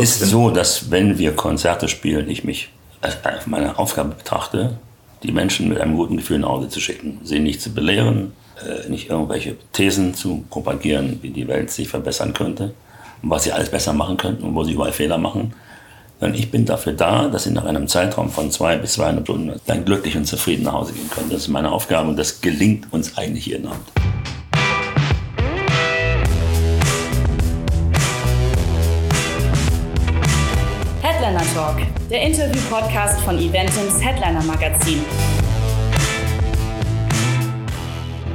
Es 0.00 0.22
ist 0.22 0.30
so, 0.30 0.50
dass 0.50 0.92
wenn 0.92 1.18
wir 1.18 1.34
Konzerte 1.34 1.88
spielen, 1.88 2.30
ich 2.30 2.44
mich 2.44 2.70
als 3.00 3.16
meine 3.46 3.78
Aufgabe 3.78 4.14
betrachte, 4.14 4.78
die 5.24 5.32
Menschen 5.32 5.68
mit 5.68 5.80
einem 5.80 5.96
guten 5.96 6.16
Gefühl 6.16 6.38
nach 6.38 6.50
Hause 6.50 6.68
zu 6.68 6.78
schicken, 6.78 7.18
sie 7.24 7.40
nicht 7.40 7.60
zu 7.60 7.74
belehren, 7.74 8.32
äh, 8.64 8.88
nicht 8.88 9.10
irgendwelche 9.10 9.56
Thesen 9.72 10.14
zu 10.14 10.44
propagieren, 10.50 11.18
wie 11.22 11.30
die 11.30 11.48
Welt 11.48 11.72
sich 11.72 11.88
verbessern 11.88 12.32
könnte 12.32 12.74
und 13.22 13.30
was 13.30 13.42
sie 13.42 13.52
alles 13.52 13.70
besser 13.70 13.92
machen 13.92 14.16
könnten 14.16 14.44
und 14.44 14.54
wo 14.54 14.62
sie 14.62 14.74
überall 14.74 14.92
Fehler 14.92 15.18
machen. 15.18 15.52
Sondern 16.20 16.38
ich 16.38 16.50
bin 16.52 16.64
dafür 16.64 16.92
da, 16.92 17.26
dass 17.26 17.44
sie 17.44 17.50
nach 17.50 17.64
einem 17.64 17.88
Zeitraum 17.88 18.30
von 18.30 18.52
zwei 18.52 18.76
bis 18.76 18.92
zweieinhalb 18.92 19.26
Stunden 19.26 19.60
dann 19.66 19.84
glücklich 19.84 20.16
und 20.16 20.26
zufrieden 20.26 20.62
nach 20.62 20.74
Hause 20.74 20.92
gehen 20.92 21.10
können. 21.10 21.30
Das 21.30 21.42
ist 21.42 21.48
meine 21.48 21.72
Aufgabe 21.72 22.08
und 22.08 22.16
das 22.16 22.40
gelingt 22.40 22.92
uns 22.92 23.18
eigentlich 23.18 23.46
jeden 23.46 23.66
Abend. 23.66 23.90
Talk, 31.54 31.76
der 32.10 32.22
Interview-Podcast 32.22 33.20
von 33.20 33.38
Eventims 33.38 34.02
Headliner 34.02 34.42
Magazin. 34.42 35.02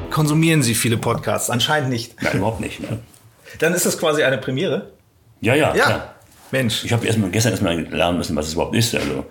Konsumieren 0.10 0.64
Sie 0.64 0.74
viele 0.74 0.98
Podcasts? 0.98 1.50
Anscheinend 1.50 1.90
nicht. 1.90 2.22
Nein, 2.22 2.38
überhaupt 2.38 2.60
nicht. 2.60 2.80
Ne? 2.80 3.00
Dann 3.60 3.74
ist 3.74 3.86
das 3.86 4.00
quasi 4.00 4.24
eine 4.24 4.38
Premiere? 4.38 4.92
Ja, 5.42 5.54
ja. 5.54 5.76
Ja. 5.76 5.86
klar. 5.86 6.16
Mensch. 6.52 6.84
Ich 6.86 6.94
habe 6.94 7.06
erst 7.06 7.20
mal, 7.20 7.30
gestern 7.30 7.52
erst 7.52 7.62
mal 7.64 7.80
lernen 7.80 8.18
müssen, 8.18 8.36
was 8.36 8.48
es 8.48 8.54
überhaupt 8.54 8.76
ist. 8.76 8.96
Also, 8.96 9.26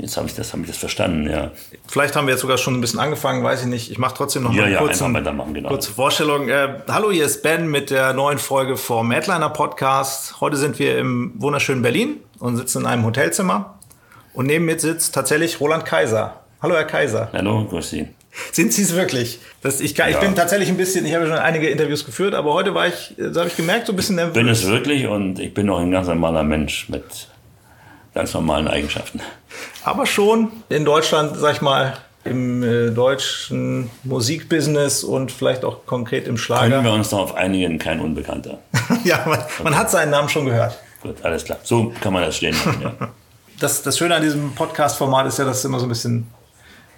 jetzt 0.00 0.16
habe 0.16 0.26
ich, 0.26 0.34
das- 0.34 0.52
ich 0.54 0.66
das 0.66 0.76
verstanden, 0.76 1.28
ja. 1.30 1.50
Vielleicht 1.88 2.16
haben 2.16 2.26
wir 2.26 2.32
jetzt 2.32 2.40
sogar 2.40 2.58
schon 2.58 2.74
ein 2.74 2.80
bisschen 2.80 2.98
angefangen, 3.00 3.42
weiß 3.44 3.62
ich 3.62 3.66
nicht. 3.66 3.90
Ich 3.90 3.98
mache 3.98 4.14
trotzdem 4.16 4.42
noch 4.42 4.52
Ja, 4.52 4.62
mal 4.62 4.72
ja, 4.72 4.78
kurz 4.78 5.00
einfach 5.02 5.20
weitermachen, 5.20 5.54
genau. 5.54 5.68
kurze 5.68 5.92
Vorstellung. 5.92 6.48
Äh, 6.48 6.80
hallo, 6.88 7.10
hier 7.10 7.24
ist 7.26 7.42
Ben 7.42 7.68
mit 7.70 7.90
der 7.90 8.12
neuen 8.12 8.38
Folge 8.38 8.76
vom 8.76 9.10
Headliner 9.10 9.50
Podcast. 9.50 10.40
Heute 10.40 10.56
sind 10.56 10.78
wir 10.78 10.98
im 10.98 11.32
wunderschönen 11.36 11.82
Berlin 11.82 12.16
und 12.38 12.56
sitzen 12.56 12.80
in 12.82 12.86
einem 12.86 13.04
Hotelzimmer. 13.04 13.78
Und 14.32 14.46
neben 14.46 14.64
mir 14.64 14.78
sitzt 14.78 15.14
tatsächlich 15.14 15.60
Roland 15.60 15.84
Kaiser. 15.84 16.40
Hallo, 16.62 16.74
Herr 16.74 16.84
Kaiser. 16.84 17.28
Hallo, 17.32 17.64
grüß 17.64 17.90
Sie. 17.90 18.08
Sind 18.52 18.72
Sie 18.72 18.82
es 18.82 18.94
wirklich? 18.94 19.40
Das, 19.60 19.80
ich, 19.80 19.94
kann, 19.96 20.08
ich 20.08 20.14
Ja. 20.14 20.20
bin 20.20 20.36
tatsächlich 20.36 20.68
ein 20.68 20.76
bisschen, 20.76 21.04
ich 21.04 21.14
habe 21.14 21.26
schon 21.26 21.36
einige 21.36 21.68
Interviews 21.68 22.04
geführt, 22.06 22.34
aber 22.34 22.54
heute 22.54 22.74
war 22.74 22.86
ich, 22.86 23.18
äh, 23.18 23.30
da 23.32 23.40
habe 23.40 23.48
ich 23.48 23.56
gemerkt, 23.56 23.86
so 23.88 23.92
ein 23.92 23.96
bisschen 23.96 24.14
nervös. 24.16 24.34
bin 24.34 24.46
es 24.48 24.66
wirklich 24.68 25.06
und 25.08 25.40
ich 25.40 25.52
bin 25.52 25.68
auch 25.68 25.80
ein 25.80 25.90
ganz 25.90 26.06
normaler 26.06 26.44
Mensch 26.44 26.88
mit 26.88 27.02
ganz 28.14 28.34
normalen 28.34 28.68
Eigenschaften. 28.68 29.20
aber 29.84 30.06
schon 30.06 30.50
in 30.68 30.84
Deutschland, 30.84 31.36
sag 31.36 31.54
ich 31.56 31.60
mal, 31.60 31.96
im 32.24 32.62
äh, 32.62 32.90
deutschen 32.90 33.90
Musikbusiness 34.04 35.04
und 35.04 35.32
vielleicht 35.32 35.64
auch 35.64 35.86
konkret 35.86 36.20
im 36.20 36.24
Können 36.26 36.38
Schlager. 36.38 36.84
wir 36.84 36.92
uns 36.92 37.08
darauf 37.08 37.34
einigen, 37.34 37.78
kein 37.78 38.00
Unbekannter. 38.00 38.58
ja, 39.04 39.24
man, 39.26 39.38
man 39.64 39.76
hat 39.76 39.90
seinen 39.90 40.10
Namen 40.10 40.28
schon 40.28 40.44
gehört. 40.44 40.78
Gut, 41.02 41.16
alles 41.22 41.44
klar. 41.44 41.58
So 41.62 41.92
kann 42.00 42.12
man 42.12 42.22
das 42.22 42.36
stehen 42.36 42.54
lassen, 42.64 42.82
ja. 42.82 42.92
Das, 43.58 43.82
das 43.82 43.98
Schöne 43.98 44.14
an 44.14 44.22
diesem 44.22 44.54
Podcast-Format 44.54 45.26
ist 45.26 45.38
ja, 45.38 45.44
dass 45.44 45.58
es 45.58 45.64
immer 45.66 45.78
so 45.78 45.84
ein 45.84 45.90
bisschen, 45.90 46.28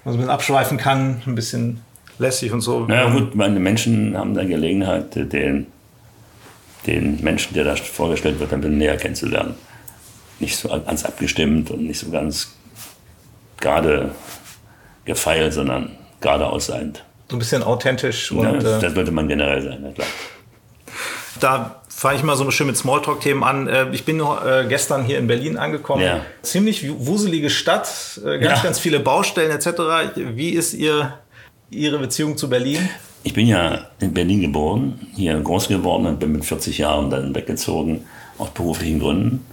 man 0.05 0.13
so 0.13 0.19
ein 0.19 0.19
bisschen 0.19 0.31
abschweifen 0.31 0.79
kann, 0.79 1.21
ein 1.27 1.35
bisschen 1.35 1.81
lässig 2.19 2.53
und 2.53 2.61
so. 2.61 2.87
Naja 2.87 3.11
gut, 3.11 3.35
meine 3.35 3.59
Menschen 3.59 4.17
haben 4.17 4.33
dann 4.35 4.49
Gelegenheit, 4.49 5.13
den, 5.17 5.67
den 6.87 7.21
Menschen, 7.21 7.55
der 7.55 7.65
da 7.65 7.75
vorgestellt 7.75 8.39
wird, 8.39 8.53
ein 8.53 8.61
bisschen 8.61 8.79
näher 8.79 8.97
kennenzulernen. 8.97 9.57
Nicht 10.43 10.57
so 10.57 10.69
ganz 10.69 11.05
abgestimmt 11.05 11.71
und 11.71 11.85
nicht 11.85 12.01
so 12.01 12.11
ganz 12.11 12.53
gerade 13.61 14.11
gefeilt, 15.05 15.53
sondern 15.55 15.93
geradeaus 16.21 16.67
seiend. 16.67 17.05
So 17.31 17.37
ein 17.37 17.39
bisschen 17.39 17.63
authentisch 17.63 18.31
und 18.33 18.43
Ja, 18.45 18.55
äh, 18.57 18.81
das 18.81 18.93
sollte 18.93 19.13
man 19.13 19.29
generell 19.29 19.63
sein, 19.63 19.83
ja 19.85 19.93
klar. 19.93 20.07
Da 21.41 21.83
fange 21.89 22.17
ich 22.19 22.23
mal 22.25 22.37
so 22.37 22.51
schön 22.51 22.67
mit 22.67 22.77
Smalltalk-Themen 22.77 23.43
an. 23.45 23.69
Äh, 23.69 23.87
Ich 23.93 24.05
bin 24.05 24.19
äh, 24.21 24.67
gestern 24.69 25.05
hier 25.05 25.19
in 25.19 25.29
Berlin 25.29 25.57
angekommen. 25.57 26.03
Ja. 26.03 26.21
Ziemlich 26.43 26.85
wuselige 26.99 27.49
Stadt, 27.49 27.89
ganz, 28.25 28.45
Ja. 28.45 28.61
ganz 28.63 28.79
viele 28.81 28.99
Baustellen 29.01 29.51
etc. 29.53 29.69
Wie 30.17 30.51
ist 30.51 30.75
ihr, 30.75 31.15
Ihre 31.71 31.99
Beziehung 31.99 32.37
zu 32.37 32.51
Berlin? 32.51 32.89
Ich 33.23 33.33
bin 33.33 33.47
ja 33.47 33.87
in 34.01 34.13
Berlin 34.13 34.41
geboren, 34.41 35.07
hier 35.15 35.39
groß 35.39 35.69
geworden 35.69 36.07
und 36.07 36.19
bin 36.19 36.33
mit 36.33 36.45
40 36.45 36.79
Jahren 36.79 37.09
dann 37.11 37.33
weggezogen, 37.35 38.05
aus 38.39 38.51
beruflichen 38.51 38.99
Gründen. 38.99 39.47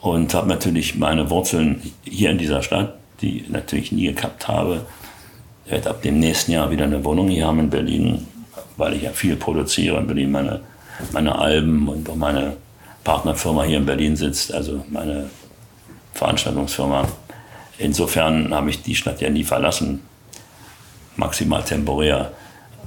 Und 0.00 0.32
habe 0.32 0.48
natürlich 0.48 0.96
meine 0.96 1.28
Wurzeln 1.28 1.82
hier 2.04 2.30
in 2.30 2.38
dieser 2.38 2.62
Stadt, 2.62 2.94
die 3.20 3.40
ich 3.40 3.48
natürlich 3.50 3.92
nie 3.92 4.12
gehabt 4.12 4.48
habe. 4.48 4.86
Ich 5.66 5.72
werde 5.72 5.90
ab 5.90 6.02
dem 6.02 6.18
nächsten 6.18 6.52
Jahr 6.52 6.70
wieder 6.70 6.84
eine 6.84 7.04
Wohnung 7.04 7.28
hier 7.28 7.46
haben 7.46 7.60
in 7.60 7.70
Berlin, 7.70 8.26
weil 8.76 8.94
ich 8.94 9.02
ja 9.02 9.10
viel 9.10 9.36
produziere 9.36 9.98
in 9.98 10.06
Berlin, 10.06 10.32
meine, 10.32 10.60
meine 11.12 11.38
Alben 11.38 11.86
und 11.88 12.08
auch 12.08 12.16
meine 12.16 12.56
Partnerfirma 13.04 13.64
hier 13.64 13.76
in 13.78 13.86
Berlin 13.86 14.16
sitzt, 14.16 14.54
also 14.54 14.84
meine 14.88 15.28
Veranstaltungsfirma. 16.14 17.06
Insofern 17.78 18.54
habe 18.54 18.70
ich 18.70 18.82
die 18.82 18.94
Stadt 18.94 19.20
ja 19.20 19.30
nie 19.30 19.44
verlassen, 19.44 20.00
maximal 21.16 21.62
temporär. 21.62 22.32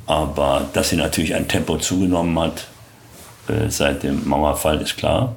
Aber 0.06 0.68
dass 0.74 0.90
sie 0.90 0.98
natürlich 0.98 1.34
ein 1.34 1.48
Tempo 1.48 1.78
zugenommen 1.78 2.38
hat 2.40 2.68
äh, 3.48 3.70
seit 3.70 4.04
dem 4.04 4.28
Mauerfall, 4.28 4.82
ist 4.82 4.98
klar. 4.98 5.36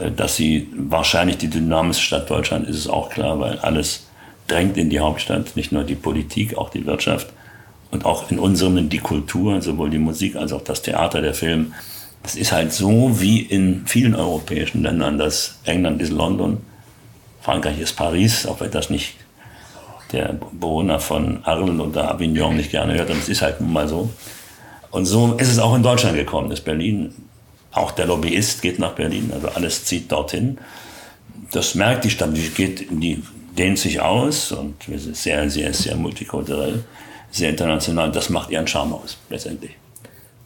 Äh, 0.00 0.10
dass 0.10 0.36
sie 0.36 0.68
wahrscheinlich 0.76 1.38
die 1.38 1.50
dynamischste 1.50 2.04
Stadt 2.04 2.30
Deutschland 2.30 2.66
ist, 2.68 2.76
ist 2.76 2.88
auch 2.88 3.10
klar, 3.10 3.38
weil 3.38 3.58
alles 3.58 4.06
drängt 4.46 4.76
in 4.76 4.90
die 4.90 5.00
Hauptstadt, 5.00 5.56
nicht 5.56 5.72
nur 5.72 5.84
die 5.84 5.94
Politik, 5.94 6.56
auch 6.56 6.70
die 6.70 6.84
Wirtschaft 6.86 7.28
und 7.90 8.04
auch 8.04 8.30
in 8.30 8.38
unserem 8.38 8.88
die 8.88 8.98
Kultur, 8.98 9.60
sowohl 9.62 9.90
die 9.90 9.98
Musik 9.98 10.36
als 10.36 10.52
auch 10.52 10.62
das 10.62 10.82
Theater, 10.82 11.20
der 11.20 11.34
Film. 11.34 11.74
Das 12.22 12.34
ist 12.34 12.52
halt 12.52 12.72
so 12.72 13.20
wie 13.20 13.40
in 13.40 13.86
vielen 13.86 14.14
europäischen 14.14 14.82
Ländern, 14.82 15.18
dass 15.18 15.58
England 15.64 16.02
ist 16.02 16.10
London, 16.10 16.58
Frankreich 17.40 17.80
ist 17.80 17.96
Paris, 17.96 18.46
auch 18.46 18.60
wenn 18.60 18.70
das 18.70 18.90
nicht 18.90 19.14
der 20.12 20.34
Bewohner 20.34 20.98
von 20.98 21.44
Arles 21.44 21.78
oder 21.78 22.12
Avignon 22.12 22.56
nicht 22.56 22.70
gerne 22.70 22.94
hört, 22.94 23.10
aber 23.10 23.18
es 23.18 23.28
ist 23.28 23.42
halt 23.42 23.60
nun 23.60 23.72
mal 23.72 23.88
so. 23.88 24.10
Und 24.90 25.06
so 25.06 25.34
ist 25.34 25.48
es 25.48 25.58
auch 25.58 25.74
in 25.74 25.84
Deutschland 25.84 26.16
gekommen, 26.16 26.50
dass 26.50 26.60
Berlin, 26.60 27.14
auch 27.72 27.92
der 27.92 28.06
Lobbyist 28.06 28.62
geht 28.62 28.78
nach 28.78 28.92
Berlin, 28.92 29.30
also 29.34 29.48
alles 29.48 29.84
zieht 29.84 30.10
dorthin. 30.10 30.58
Das 31.52 31.74
merkt 31.74 32.04
die 32.04 32.10
Stadt, 32.10 32.36
die 32.36 32.48
geht, 32.48 32.90
die 32.90 33.22
dehnt 33.56 33.78
sich 33.78 34.00
aus 34.00 34.52
und 34.52 34.88
wir 34.88 34.98
sind 34.98 35.16
sehr, 35.16 35.48
sehr, 35.50 35.72
sehr 35.74 35.96
multikulturell, 35.96 36.84
sehr 37.30 37.50
international. 37.50 38.12
Das 38.12 38.30
macht 38.30 38.50
ihren 38.50 38.66
Charme 38.66 38.94
aus, 38.94 39.16
letztendlich. 39.28 39.72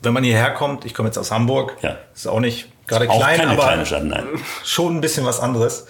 Wenn 0.03 0.13
man 0.13 0.25
hierher 0.25 0.51
kommt, 0.53 0.85
ich 0.85 0.95
komme 0.95 1.09
jetzt 1.09 1.19
aus 1.19 1.31
Hamburg, 1.31 1.77
Ja. 1.83 1.97
ist 2.15 2.27
auch 2.27 2.41
nicht 2.41 2.69
gerade 2.87 3.09
Auch 3.09 3.19
klein, 3.19 3.39
keine 3.39 3.51
aber 3.53 3.63
kleine 3.63 3.87
Stadt, 3.87 4.05
nein. 4.05 4.25
schon 4.65 4.97
ein 4.97 5.01
bisschen 5.01 5.25
was 5.25 5.41
anderes. 5.41 5.87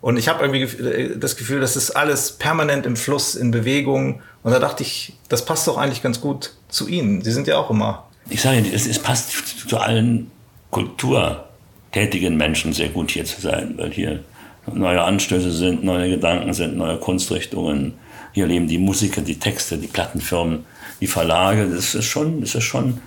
Und 0.00 0.18
ich 0.18 0.28
habe 0.28 0.44
irgendwie 0.44 0.82
äh, 0.84 1.18
das 1.18 1.36
Gefühl, 1.36 1.60
das 1.60 1.74
ist 1.74 1.90
alles 1.90 2.32
permanent 2.32 2.86
im 2.86 2.96
Fluss, 2.96 3.34
in 3.34 3.50
Bewegung. 3.50 4.20
Und 4.42 4.52
da 4.52 4.60
dachte 4.60 4.82
ich, 4.84 5.14
das 5.28 5.44
passt 5.44 5.66
doch 5.66 5.78
eigentlich 5.78 6.02
ganz 6.02 6.20
gut 6.20 6.52
zu 6.68 6.86
Ihnen. 6.86 7.22
Sie 7.22 7.32
sind 7.32 7.48
ja 7.48 7.58
auch 7.58 7.70
immer. 7.70 8.06
Ich 8.28 8.40
sage, 8.42 8.62
es, 8.72 8.86
es 8.86 8.98
passt 9.00 9.68
zu 9.68 9.78
allen 9.78 10.30
kulturtätigen 10.70 12.36
Menschen 12.36 12.72
sehr 12.72 12.88
gut 12.88 13.10
hier 13.10 13.24
zu 13.24 13.40
sein, 13.40 13.74
weil 13.76 13.90
hier 13.90 14.20
neue 14.72 15.02
Anstöße 15.02 15.52
sind, 15.52 15.84
neue 15.84 16.10
Gedanken 16.10 16.52
sind, 16.52 16.76
neue 16.76 16.98
Kunstrichtungen. 16.98 17.94
Hier 18.32 18.46
leben 18.46 18.66
die 18.66 18.78
Musiker, 18.78 19.22
die 19.22 19.38
Texte, 19.38 19.78
die 19.78 19.86
Plattenfirmen, 19.86 20.64
die 21.00 21.06
Verlage. 21.06 21.68
Das 21.68 21.94
ist 21.94 22.04
schon, 22.06 22.40
das 22.40 22.54
ist 22.54 22.64
schon, 22.64 23.00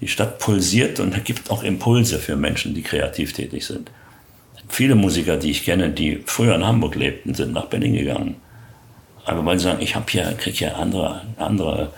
die 0.00 0.08
Stadt 0.08 0.38
pulsiert 0.38 1.00
und 1.00 1.24
gibt 1.24 1.50
auch 1.50 1.62
Impulse 1.62 2.18
für 2.18 2.36
Menschen, 2.36 2.74
die 2.74 2.82
kreativ 2.82 3.32
tätig 3.32 3.66
sind. 3.66 3.90
Viele 4.68 4.94
Musiker, 4.94 5.36
die 5.36 5.50
ich 5.50 5.64
kenne, 5.64 5.90
die 5.90 6.22
früher 6.26 6.54
in 6.54 6.66
Hamburg 6.66 6.94
lebten, 6.94 7.34
sind 7.34 7.52
nach 7.52 7.66
Berlin 7.66 7.94
gegangen. 7.94 8.36
Aber 9.24 9.44
weil 9.44 9.58
sie 9.58 9.64
sagen, 9.64 9.82
ich 9.82 9.94
habe 9.94 10.06
hier, 10.08 10.24
kriege 10.38 10.56
hier 10.56 10.76
andere, 10.76 11.22
andere, 11.36 11.92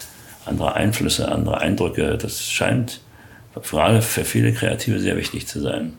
andere 0.47 0.75
Einflüsse, 0.75 1.31
andere 1.31 1.59
Eindrücke. 1.59 2.17
Das 2.17 2.51
scheint 2.51 3.01
gerade 3.55 4.03
für 4.03 4.25
viele 4.25 4.53
Kreative 4.53 5.01
sehr 5.01 5.17
wichtig 5.17 5.47
zu 5.47 5.61
sein. 5.61 5.95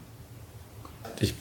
Ich 1.20 1.34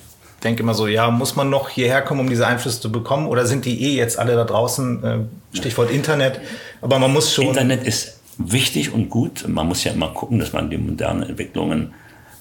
denke 0.43 0.63
immer 0.63 0.75
so, 0.75 0.87
ja, 0.87 1.11
muss 1.11 1.37
man 1.37 1.51
noch 1.51 1.69
hierher 1.69 2.03
kommen, 2.03 2.21
um 2.21 2.29
diese 2.29 2.47
Einflüsse 2.47 2.81
zu 2.81 2.93
bekommen? 2.93 3.27
Oder 3.27 3.47
sind 3.47 3.65
die 3.65 3.83
eh 3.83 3.97
jetzt 3.97 4.19
alle 4.19 4.35
da 4.35 4.45
draußen? 4.45 5.05
Äh, 5.05 5.57
Stichwort 5.57 5.91
Internet. 5.91 6.41
Aber 6.81 6.99
man 6.99 7.13
muss 7.13 7.33
schon. 7.33 7.47
Internet 7.47 7.85
ist 7.85 8.21
wichtig 8.39 8.93
und 8.93 9.11
gut. 9.11 9.47
Man 9.49 9.69
muss 9.69 9.85
ja 9.85 9.93
mal 9.95 10.13
gucken, 10.13 10.39
dass 10.39 10.53
man 10.53 10.71
die 10.71 10.79
modernen 10.79 11.23
Entwicklungen 11.23 11.93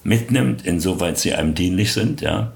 mitnimmt, 0.04 0.65
insoweit 0.65 1.18
sie 1.18 1.33
einem 1.33 1.54
dienlich 1.54 1.94
sind. 1.94 2.22
Ja. 2.22 2.54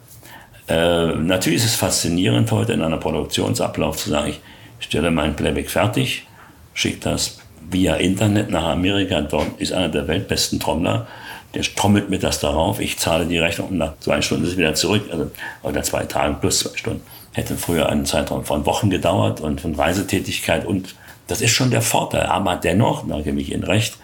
Äh, 0.67 1.15
natürlich 1.15 1.59
ist 1.59 1.65
es 1.65 1.75
faszinierend, 1.75 2.51
heute 2.51 2.73
in 2.73 2.81
einer 2.81 2.97
Produktionsablauf 2.97 3.97
zu 3.97 4.09
sagen, 4.09 4.33
ich 4.79 4.85
stelle 4.85 5.11
mein 5.11 5.35
Playback 5.35 5.69
fertig, 5.69 6.25
schicke 6.73 6.99
das 7.01 7.39
via 7.69 7.95
Internet 7.95 8.49
nach 8.49 8.65
Amerika. 8.65 9.21
Dort 9.21 9.59
ist 9.59 9.73
einer 9.73 9.89
der 9.89 10.07
weltbesten 10.07 10.59
Trommler. 10.59 11.07
Der 11.53 11.61
trommelt 11.63 12.09
mir 12.09 12.19
das 12.19 12.39
darauf. 12.39 12.79
Ich 12.79 12.97
zahle 12.97 13.25
die 13.25 13.37
Rechnung 13.37 13.69
und 13.69 13.77
nach 13.77 13.93
zwei 13.99 14.21
Stunden 14.21 14.43
ist 14.43 14.51
es 14.51 14.57
wieder 14.57 14.73
zurück. 14.73 15.03
Also, 15.11 15.31
oder 15.61 15.83
zwei 15.83 16.05
Tagen 16.05 16.37
plus 16.39 16.59
zwei 16.59 16.77
Stunden. 16.77 17.01
Hätte 17.31 17.55
früher 17.57 17.89
einen 17.89 18.05
Zeitraum 18.05 18.43
von 18.43 18.65
Wochen 18.65 18.89
gedauert 18.89 19.41
und 19.41 19.61
von 19.61 19.75
Reisetätigkeit. 19.75 20.65
Und 20.65 20.95
das 21.27 21.41
ist 21.41 21.51
schon 21.51 21.71
der 21.71 21.81
Vorteil. 21.81 22.25
Aber 22.25 22.55
dennoch, 22.55 23.07
da 23.07 23.21
gebe 23.21 23.39
ich 23.39 23.51
Ihnen 23.51 23.63
recht, 23.63 23.97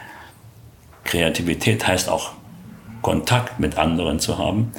Kreativität 1.04 1.88
heißt 1.88 2.10
auch 2.10 2.32
Kontakt 3.02 3.60
mit 3.60 3.78
anderen 3.78 4.20
zu 4.20 4.38
haben. 4.38 4.72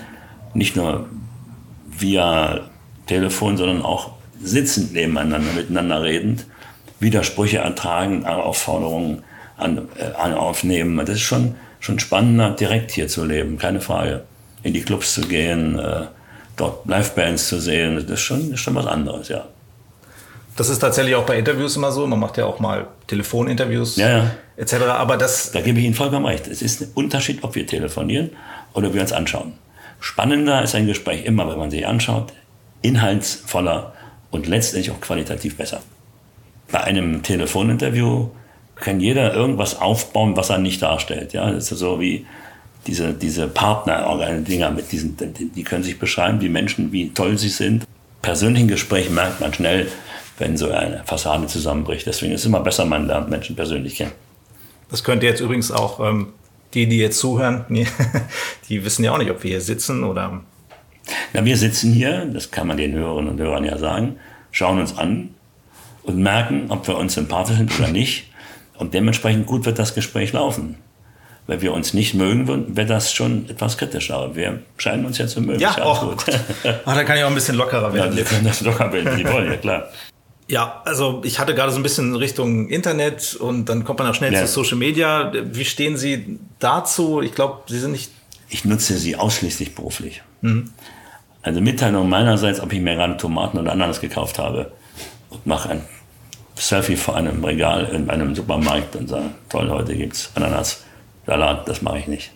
Nicht 0.55 0.77
nur 0.77 1.09
via 1.87 2.61
Telefon, 3.07 3.57
sondern 3.57 3.83
auch 3.83 4.13
sitzend 4.43 4.93
nebeneinander, 4.93 5.53
miteinander 5.53 6.03
redend, 6.03 6.47
Widersprüche 7.01 7.59
ertragen, 7.59 8.25
Aufforderungen 8.25 9.25
an, 9.57 9.89
äh, 9.99 10.15
an 10.17 10.35
aufnehmen. 10.35 10.97
Das 10.99 11.11
ist 11.11 11.21
schon, 11.23 11.57
schon 11.81 11.99
spannender, 11.99 12.51
direkt 12.51 12.93
hier 12.93 13.09
zu 13.09 13.25
leben, 13.25 13.59
keine 13.59 13.81
Frage. 13.81 14.25
In 14.63 14.75
die 14.75 14.83
Clubs 14.83 15.15
zu 15.15 15.23
gehen, 15.23 15.79
äh, 15.79 16.03
dort 16.57 16.87
Livebands 16.87 17.49
zu 17.49 17.59
sehen, 17.59 17.97
das 17.97 18.05
ist 18.05 18.21
schon, 18.21 18.53
ist 18.53 18.61
schon 18.61 18.75
was 18.75 18.87
anderes, 18.87 19.29
ja. 19.29 19.45
Das 20.57 20.69
ist 20.69 20.81
tatsächlich 20.81 21.15
auch 21.15 21.25
bei 21.25 21.39
Interviews 21.39 21.77
immer 21.77 21.91
so. 21.91 22.07
Man 22.07 22.19
macht 22.19 22.37
ja 22.37 22.45
auch 22.45 22.59
mal 22.61 22.89
Telefoninterviews 23.07 23.97
Ja, 23.97 24.09
ja. 24.11 24.31
etc. 24.59 24.75
Aber 24.89 25.17
das, 25.17 25.53
Da 25.53 25.63
gebe 25.63 25.79
ich 25.79 25.87
Ihnen 25.87 25.95
vollkommen 25.95 26.27
recht. 26.27 26.47
Es 26.49 26.61
ist 26.61 26.83
ein 26.83 26.91
Unterschied, 26.95 27.43
ob 27.45 27.55
wir 27.55 27.67
telefonieren 27.67 28.31
oder 28.75 28.93
wir 28.93 29.01
uns 29.01 29.13
anschauen. 29.13 29.55
Spannender 30.01 30.63
ist 30.63 30.75
ein 30.75 30.87
Gespräch 30.87 31.25
immer, 31.25 31.49
wenn 31.49 31.59
man 31.59 31.71
sich 31.71 31.87
anschaut, 31.87 32.35
inhaltsvoller 32.83 33.95
und 34.31 34.49
letztendlich 34.49 34.91
auch 34.91 35.01
qualitativ 35.01 35.57
besser. 35.57 35.81
Bei 36.73 36.83
einem 36.85 37.23
Telefoninterview 37.23 38.29
kann 38.77 39.01
jeder 39.01 39.35
irgendwas 39.35 39.81
aufbauen, 39.81 40.37
was 40.37 40.51
er 40.51 40.59
nicht 40.59 40.83
darstellt. 40.83 41.33
Ja, 41.33 41.51
das 41.51 41.71
ist 41.71 41.79
so 41.79 42.01
wie 42.01 42.27
diese, 42.87 43.13
diese 43.13 43.47
Partner-Dinger 43.47 44.71
mit 44.71 44.91
diesen, 44.91 45.17
die, 45.17 45.63
können 45.63 45.83
sich 45.83 45.99
beschreiben, 45.99 46.41
die 46.41 46.49
Menschen, 46.49 46.93
wie 46.93 47.11
toll 47.11 47.37
sie 47.39 47.49
sind. 47.49 47.87
Persönlichen 48.23 48.69
Gespräch 48.69 49.11
merkt 49.11 49.41
man 49.41 49.53
schnell, 49.53 49.89
wenn 50.39 50.57
so 50.57 50.71
eine 50.71 51.03
Fassade 51.05 51.47
zusammenbricht. 51.47 52.07
Deswegen 52.07 52.33
ist 52.33 52.41
es 52.41 52.47
immer 52.47 52.61
besser, 52.61 52.85
man 52.87 53.07
lernt 53.07 53.29
Menschen 53.29 53.57
persönlich 53.57 53.97
kennen. 53.97 54.13
das 54.91 55.05
könnte 55.05 55.27
jetzt 55.27 55.41
übrigens 55.41 55.71
auch 55.71 56.01
ähm, 56.01 56.29
die, 56.73 56.87
die 56.87 56.99
jetzt 56.99 57.19
zuhören, 57.19 57.65
die, 57.69 57.87
die 58.69 58.85
wissen 58.85 59.05
ja 59.05 59.13
auch 59.13 59.19
nicht, 59.19 59.31
ob 59.31 59.43
wir 59.43 59.51
hier 59.51 59.61
sitzen 59.61 60.05
oder. 60.05 60.41
Na, 61.33 61.45
wir 61.45 61.57
sitzen 61.57 61.93
hier, 61.93 62.27
das 62.27 62.51
kann 62.51 62.67
man 62.67 62.77
den 62.77 62.93
Hörerinnen 62.93 63.33
und 63.33 63.41
Hörern 63.41 63.65
ja 63.65 63.77
sagen, 63.77 64.17
schauen 64.53 64.79
uns 64.79 64.97
an 64.97 65.35
und 66.03 66.19
merken, 66.19 66.67
ob 66.71 66.87
wir 66.89 66.97
uns 66.97 67.15
sympathisch 67.15 67.57
sind 67.57 67.79
oder 67.79 67.89
nicht. 67.89 68.31
Und 68.79 68.95
dementsprechend 68.95 69.47
gut 69.47 69.67
wird 69.67 69.79
das 69.79 69.95
Gespräch 69.95 70.33
laufen. 70.33 70.77
Wenn 71.47 71.61
wir 71.63 71.73
uns 71.73 71.95
nicht 71.95 72.15
mögen, 72.15 72.77
wäre 72.77 72.87
das 72.87 73.13
schon 73.13 73.49
etwas 73.51 73.77
kritischer. 73.77 74.17
Aber 74.17 74.37
wir 74.37 74.61
scheinen 74.77 75.05
uns 75.05 75.19
ja 75.19 75.27
zu 75.27 75.41
mögen. 75.41 75.59
Ja, 75.61 75.71
Ist 75.71 75.81
alles 75.81 75.99
oh 76.03 76.07
gut. 76.11 76.25
Ach, 76.87 76.95
da 76.95 77.05
kann 77.05 77.17
ich 77.19 77.25
auch 77.25 77.29
ein 77.29 77.35
bisschen 77.35 77.57
lockerer 77.57 77.89
Ja, 77.89 77.95
werden. 77.95 78.17
wir 78.17 78.25
können 78.25 78.45
das 78.45 78.61
locker 78.61 78.93
werden, 78.93 79.19
wie 79.19 79.27
wollen, 79.31 79.51
ja 79.51 79.57
klar. 79.57 79.89
Ja, 80.49 80.83
also 80.85 81.21
ich 81.25 81.39
hatte 81.39 81.55
gerade 81.55 81.71
so 81.73 81.79
ein 81.79 81.83
bisschen 81.83 82.15
Richtung 82.17 82.69
Internet 82.69 83.37
und 83.37 83.69
dann 83.69 83.85
kommt 83.85 83.99
man 84.01 84.09
auch 84.09 84.15
schnell 84.15 84.33
Ja. 84.33 84.41
zu 84.41 84.47
Social 84.49 84.79
Media. 84.79 85.33
Wie 85.45 85.65
stehen 85.65 85.97
Sie 85.97 86.39
dazu? 86.59 87.21
Ich 87.21 87.35
glaube, 87.35 87.61
Sie 87.69 87.79
sind 87.79 87.93
nicht. 87.93 88.11
Ich 88.49 88.65
nutze 88.65 88.97
sie 88.99 89.15
ausschließlich 89.15 89.75
beruflich. 89.77 90.23
Also 91.43 91.61
Mitteilung 91.61 92.09
meinerseits, 92.09 92.59
ob 92.61 92.73
ich 92.73 92.81
mir 92.81 92.97
gerade 92.97 93.17
Tomaten 93.17 93.59
oder 93.59 93.71
Ananas 93.73 94.01
gekauft 94.01 94.39
habe 94.41 94.73
und 95.31 95.47
mache 95.47 95.71
ein 95.71 95.85
Selfie 96.57 96.97
vor 96.97 97.17
einem 97.17 97.43
Regal 97.45 97.87
in 97.87 98.11
einem 98.11 98.35
Supermarkt 98.35 98.97
und 98.97 99.09
sage, 99.09 99.31
toll, 99.49 99.71
heute 99.71 99.97
gibt's 99.97 100.31
Ananas, 100.35 100.85
Salat, 101.27 101.69
das 101.69 101.83
mache 101.83 101.99
ich 101.99 102.07
nicht. 102.07 102.33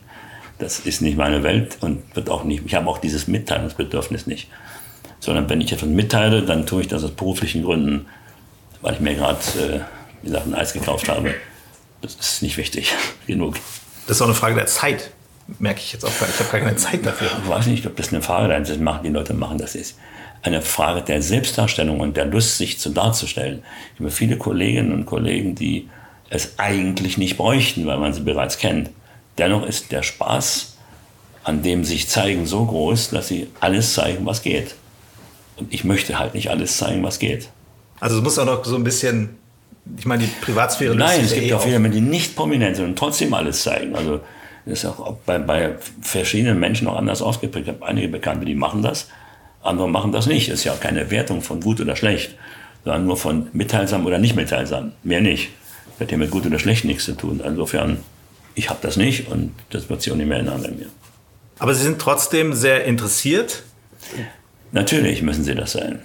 Das 0.58 0.78
ist 0.78 1.02
nicht 1.02 1.16
meine 1.18 1.42
Welt 1.42 1.78
und 1.80 2.02
wird 2.14 2.30
auch 2.30 2.44
nicht, 2.44 2.62
ich 2.64 2.74
habe 2.74 2.88
auch 2.88 2.98
dieses 2.98 3.26
Mitteilungsbedürfnis 3.26 4.26
nicht. 4.26 4.48
Sondern 5.20 5.48
wenn 5.50 5.60
ich 5.60 5.72
etwas 5.72 5.88
mitteile, 5.88 6.42
dann 6.42 6.66
tue 6.66 6.82
ich 6.82 6.88
das 6.88 7.02
aus 7.02 7.10
beruflichen 7.10 7.64
Gründen, 7.64 8.06
weil 8.80 8.94
ich 8.94 9.00
mir 9.00 9.14
gerade, 9.14 9.38
äh, 9.58 9.80
wie 10.22 10.28
gesagt, 10.28 10.46
ein 10.46 10.54
Eis 10.54 10.72
gekauft 10.72 11.08
habe. 11.08 11.34
Das 12.02 12.14
ist 12.14 12.42
nicht 12.42 12.56
wichtig 12.56 12.94
genug. 13.26 13.56
Das 14.06 14.18
ist 14.18 14.22
auch 14.22 14.26
eine 14.26 14.34
Frage 14.34 14.54
der 14.54 14.66
Zeit, 14.66 15.10
merke 15.58 15.80
ich 15.80 15.92
jetzt 15.92 16.04
auch 16.04 16.18
gar 16.18 16.26
nicht. 16.26 16.40
Ich 16.40 16.46
habe 16.46 16.58
gar 16.58 16.66
keine 16.68 16.76
Zeit 16.76 17.04
dafür. 17.04 17.30
Ich 17.42 17.48
weiß 17.48 17.66
nicht, 17.66 17.86
ob 17.86 17.96
das 17.96 18.12
eine 18.12 18.22
Frage 18.22 18.48
der 18.48 18.60
das 18.60 18.78
machen 18.78 19.00
die 19.04 19.10
Leute 19.10 19.34
machen. 19.34 19.58
Das 19.58 19.74
ist 19.74 19.98
eine 20.44 20.62
Frage 20.62 21.02
der 21.02 21.22
Selbstdarstellung 21.22 22.00
und 22.00 22.16
der 22.16 22.26
Lust, 22.26 22.58
sich 22.58 22.78
zu 22.78 22.90
darzustellen. 22.90 23.62
Ich 23.94 24.00
habe 24.00 24.10
viele 24.10 24.36
Kolleginnen 24.36 24.92
und 24.92 25.06
Kollegen, 25.06 25.54
die 25.54 25.88
es 26.30 26.58
eigentlich 26.58 27.18
nicht 27.18 27.36
bräuchten, 27.36 27.86
weil 27.86 27.98
man 27.98 28.12
sie 28.12 28.20
bereits 28.20 28.58
kennt. 28.58 28.90
Dennoch 29.38 29.66
ist 29.66 29.90
der 29.90 30.02
Spaß 30.02 30.74
an 31.44 31.62
dem 31.62 31.84
sich 31.84 32.08
zeigen 32.08 32.46
so 32.46 32.64
groß, 32.64 33.10
dass 33.10 33.28
sie 33.28 33.48
alles 33.60 33.92
zeigen, 33.92 34.24
was 34.26 34.42
geht. 34.42 34.74
Und 35.56 35.72
ich 35.72 35.84
möchte 35.84 36.18
halt 36.18 36.34
nicht 36.34 36.50
alles 36.50 36.78
zeigen, 36.78 37.02
was 37.04 37.18
geht. 37.18 37.48
Also 38.00 38.16
es 38.16 38.22
muss 38.22 38.38
auch 38.38 38.46
noch 38.46 38.64
so 38.64 38.76
ein 38.76 38.82
bisschen. 38.82 39.36
Ich 39.98 40.06
meine, 40.06 40.24
die 40.24 40.30
Privatsphäre. 40.40 40.96
Nein, 40.96 41.20
es 41.20 41.34
gibt 41.34 41.46
ja 41.46 41.56
auch 41.56 41.66
eh 41.66 41.76
viele 41.76 41.90
die 41.90 42.00
nicht 42.00 42.34
prominent 42.34 42.76
sind 42.76 42.86
und 42.86 42.98
trotzdem 42.98 43.34
alles 43.34 43.62
zeigen. 43.62 43.94
Also 43.94 44.20
das 44.64 44.78
ist 44.78 44.86
auch 44.86 45.18
bei, 45.26 45.38
bei 45.38 45.74
verschiedenen 46.00 46.58
Menschen 46.58 46.88
auch 46.88 46.96
anders 46.96 47.20
ausgeprägt. 47.20 47.68
Ich 47.68 47.74
habe 47.74 47.86
einige 47.86 48.08
Bekannte, 48.08 48.46
die 48.46 48.54
machen 48.54 48.82
das, 48.82 49.08
andere 49.64 49.88
machen 49.88 50.12
das 50.12 50.26
nicht. 50.26 50.48
Das 50.48 50.60
ist 50.60 50.64
ja 50.64 50.72
auch 50.72 50.80
keine 50.80 51.10
Wertung 51.10 51.42
von 51.42 51.60
gut 51.60 51.80
oder 51.80 51.96
schlecht, 51.96 52.34
sondern 52.84 53.06
nur 53.06 53.16
von 53.16 53.48
mitteilsam 53.52 54.06
oder 54.06 54.18
nicht 54.18 54.36
mitteilsam. 54.36 54.92
Mehr 55.02 55.20
nicht. 55.20 55.50
Das 55.92 56.00
hat 56.00 56.12
ja 56.12 56.18
mit 56.18 56.30
gut 56.30 56.46
oder 56.46 56.58
schlecht 56.58 56.84
nichts 56.84 57.04
zu 57.04 57.16
tun. 57.16 57.40
Insofern, 57.44 57.98
ich 58.54 58.68
habe 58.68 58.80
das 58.82 58.96
nicht 58.96 59.28
und 59.28 59.52
das 59.70 59.88
wird 59.88 60.02
sich 60.02 60.12
auch 60.12 60.16
nicht 60.16 60.28
mehr 60.28 60.38
ändern 60.38 60.62
bei 60.62 60.70
mir. 60.70 60.86
Aber 61.58 61.74
Sie 61.74 61.82
sind 61.82 62.00
trotzdem 62.00 62.52
sehr 62.52 62.84
interessiert. 62.84 63.62
Natürlich 64.72 65.22
müssen 65.22 65.44
sie 65.44 65.54
das 65.54 65.72
sein. 65.72 66.00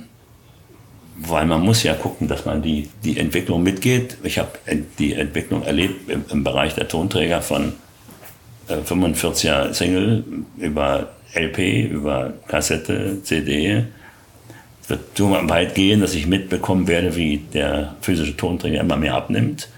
Weil 1.17 1.45
man 1.47 1.61
muss 1.61 1.83
ja 1.83 1.95
gucken, 1.95 2.27
dass 2.27 2.45
man 2.45 2.61
die, 2.61 2.87
die 3.03 3.17
Entwicklung 3.17 3.63
mitgeht. 3.63 4.17
Ich 4.23 4.39
habe 4.39 4.51
die 4.99 5.15
Entwicklung 5.15 5.63
erlebt 5.63 6.09
im, 6.09 6.23
im 6.29 6.43
Bereich 6.43 6.75
der 6.75 6.87
Tonträger 6.87 7.41
von 7.41 7.73
äh, 8.67 8.75
45er 8.75 9.73
Single 9.73 10.23
über 10.57 11.09
LP, 11.33 11.89
über 11.89 12.33
Kassette, 12.47 13.21
CD. 13.23 13.85
Es 14.81 14.89
wird 14.89 15.17
so 15.17 15.31
weit 15.31 15.75
gehen, 15.75 16.01
dass 16.01 16.15
ich 16.15 16.25
mitbekommen 16.25 16.87
werde, 16.87 17.15
wie 17.15 17.37
der 17.37 17.95
physische 18.01 18.35
Tonträger 18.35 18.81
immer 18.81 18.97
mehr 18.97 19.15
abnimmt 19.15 19.69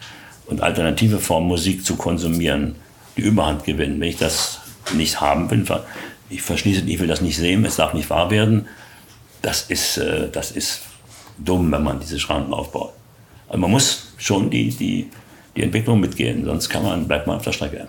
und 0.47 0.61
alternative 0.61 1.19
Formen 1.19 1.47
Musik 1.47 1.85
zu 1.85 1.95
konsumieren, 1.95 2.75
die 3.17 3.21
Überhand 3.21 3.63
gewinnen. 3.63 3.99
Wenn 3.99 4.09
ich 4.09 4.17
das 4.17 4.61
nicht 4.93 5.19
haben 5.19 5.49
will, 5.51 5.65
ich 6.29 6.41
verschließe, 6.41 6.83
ich 6.85 6.99
will 6.99 7.07
das 7.07 7.21
nicht 7.21 7.37
sehen, 7.37 7.65
es 7.65 7.75
darf 7.75 7.93
nicht 7.93 8.09
wahr 8.09 8.31
werden, 8.31 8.67
das 9.41 9.63
ist, 9.63 9.97
äh, 9.97 10.29
das 10.31 10.51
ist 10.51 10.81
dumm, 11.37 11.71
wenn 11.71 11.83
man 11.83 11.99
diese 11.99 12.19
Schranken 12.19 12.53
aufbaut. 12.53 12.93
Also 13.47 13.59
man 13.59 13.71
muss 13.71 14.13
schon 14.17 14.49
die, 14.49 14.69
die, 14.69 15.09
die 15.55 15.63
Entwicklung 15.63 15.99
mitgehen, 15.99 16.45
sonst 16.45 16.69
kann 16.69 16.83
man, 16.83 17.07
bleibt 17.07 17.27
man 17.27 17.37
auf 17.37 17.43
der 17.43 17.51
Strecke. 17.51 17.87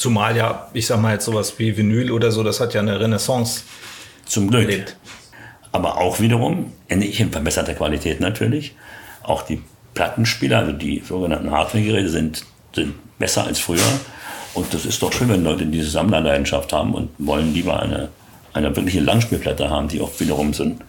Zumal 0.00 0.34
ja, 0.34 0.66
ich 0.72 0.86
sag 0.86 0.98
mal 1.02 1.12
jetzt 1.12 1.26
sowas 1.26 1.58
wie 1.58 1.76
Vinyl 1.76 2.10
oder 2.10 2.30
so, 2.30 2.42
das 2.42 2.58
hat 2.58 2.72
ja 2.72 2.80
eine 2.80 2.98
Renaissance 2.98 3.64
Zum 4.24 4.48
Glück. 4.48 4.62
erlebt. 4.62 4.96
Aber 5.72 5.98
auch 5.98 6.20
wiederum, 6.20 6.72
nicht 6.88 7.20
in 7.20 7.30
verbesserter 7.30 7.74
Qualität 7.74 8.18
natürlich. 8.18 8.74
Auch 9.22 9.42
die 9.42 9.60
Plattenspieler, 9.92 10.60
also 10.60 10.72
die 10.72 11.02
sogenannten 11.06 11.50
Hardware-Geräte 11.50 12.08
sind, 12.08 12.46
sind 12.74 12.94
besser 13.18 13.44
als 13.44 13.58
früher. 13.58 13.84
Und 14.54 14.72
das 14.72 14.86
ist 14.86 15.02
doch 15.02 15.12
schön, 15.12 15.28
wenn 15.28 15.44
Leute 15.44 15.66
diese 15.66 15.90
Sammlerleidenschaft 15.90 16.72
haben 16.72 16.94
und 16.94 17.10
wollen 17.18 17.52
lieber 17.52 17.82
eine, 17.82 18.08
eine 18.54 18.74
wirkliche 18.74 19.00
Langspielplatte 19.00 19.68
haben, 19.68 19.88
die 19.88 20.00
auch 20.00 20.18
wiederum 20.18 20.54
so 20.54 20.62
einen, 20.62 20.80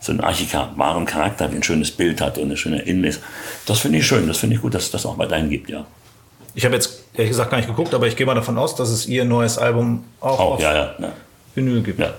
so 0.00 0.12
einen 0.12 0.22
archikarischen 0.22 1.04
Charakter, 1.04 1.52
wie 1.52 1.56
ein 1.56 1.62
schönes 1.62 1.90
Bild 1.90 2.22
hat 2.22 2.38
und 2.38 2.44
eine 2.44 2.56
schöne 2.56 2.80
Inlays. 2.80 3.20
Das 3.66 3.80
finde 3.80 3.98
ich 3.98 4.06
schön, 4.06 4.26
das 4.26 4.38
finde 4.38 4.56
ich 4.56 4.62
gut, 4.62 4.72
dass 4.72 4.84
es 4.84 4.90
das 4.92 5.04
auch 5.04 5.18
weiterhin 5.18 5.50
gibt, 5.50 5.68
ja. 5.68 5.84
Ich 6.56 6.64
habe 6.64 6.74
jetzt 6.74 7.02
ehrlich 7.14 7.30
gesagt 7.30 7.50
gar 7.50 7.58
nicht 7.58 7.68
geguckt, 7.68 7.94
aber 7.94 8.06
ich 8.08 8.16
gehe 8.16 8.26
mal 8.26 8.34
davon 8.34 8.56
aus, 8.58 8.74
dass 8.74 8.88
es 8.88 9.06
Ihr 9.06 9.24
neues 9.24 9.58
Album 9.58 10.02
auch, 10.20 10.40
Auch, 10.40 10.54
auf 10.54 10.60
ja, 10.60 10.74
ja. 10.74 10.94
ja. 10.98 11.12
Vinyl 11.54 11.82
gibt. 11.82 12.00
Ja. 12.00 12.14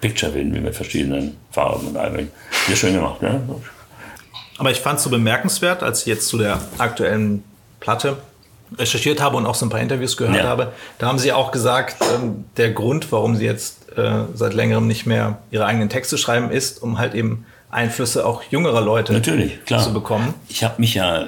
Picture-Film 0.00 0.50
mit 0.50 0.74
verschiedenen 0.74 1.36
Farben 1.50 1.88
und 1.88 1.96
allem. 1.96 2.28
Sehr 2.66 2.76
schön 2.76 2.94
gemacht, 2.94 3.20
ne? 3.22 3.40
Aber 4.58 4.70
ich 4.70 4.80
fand 4.80 4.98
es 4.98 5.04
so 5.04 5.10
bemerkenswert, 5.10 5.82
als 5.82 6.00
ich 6.00 6.06
jetzt 6.06 6.28
zu 6.28 6.38
der 6.38 6.58
aktuellen 6.78 7.44
Platte 7.80 8.16
recherchiert 8.78 9.20
habe 9.20 9.36
und 9.36 9.46
auch 9.46 9.54
so 9.54 9.66
ein 9.66 9.68
paar 9.70 9.80
Interviews 9.80 10.16
gehört 10.16 10.36
Ja. 10.38 10.44
habe. 10.44 10.72
Da 10.98 11.06
haben 11.06 11.18
Sie 11.18 11.32
auch 11.32 11.52
gesagt, 11.52 11.96
ähm, 12.14 12.46
der 12.56 12.72
Grund, 12.72 13.12
warum 13.12 13.36
Sie 13.36 13.44
jetzt 13.44 13.90
äh, 13.96 14.24
seit 14.34 14.54
längerem 14.54 14.86
nicht 14.86 15.06
mehr 15.06 15.38
Ihre 15.50 15.66
eigenen 15.66 15.88
Texte 15.88 16.18
schreiben, 16.18 16.50
ist, 16.50 16.82
um 16.82 16.98
halt 16.98 17.14
eben 17.14 17.44
Einflüsse 17.70 18.26
auch 18.26 18.42
jüngerer 18.50 18.80
Leute 18.80 19.12
Natürlich, 19.12 19.64
klar. 19.66 19.82
zu 19.82 19.92
bekommen. 19.92 20.32
Ich 20.48 20.64
habe 20.64 20.74
mich 20.78 20.94
ja 20.94 21.26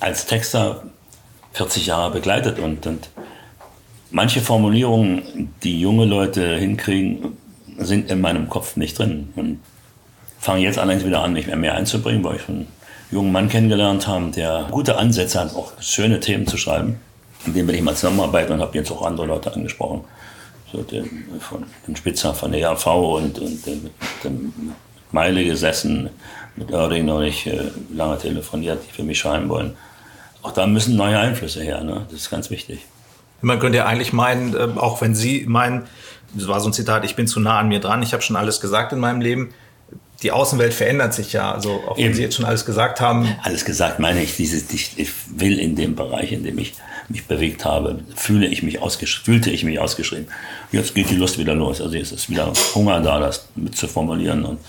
als 0.00 0.26
Texter 0.26 0.82
40 1.56 1.86
Jahre 1.86 2.10
begleitet 2.10 2.58
und, 2.58 2.86
und 2.86 3.08
manche 4.10 4.42
Formulierungen, 4.42 5.52
die 5.62 5.80
junge 5.80 6.04
Leute 6.04 6.56
hinkriegen, 6.56 7.38
sind 7.78 8.10
in 8.10 8.20
meinem 8.20 8.50
Kopf 8.50 8.76
nicht 8.76 8.98
drin. 8.98 9.32
Und 9.36 9.60
fange 10.38 10.60
jetzt 10.60 10.78
allerdings 10.78 11.06
wieder 11.06 11.22
an, 11.22 11.32
mich 11.32 11.46
mehr, 11.46 11.56
mehr 11.56 11.74
einzubringen, 11.74 12.22
weil 12.24 12.36
ich 12.36 12.48
einen 12.48 12.66
jungen 13.10 13.32
Mann 13.32 13.48
kennengelernt 13.48 14.06
habe, 14.06 14.30
der 14.32 14.66
gute 14.70 14.98
Ansätze 14.98 15.40
hat, 15.40 15.54
auch 15.54 15.72
schöne 15.80 16.20
Themen 16.20 16.46
zu 16.46 16.58
schreiben. 16.58 17.00
Mit 17.46 17.56
dem 17.56 17.66
bin 17.66 17.76
ich 17.76 17.82
mal 17.82 17.94
zusammenarbeiten 17.94 18.52
und 18.52 18.60
habe 18.60 18.76
jetzt 18.76 18.90
auch 18.90 19.02
andere 19.02 19.26
Leute 19.26 19.52
angesprochen. 19.52 20.04
So 20.70 20.82
den, 20.82 21.24
von 21.40 21.64
den 21.86 21.96
Spitzer 21.96 22.34
von 22.34 22.52
der 22.52 22.60
ERV 22.60 22.86
und, 22.86 23.38
und 23.38 23.64
den, 23.64 23.90
dem 24.24 24.52
Meile 25.10 25.42
gesessen, 25.42 26.10
mit 26.56 26.70
Oerding 26.70 27.06
noch 27.06 27.20
nicht 27.20 27.46
äh, 27.46 27.70
lange 27.94 28.18
telefoniert, 28.18 28.80
die 28.86 28.92
für 28.92 29.04
mich 29.04 29.18
schreiben 29.18 29.48
wollen. 29.48 29.74
Auch 30.46 30.52
da 30.52 30.68
müssen 30.68 30.94
neue 30.94 31.18
Einflüsse 31.18 31.60
her, 31.60 31.82
ne? 31.82 32.06
das 32.08 32.20
ist 32.20 32.30
ganz 32.30 32.50
wichtig. 32.50 32.78
Man 33.40 33.58
könnte 33.58 33.78
ja 33.78 33.86
eigentlich 33.86 34.12
meinen, 34.12 34.54
äh, 34.54 34.68
auch 34.76 35.00
wenn 35.00 35.16
Sie 35.16 35.44
meinen, 35.48 35.88
das 36.34 36.46
war 36.46 36.60
so 36.60 36.68
ein 36.68 36.72
Zitat, 36.72 37.04
ich 37.04 37.16
bin 37.16 37.26
zu 37.26 37.40
nah 37.40 37.58
an 37.58 37.66
mir 37.66 37.80
dran, 37.80 38.00
ich 38.04 38.12
habe 38.12 38.22
schon 38.22 38.36
alles 38.36 38.60
gesagt 38.60 38.92
in 38.92 39.00
meinem 39.00 39.20
Leben. 39.20 39.52
Die 40.22 40.30
Außenwelt 40.30 40.72
verändert 40.72 41.14
sich 41.14 41.32
ja, 41.32 41.52
also 41.52 41.82
auch 41.88 41.98
wenn 41.98 42.14
Sie 42.14 42.22
jetzt 42.22 42.36
schon 42.36 42.44
alles 42.44 42.64
gesagt 42.64 43.00
haben. 43.00 43.28
Alles 43.42 43.64
gesagt 43.64 43.98
meine 43.98 44.22
ich, 44.22 44.36
dieses, 44.36 44.72
ich, 44.72 44.92
ich 44.96 45.10
will 45.34 45.58
in 45.58 45.74
dem 45.74 45.96
Bereich, 45.96 46.30
in 46.30 46.44
dem 46.44 46.58
ich 46.58 46.74
mich 47.08 47.26
bewegt 47.26 47.64
habe, 47.64 47.98
fühle 48.14 48.46
ich 48.46 48.62
mich 48.62 48.78
fühlte 48.78 49.50
ich 49.50 49.64
mich 49.64 49.80
ausgeschrieben. 49.80 50.28
Jetzt 50.70 50.94
geht 50.94 51.10
die 51.10 51.16
Lust 51.16 51.38
wieder 51.38 51.56
los. 51.56 51.80
Also 51.80 51.96
jetzt 51.96 52.12
ist 52.12 52.30
wieder 52.30 52.52
Hunger 52.76 53.00
da, 53.00 53.18
das 53.18 53.48
mitzuformulieren 53.56 54.44
und 54.44 54.60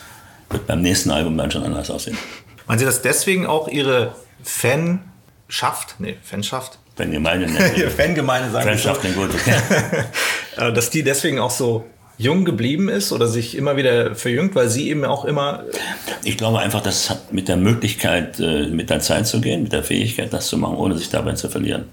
wird 0.50 0.66
beim 0.66 0.82
nächsten 0.82 1.12
Album 1.12 1.38
dann 1.38 1.52
schon 1.52 1.62
anders 1.62 1.92
aussehen. 1.92 2.18
Meinen 2.66 2.80
Sie 2.80 2.86
das 2.86 3.04
deswegen 3.04 3.46
auch 3.46 3.68
Ihre 3.68 4.16
Fanschaft, 5.48 5.96
nee, 6.00 6.18
Fanschaft? 6.22 6.80
Fangemeinde. 6.96 7.48
Fangemeinde 7.98 8.52
sagen 8.52 8.70
Fanschaft, 8.70 9.02
so. 9.02 9.10
gut, 9.10 9.30
okay. 9.34 9.56
Äh, 10.58 10.74
dass 10.74 10.90
die 10.90 11.04
deswegen 11.04 11.38
auch 11.38 11.52
so 11.52 11.86
jung 12.18 12.44
geblieben 12.44 12.90
ist 12.90 13.12
oder 13.12 13.28
sich 13.28 13.56
immer 13.56 13.78
wieder 13.78 14.16
verjüngt, 14.16 14.56
weil 14.56 14.70
sie 14.70 14.90
eben 14.90 15.06
auch 15.06 15.24
immer. 15.24 15.66
Ich 16.24 16.36
glaube 16.36 16.58
einfach, 16.58 16.82
das 16.82 17.12
hat 17.12 17.32
mit 17.32 17.48
der 17.48 17.58
Möglichkeit, 17.58 18.40
äh, 18.40 18.66
mit 18.68 18.90
der 18.90 19.00
Zeit 19.00 19.28
zu 19.28 19.40
gehen, 19.40 19.62
mit 19.62 19.72
der 19.72 19.84
Fähigkeit, 19.84 20.34
das 20.34 20.48
zu 20.48 20.58
machen, 20.58 20.78
ohne 20.78 20.98
sich 20.98 21.10
dabei 21.10 21.34
zu 21.34 21.48
verlieren. 21.48 21.90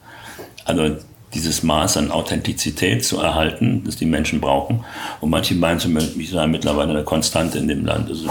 Also 0.64 0.96
dieses 1.34 1.62
Maß 1.62 1.96
an 1.98 2.10
Authentizität 2.10 3.04
zu 3.04 3.18
erhalten, 3.18 3.82
das 3.84 3.96
die 3.96 4.06
Menschen 4.06 4.40
brauchen. 4.40 4.84
Und 5.20 5.30
manche 5.30 5.54
meinen 5.54 5.80
zu 5.80 5.88
mich 5.88 6.30
sei 6.30 6.46
mittlerweile 6.46 6.90
eine 6.90 7.04
Konstante 7.04 7.58
in 7.58 7.68
dem 7.68 7.84
Land. 7.84 8.08
Also 8.08 8.30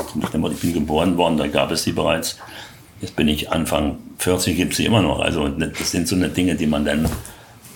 ich 0.52 0.60
bin 0.60 0.74
geboren 0.74 1.18
worden, 1.18 1.38
da 1.38 1.48
gab 1.48 1.70
es 1.72 1.84
sie 1.84 1.92
bereits. 1.92 2.38
Jetzt 3.04 3.18
bin 3.18 3.28
ich 3.28 3.52
Anfang 3.52 3.98
40, 4.20 4.56
gibt 4.56 4.76
sie 4.76 4.86
immer 4.86 5.02
noch. 5.02 5.20
Also 5.20 5.50
das 5.50 5.92
sind 5.92 6.08
so 6.08 6.16
eine 6.16 6.30
Dinge, 6.30 6.56
die 6.56 6.66
man 6.66 6.86
dann, 6.86 7.06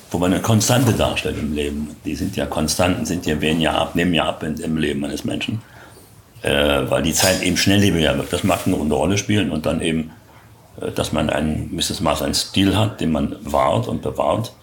wo 0.09 0.19
man 0.19 0.31
eine 0.31 0.41
Konstante 0.41 0.93
darstellt 0.93 1.37
im 1.37 1.53
Leben. 1.53 1.97
Die 2.05 2.15
sind 2.15 2.37
ja 2.37 2.45
Konstanten, 2.45 3.05
sind 3.05 3.25
ja, 3.25 3.41
werden 3.41 3.59
ja 3.59 3.73
ab, 3.73 3.93
nehmen 3.93 4.13
ja 4.13 4.23
ab 4.23 4.41
im 4.43 4.77
Leben 4.77 5.03
eines 5.03 5.25
Menschen. 5.25 5.61
Äh, 6.43 6.89
weil 6.89 7.03
die 7.03 7.11
Zeit 7.11 7.43
eben 7.43 7.57
schnelllebiger 7.57 8.17
wird. 8.17 8.31
Das 8.31 8.45
mag 8.45 8.61
eine 8.65 8.77
Rolle 8.77 9.17
spielen 9.17 9.51
und 9.51 9.65
dann 9.65 9.81
eben, 9.81 10.11
äh, 10.79 10.91
dass 10.93 11.11
man 11.11 11.29
ein 11.29 11.71
gewisses 11.71 11.99
Maß 11.99 12.21
an 12.21 12.33
Stil 12.33 12.77
hat, 12.77 13.01
den 13.01 13.11
man 13.11 13.35
wahrt 13.41 13.89
und 13.89 14.01
bewahrt. 14.01 14.53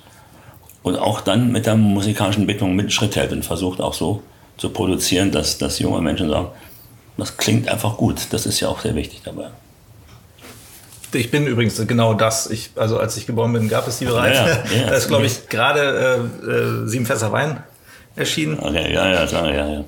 Und 0.83 0.97
auch 0.97 1.21
dann 1.21 1.53
mit 1.53 1.67
der 1.67 1.77
musikalischen 1.77 2.45
Entwicklung 2.45 2.75
mit 2.75 2.91
Schritt 2.91 3.17
hält 3.17 3.33
und 3.33 3.45
versucht 3.45 3.83
auch 3.83 3.93
so 3.93 4.23
zu 4.57 4.71
produzieren, 4.71 5.31
dass, 5.31 5.59
dass 5.59 5.79
junge 5.79 6.01
Menschen 6.01 6.31
sagen, 6.31 6.49
das 7.19 7.37
klingt 7.37 7.69
einfach 7.69 7.99
gut. 7.99 8.29
Das 8.31 8.47
ist 8.47 8.61
ja 8.61 8.69
auch 8.69 8.81
sehr 8.81 8.95
wichtig 8.95 9.21
dabei. 9.23 9.51
Ich 11.15 11.31
bin 11.31 11.47
übrigens 11.47 11.81
genau 11.87 12.15
das. 12.15 12.49
Ich, 12.51 12.71
also 12.77 12.99
als 12.99 13.17
ich 13.17 13.27
geboren 13.27 13.53
bin, 13.53 13.69
gab 13.69 13.87
es 13.89 13.99
die 13.99 14.05
bereits. 14.05 14.39
Ja, 14.39 14.47
ja, 14.77 14.87
da 14.91 14.95
ist, 14.95 15.09
glaube 15.09 15.27
ich, 15.27 15.49
gerade 15.49 16.29
äh, 16.45 16.51
äh, 16.51 16.89
Sieben 16.89 17.07
Fässer 17.07 17.33
Wein 17.33 17.63
erschienen. 18.17 18.59
Okay, 18.59 18.93
ja, 18.93 19.09
ja, 19.09 19.27
klar, 19.27 19.53
ja, 19.53 19.69
ja. 19.69 19.85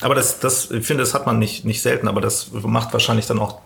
Aber 0.00 0.14
das, 0.14 0.40
das, 0.40 0.70
ich 0.70 0.84
finde, 0.84 1.04
das 1.04 1.14
hat 1.14 1.26
man 1.26 1.38
nicht, 1.38 1.64
nicht 1.64 1.80
selten, 1.80 2.08
aber 2.08 2.20
das 2.20 2.50
macht 2.52 2.92
wahrscheinlich 2.92 3.26
dann 3.26 3.38
auch 3.38 3.60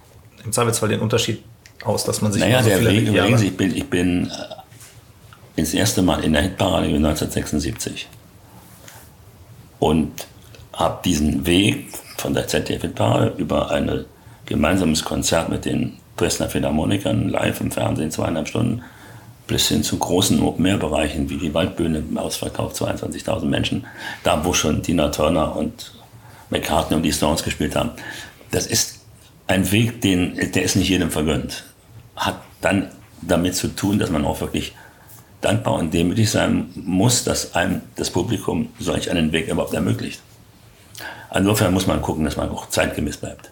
im 0.45 0.53
Zweifelsfall 0.53 0.91
den 0.91 1.01
Unterschied 1.01 1.43
aus, 1.85 2.05
dass 2.05 2.21
man 2.21 2.33
sich 2.33 2.43
naja, 2.43 2.63
so 2.63 2.69
der 2.69 2.85
Weg, 2.85 3.09
überlegen 3.09 3.39
Sie, 3.39 3.47
ich 3.49 3.57
bin, 3.57 3.75
ich 3.75 3.89
bin 3.89 4.27
äh, 4.27 5.63
das 5.63 5.73
erste 5.73 6.03
Mal 6.03 6.25
in 6.25 6.35
der 6.35 6.43
Hitparade 6.43 6.87
1976 6.87 8.09
und 9.79 10.27
habe 10.73 11.01
diesen 11.05 11.47
Weg 11.47 11.89
von 12.19 12.35
der 12.35 12.47
ZDF-Hitparade 12.49 13.35
über 13.39 13.71
ein 13.71 14.05
gemeinsames 14.45 15.05
Konzert 15.05 15.49
mit 15.49 15.65
den 15.65 15.99
Dresdner 16.17 16.49
Philharmonikern 16.49 17.29
live 17.29 17.61
im 17.61 17.71
Fernsehen 17.71 18.11
zweieinhalb 18.11 18.49
Stunden 18.49 18.83
bis 19.47 19.69
hin 19.69 19.83
zu 19.83 19.99
großen 19.99 20.43
Open-Air-Bereichen 20.43 21.31
wie 21.31 21.37
die 21.37 21.55
Waldbühne 21.55 21.99
im 21.99 22.19
Ausverkauf 22.19 22.75
22.000 22.75 23.45
Menschen, 23.45 23.87
da 24.25 24.45
wo 24.45 24.53
schon 24.53 24.83
Tina 24.83 25.09
Turner 25.09 25.55
und 25.55 25.93
McCartney 26.51 26.97
und 26.97 27.03
die 27.03 27.13
Stones 27.13 27.45
gespielt 27.45 27.77
haben. 27.77 27.91
Das 28.51 28.67
ist 28.67 29.01
ein 29.47 29.71
Weg, 29.71 30.01
den, 30.01 30.53
der 30.53 30.63
ist 30.63 30.77
nicht 30.77 30.89
jedem 30.89 31.11
vergönnt. 31.11 31.65
Hat 32.17 32.41
dann 32.61 32.91
damit 33.23 33.55
zu 33.55 33.69
tun, 33.69 33.99
dass 33.99 34.11
man 34.11 34.25
auch 34.25 34.41
wirklich 34.41 34.75
dankbar 35.41 35.75
und 35.75 35.95
demütig 35.95 36.31
sein 36.31 36.71
muss, 36.75 37.25
dass 37.25 37.55
einem 37.55 37.83
das 37.95 38.11
Publikum 38.11 38.71
solch 38.81 39.11
einen 39.11 39.33
Weg 39.33 39.49
überhaupt 39.49 39.75
ermöglicht. 39.75 40.21
Insofern 41.35 41.75
muss 41.75 41.87
man 41.87 42.03
gucken, 42.03 42.25
dass 42.25 42.37
man 42.37 42.49
auch 42.49 42.69
zeitgemäß 42.69 43.19
bleibt. 43.19 43.51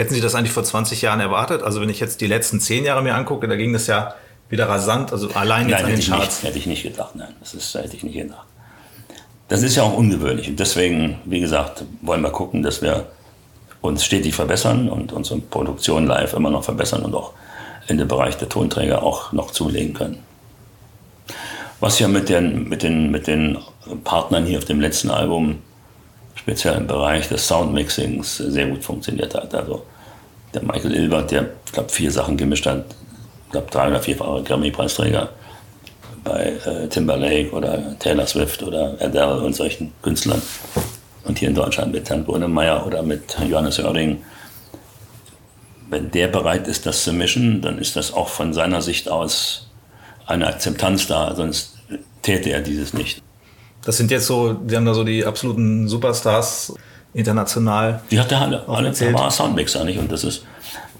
Hätten 0.00 0.14
Sie 0.14 0.22
das 0.22 0.34
eigentlich 0.34 0.52
vor 0.52 0.64
20 0.64 1.02
Jahren 1.02 1.20
erwartet? 1.20 1.62
Also 1.62 1.82
wenn 1.82 1.90
ich 1.90 2.00
jetzt 2.00 2.22
die 2.22 2.26
letzten 2.26 2.58
zehn 2.58 2.86
Jahre 2.86 3.02
mir 3.02 3.14
angucke, 3.14 3.46
da 3.46 3.56
ging 3.56 3.74
das 3.74 3.86
ja 3.86 4.14
wieder 4.48 4.66
rasant, 4.66 5.12
also 5.12 5.28
allein 5.34 5.68
jetzt 5.68 5.82
nein, 5.82 5.92
an 5.92 6.00
den 6.00 6.00
Charts. 6.00 6.36
Nicht, 6.38 6.48
hätte 6.48 6.58
ich 6.58 6.64
nicht 6.64 6.82
gedacht, 6.84 7.16
nein, 7.16 7.34
das 7.38 7.52
ist, 7.52 7.74
hätte 7.74 7.94
ich 7.94 8.02
nicht 8.02 8.16
gedacht. 8.16 8.46
Das 9.48 9.62
ist 9.62 9.76
ja 9.76 9.82
auch 9.82 9.92
ungewöhnlich 9.92 10.48
und 10.48 10.58
deswegen, 10.58 11.18
wie 11.26 11.38
gesagt, 11.38 11.84
wollen 12.00 12.22
wir 12.22 12.30
gucken, 12.30 12.62
dass 12.62 12.80
wir 12.80 13.08
uns 13.82 14.02
stetig 14.02 14.34
verbessern 14.34 14.88
und 14.88 15.12
unsere 15.12 15.38
Produktion 15.38 16.06
live 16.06 16.32
immer 16.32 16.48
noch 16.48 16.64
verbessern 16.64 17.02
und 17.02 17.14
auch 17.14 17.34
in 17.86 17.98
den 17.98 18.08
Bereich 18.08 18.38
der 18.38 18.48
Tonträger 18.48 19.02
auch 19.02 19.32
noch 19.32 19.50
zulegen 19.50 19.92
können. 19.92 20.20
Was 21.80 21.98
ja 21.98 22.08
mit 22.08 22.30
den, 22.30 22.70
mit 22.70 22.82
den, 22.82 23.10
mit 23.10 23.26
den 23.26 23.58
Partnern 24.04 24.46
hier 24.46 24.56
auf 24.56 24.64
dem 24.64 24.80
letzten 24.80 25.10
Album 25.10 25.58
speziell 26.36 26.78
im 26.78 26.86
Bereich 26.86 27.28
des 27.28 27.46
Soundmixings 27.46 28.38
sehr 28.38 28.66
gut 28.66 28.82
funktioniert 28.82 29.34
hat. 29.34 29.54
Also 29.54 29.84
der 30.54 30.62
Michael 30.62 30.94
Ilbert, 30.94 31.30
der, 31.30 31.50
ich 31.66 31.72
glaube, 31.72 31.88
vier 31.88 32.10
Sachen 32.10 32.36
gemischt 32.36 32.66
hat, 32.66 32.84
ich 33.46 33.52
glaube, 33.52 33.70
drei 33.70 33.88
oder 33.88 34.00
vierfache 34.00 34.42
Grammy-Preisträger 34.42 35.30
bei 36.24 36.52
äh, 36.64 36.88
Timberlake 36.88 37.50
oder 37.50 37.98
Taylor 37.98 38.26
Swift 38.26 38.62
oder 38.62 38.96
Adele 39.00 39.40
und 39.40 39.54
solchen 39.54 39.92
Künstlern. 40.02 40.42
Und 41.24 41.38
hier 41.38 41.48
in 41.48 41.54
Deutschland 41.54 41.92
mit 41.92 42.08
Herrn 42.08 42.24
Brunnemeyer 42.24 42.86
oder 42.86 43.02
mit 43.02 43.36
Johannes 43.48 43.78
Oerding. 43.78 44.22
Wenn 45.88 46.10
der 46.10 46.28
bereit 46.28 46.68
ist, 46.68 46.86
das 46.86 47.04
zu 47.04 47.12
mischen, 47.12 47.60
dann 47.60 47.78
ist 47.78 47.96
das 47.96 48.12
auch 48.12 48.28
von 48.28 48.52
seiner 48.52 48.80
Sicht 48.82 49.08
aus 49.08 49.68
eine 50.26 50.46
Akzeptanz 50.46 51.06
da, 51.06 51.34
sonst 51.34 51.78
täte 52.22 52.50
er 52.50 52.60
dieses 52.60 52.94
nicht. 52.94 53.22
Das 53.84 53.96
sind 53.96 54.10
jetzt 54.10 54.26
so, 54.26 54.52
die 54.52 54.76
haben 54.76 54.84
da 54.84 54.94
so 54.94 55.04
die 55.04 55.24
absoluten 55.24 55.88
Superstars 55.88 56.74
international. 57.14 58.02
Die 58.10 58.20
hat 58.20 58.30
der 58.30 58.40
alle. 58.40 58.68
alle 58.68 58.90
der 58.90 59.14
war 59.14 59.30
Soundmixer, 59.30 59.84
nicht? 59.84 59.98
Und 59.98 60.10
das 60.10 60.24
ist, 60.24 60.44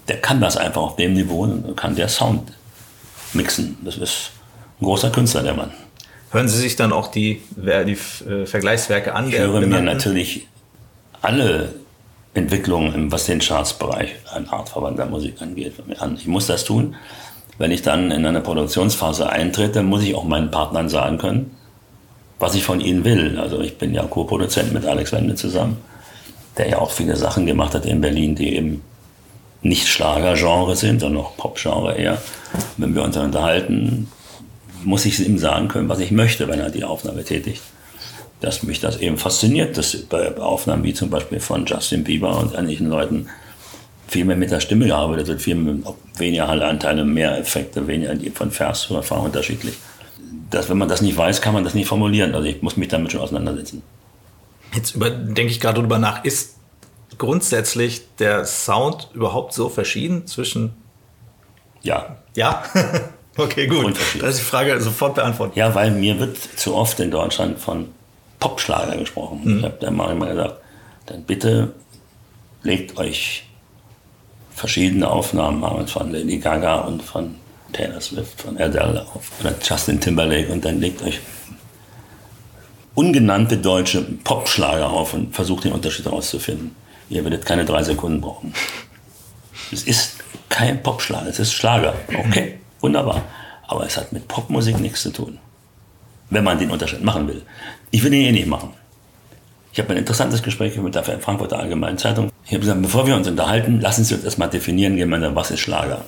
der 0.09 0.19
kann 0.19 0.40
das 0.40 0.57
einfach 0.57 0.83
auf 0.83 0.97
dem 0.97 1.14
Niveau 1.14 1.43
und 1.43 1.76
kann 1.76 1.95
der 1.95 2.09
Sound 2.09 2.52
mixen. 3.33 3.76
Das 3.85 3.97
ist 3.97 4.31
ein 4.81 4.85
großer 4.85 5.11
Künstler, 5.11 5.43
der 5.43 5.55
Mann. 5.55 5.71
Hören 6.33 6.49
Sie 6.49 6.59
sich 6.59 6.76
dann 6.76 6.93
auch 6.93 7.09
die, 7.09 7.43
die 7.57 7.99
äh, 8.29 8.47
Vergleichswerke 8.47 9.14
an? 9.14 9.29
Ich 9.29 9.38
höre 9.38 9.61
mir 9.61 9.83
natürlich 9.83 10.47
alle 11.23 11.75
Entwicklungen, 12.35 13.11
was 13.11 13.26
den 13.26 13.40
Chartsbereich 13.40 14.14
an 14.33 14.49
artverwandter 14.49 15.07
Musik 15.07 15.43
angeht, 15.43 15.75
an. 15.99 16.14
Ich 16.14 16.26
muss 16.26 16.47
das 16.47 16.64
tun. 16.64 16.95
Wenn 17.59 17.73
ich 17.73 17.83
dann 17.83 18.11
in 18.11 18.25
eine 18.25 18.40
Produktionsphase 18.40 19.29
eintrete, 19.29 19.83
muss 19.83 20.02
ich 20.02 20.14
auch 20.14 20.25
meinen 20.25 20.50
Partnern 20.50 20.88
sagen 20.88 21.19
können, 21.19 21.50
was 22.38 22.55
ich 22.55 22.64
von 22.64 22.81
ihnen 22.81 23.05
will. 23.05 23.38
Also 23.38 23.61
ich 23.61 23.76
bin 23.76 23.93
ja 23.93 24.05
Co-Produzent 24.05 24.73
mit 24.73 24.87
Alex 24.87 25.12
Wende 25.12 25.35
zusammen, 25.35 25.76
der 26.59 26.69
ja 26.69 26.78
auch 26.78 26.90
viele 26.90 27.16
Sachen 27.16 27.47
gemacht 27.47 27.75
hat 27.75 27.87
in 27.87 28.00
Berlin, 28.00 28.35
die 28.35 28.57
eben 28.57 28.83
nicht 29.62 29.88
Schlagergenre 29.88 30.76
sind, 30.76 31.00
sondern 31.00 31.25
auch 31.25 31.37
Popgenre 31.37 31.97
eher. 31.97 32.21
Wenn 32.76 32.95
wir 32.95 33.02
uns 33.02 33.16
unterhalten, 33.16 34.09
muss 34.85 35.04
ich 35.04 35.25
ihm 35.25 35.38
sagen 35.38 35.69
können, 35.69 35.88
was 35.88 36.00
ich 36.00 36.11
möchte, 36.11 36.49
wenn 36.49 36.61
er 36.61 36.71
die 36.71 36.85
Aufnahme 36.85 37.25
tätigt. 37.25 37.62
Dass 38.40 38.62
mich 38.62 38.80
das 38.80 38.97
eben 38.97 39.19
fasziniert, 39.19 39.76
dass 39.76 39.95
bei 39.97 40.35
Aufnahmen 40.38 40.83
wie 40.83 40.95
zum 40.95 41.11
Beispiel 41.11 41.40
von 41.40 41.66
Justin 41.66 42.04
Bieber 42.04 42.38
und 42.38 42.54
ähnlichen 42.54 42.88
Leuten 42.88 43.28
viel 44.09 44.25
mehr 44.25 44.37
mit 44.37 44.50
der 44.50 44.61
Stimme 44.61 44.87
gearbeitet 44.87 45.28
wird, 45.28 45.42
viel 45.42 45.57
mehr, 45.57 45.76
weniger 46.16 46.49
Hallanteile, 46.49 47.04
mehr 47.04 47.38
Effekte, 47.38 47.87
weniger 47.87 48.14
von 48.35 48.50
Vers 48.50 48.83
zu 48.83 48.97
Refrain 48.97 49.21
unterschiedlich 49.21 49.75
dass, 50.50 50.69
wenn 50.69 50.78
man 50.78 50.88
das 50.88 51.00
nicht 51.00 51.16
weiß, 51.16 51.40
kann 51.40 51.54
man 51.54 51.64
das 51.64 51.75
nicht 51.75 51.88
formulieren. 51.88 52.35
Also 52.35 52.47
ich 52.47 52.61
muss 52.62 52.76
mich 52.76 52.88
damit 52.88 53.12
schon 53.12 53.21
auseinandersetzen. 53.21 53.83
Jetzt 54.75 54.95
über, 54.95 55.11
denke 55.11 55.53
ich 55.53 55.61
gerade 55.61 55.77
darüber 55.77 55.99
nach, 55.99 56.25
ist 56.25 56.57
grundsätzlich 57.19 58.03
der 58.19 58.45
Sound 58.45 59.09
überhaupt 59.12 59.53
so 59.53 59.69
verschieden 59.69 60.27
zwischen. 60.27 60.75
Ja. 61.83 62.17
Ja? 62.35 62.62
okay, 63.37 63.67
gut. 63.67 63.97
Das 64.21 64.31
ist 64.31 64.41
die 64.41 64.45
Frage 64.45 64.81
sofort 64.81 65.17
beantwortet. 65.17 65.57
Ja, 65.57 65.75
weil 65.75 65.91
mir 65.91 66.19
wird 66.19 66.37
zu 66.57 66.75
oft 66.75 67.00
in 67.00 67.11
Deutschland 67.11 67.59
von 67.59 67.89
Popschlager 68.39 68.97
gesprochen. 68.97 69.41
Mhm. 69.45 69.59
Ich 69.59 69.65
habe 69.65 69.77
da 69.81 69.91
mal 69.91 70.12
immer 70.12 70.29
gesagt, 70.29 70.61
dann 71.07 71.25
bitte 71.25 71.75
legt 72.62 72.97
euch 72.99 73.45
verschiedene 74.55 75.09
Aufnahmen 75.09 75.87
von 75.89 76.12
Lady 76.12 76.39
Gaga 76.39 76.81
und 76.81 77.03
von 77.03 77.37
Taylor 77.73 78.00
Swift, 78.00 78.41
von 78.43 78.59
Adele 78.59 79.07
auf 79.15 79.31
oder 79.41 79.55
Justin 79.62 80.00
Timberlake 80.00 80.53
und 80.53 80.65
dann 80.65 80.81
legt 80.81 81.03
euch 81.03 81.21
ungenannte 83.00 83.57
deutsche 83.57 84.02
Popschlager 84.02 84.90
auf 84.90 85.14
und 85.14 85.35
versucht 85.35 85.64
den 85.64 85.73
Unterschied 85.73 86.04
herauszufinden. 86.04 86.76
Ihr 87.09 87.23
werdet 87.25 87.47
keine 87.47 87.64
drei 87.64 87.83
Sekunden 87.83 88.21
brauchen. 88.21 88.52
Es 89.73 89.85
ist 89.85 90.16
kein 90.49 90.83
Popschlager, 90.83 91.28
es 91.28 91.38
ist 91.38 91.52
Schlager. 91.54 91.95
Okay, 92.25 92.59
wunderbar. 92.80 93.23
Aber 93.66 93.87
es 93.87 93.97
hat 93.97 94.12
mit 94.12 94.28
Popmusik 94.28 94.78
nichts 94.80 95.02
zu 95.02 95.11
tun. 95.12 95.38
wenn 96.30 96.45
man 96.45 96.59
den 96.59 96.71
Unterschied 96.71 97.02
machen 97.02 97.28
will. 97.28 97.42
Ich 97.90 98.02
will 98.02 98.14
ihn 98.14 98.26
eh 98.26 98.33
nicht 98.33 98.47
machen. 98.47 98.71
Ich 99.73 99.78
habe 99.78 99.90
ein 99.90 99.99
interessantes 99.99 100.42
Gespräch 100.42 100.76
mit 100.76 100.95
der 100.95 101.04
Frankfurter 101.04 101.59
Allgemeinen 101.59 101.99
Zeitung. 101.99 102.30
Ich 102.45 102.52
habe 102.52 102.61
gesagt, 102.61 102.83
bevor 102.83 103.07
wir 103.07 103.14
uns 103.14 103.28
unterhalten, 103.28 103.80
lassen 103.80 104.04
Sie 104.04 104.14
uns 104.14 104.25
erstmal 104.25 104.49
definieren 104.49 104.97
gemeinsam, 104.97 105.35
was 105.35 105.50
ist 105.50 105.61
Schlager. 105.61 106.04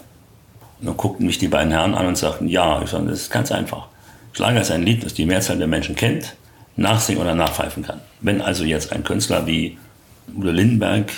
Und 0.80 0.86
dann 0.86 0.96
guckten 0.96 1.26
mich 1.26 1.38
die 1.38 1.48
beiden 1.48 1.72
Herren 1.72 1.94
an 1.94 2.06
und 2.06 2.18
sagten, 2.18 2.48
ja, 2.48 2.80
ich 2.82 2.90
sage, 2.90 3.06
das 3.06 3.20
ist 3.22 3.30
ganz 3.30 3.52
einfach. 3.52 3.86
Schlager 4.32 4.60
ist 4.60 4.70
ein 4.70 4.82
Lied, 4.82 5.04
das 5.04 5.14
die 5.14 5.26
Mehrzahl 5.26 5.58
der 5.58 5.68
Menschen 5.68 5.94
kennt, 5.94 6.34
nachsingen 6.76 7.22
oder 7.22 7.34
nachpfeifen 7.34 7.82
kann. 7.82 8.00
Wenn 8.20 8.40
also 8.40 8.64
jetzt 8.64 8.92
ein 8.92 9.04
Künstler 9.04 9.46
wie 9.46 9.78
Udo 10.34 10.50
Lindenberg 10.50 11.12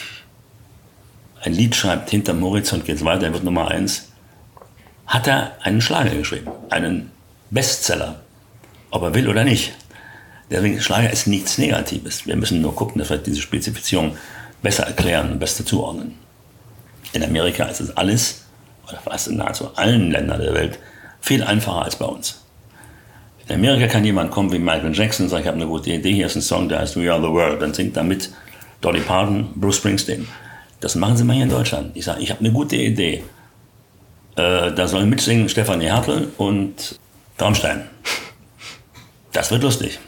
ein 1.43 1.53
Lied 1.53 1.77
schreibt, 1.77 2.11
hinterm 2.11 2.43
Horizont 2.43 2.85
geht's 2.85 3.05
weiter, 3.05 3.27
er 3.27 3.33
wird 3.33 3.45
Nummer 3.45 3.69
eins, 3.69 4.09
hat 5.07 5.27
er 5.27 5.53
einen 5.63 5.81
Schlager 5.81 6.15
geschrieben, 6.15 6.51
einen 6.71 7.11
Bestseller, 7.51 8.21
ob 8.91 9.03
er 9.03 9.15
will 9.15 9.29
oder 9.29 9.45
nicht. 9.45 9.75
Deswegen, 10.51 10.81
Schlager 10.81 11.11
ist 11.11 11.27
nichts 11.27 11.59
Negatives. 11.59 12.27
Wir 12.27 12.37
müssen 12.37 12.61
nur 12.61 12.75
gucken, 12.75 12.99
dass 12.99 13.11
wir 13.11 13.19
diese 13.19 13.41
Spezifizierung 13.41 14.17
besser 14.63 14.85
erklären 14.87 15.33
und 15.33 15.39
besser 15.39 15.65
zuordnen. 15.65 16.15
In 17.13 17.23
Amerika 17.23 17.65
ist 17.65 17.81
es 17.81 17.97
alles, 17.97 18.45
oder 18.89 18.99
fast 18.99 19.29
in 19.29 19.37
nahezu 19.37 19.75
allen 19.77 20.11
Ländern 20.11 20.41
der 20.41 20.55
Welt, 20.55 20.79
viel 21.21 21.43
einfacher 21.43 21.83
als 21.83 21.97
bei 21.97 22.07
uns. 22.07 22.44
In 23.49 23.57
Amerika 23.57 23.89
kann 23.89 24.05
jemand 24.05 24.31
kommen 24.31 24.51
wie 24.53 24.59
Michael 24.59 24.95
Jackson 24.95 25.27
und 25.27 25.31
sagen, 25.31 25.43
ich 25.43 25.49
habe 25.49 25.59
eine 25.59 25.67
gute 25.67 25.91
Idee, 25.91 26.15
hier 26.15 26.27
ist 26.27 26.37
ein 26.37 26.43
Song, 26.43 26.69
der 26.69 26.81
heißt 26.81 26.97
We 26.97 27.13
Are 27.13 27.21
the 27.21 27.29
World. 27.29 27.61
Dann 27.61 27.75
singt 27.75 27.97
damit 27.97 28.31
Dolly 28.81 29.01
Parton, 29.01 29.49
Bruce 29.55 29.77
Springsteen. 29.77 30.27
Das 30.81 30.95
machen 30.95 31.17
sie 31.17 31.25
mal 31.25 31.35
hier 31.35 31.45
in 31.45 31.51
Deutschland. 31.51 31.95
Ich 31.95 32.05
sage, 32.05 32.23
ich 32.23 32.31
habe 32.31 32.41
eine 32.41 32.53
gute 32.53 32.77
Idee. 32.77 33.23
Äh, 34.37 34.73
da 34.73 34.89
sollen 34.89 35.11
mitsingen 35.11 35.49
Stefanie 35.49 35.87
Hertel 35.87 36.29
und 36.39 36.99
Traumstein. 37.37 37.85
Das 39.33 39.51
wird 39.51 39.63
lustig. 39.63 39.99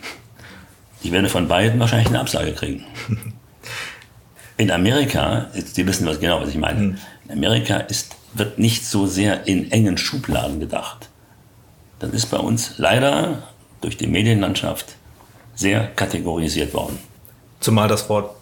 Ich 1.03 1.13
werde 1.13 1.29
von 1.29 1.47
beiden 1.47 1.79
wahrscheinlich 1.79 2.09
eine 2.09 2.21
Absage 2.21 2.53
kriegen. 2.53 2.85
In 4.57 4.71
Amerika, 4.71 5.51
Sie 5.53 5.87
wissen 5.87 6.07
was 6.07 6.19
genau, 6.19 6.41
was 6.41 6.49
ich 6.49 6.57
meine. 6.57 6.79
Hm. 6.79 6.99
In 7.27 7.33
Amerika 7.33 7.77
ist, 7.77 8.17
wird 8.33 8.59
nicht 8.59 8.87
so 8.87 9.07
sehr 9.07 9.47
in 9.47 9.71
engen 9.71 9.99
Schubladen 9.99 10.61
gedacht. 10.61 11.11
Das 11.99 12.11
ist 12.11 12.27
bei 12.27 12.39
uns 12.39 12.75
leider 12.79 13.43
durch 13.81 13.97
die 13.97 14.07
Medienlandschaft 14.07 14.97
sehr 15.55 15.87
kategorisiert 15.89 16.75
worden. 16.75 16.99
Zumal 17.61 17.89
das 17.89 18.09
Wort 18.09 18.37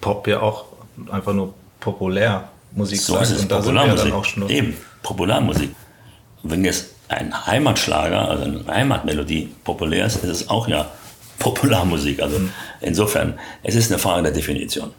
Pop 0.00 0.26
ja 0.26 0.40
auch 0.40 0.64
einfach 1.10 1.32
nur 1.32 1.54
populär 1.80 2.48
Musik 2.72 3.00
so 3.00 3.14
sagt. 3.14 3.24
Ist 3.26 3.32
es, 3.32 3.42
und 3.42 3.50
da 3.50 3.58
Popularmusik. 3.58 4.12
Auch 4.12 4.24
schon 4.24 4.48
Eben, 4.48 4.76
Popularmusik. 5.02 5.70
Wenn 6.42 6.64
jetzt 6.64 6.94
ein 7.08 7.46
Heimatschlager, 7.46 8.28
also 8.28 8.44
eine 8.44 8.64
Heimatmelodie 8.66 9.52
populär 9.64 10.06
ist, 10.06 10.16
ist 10.16 10.24
es 10.24 10.48
auch 10.48 10.68
ja 10.68 10.90
Popularmusik. 11.38 12.22
Also 12.22 12.38
mhm. 12.38 12.52
insofern, 12.80 13.38
es 13.62 13.74
ist 13.74 13.90
eine 13.90 13.98
Frage 13.98 14.22
der 14.22 14.32
Definition. 14.32 14.92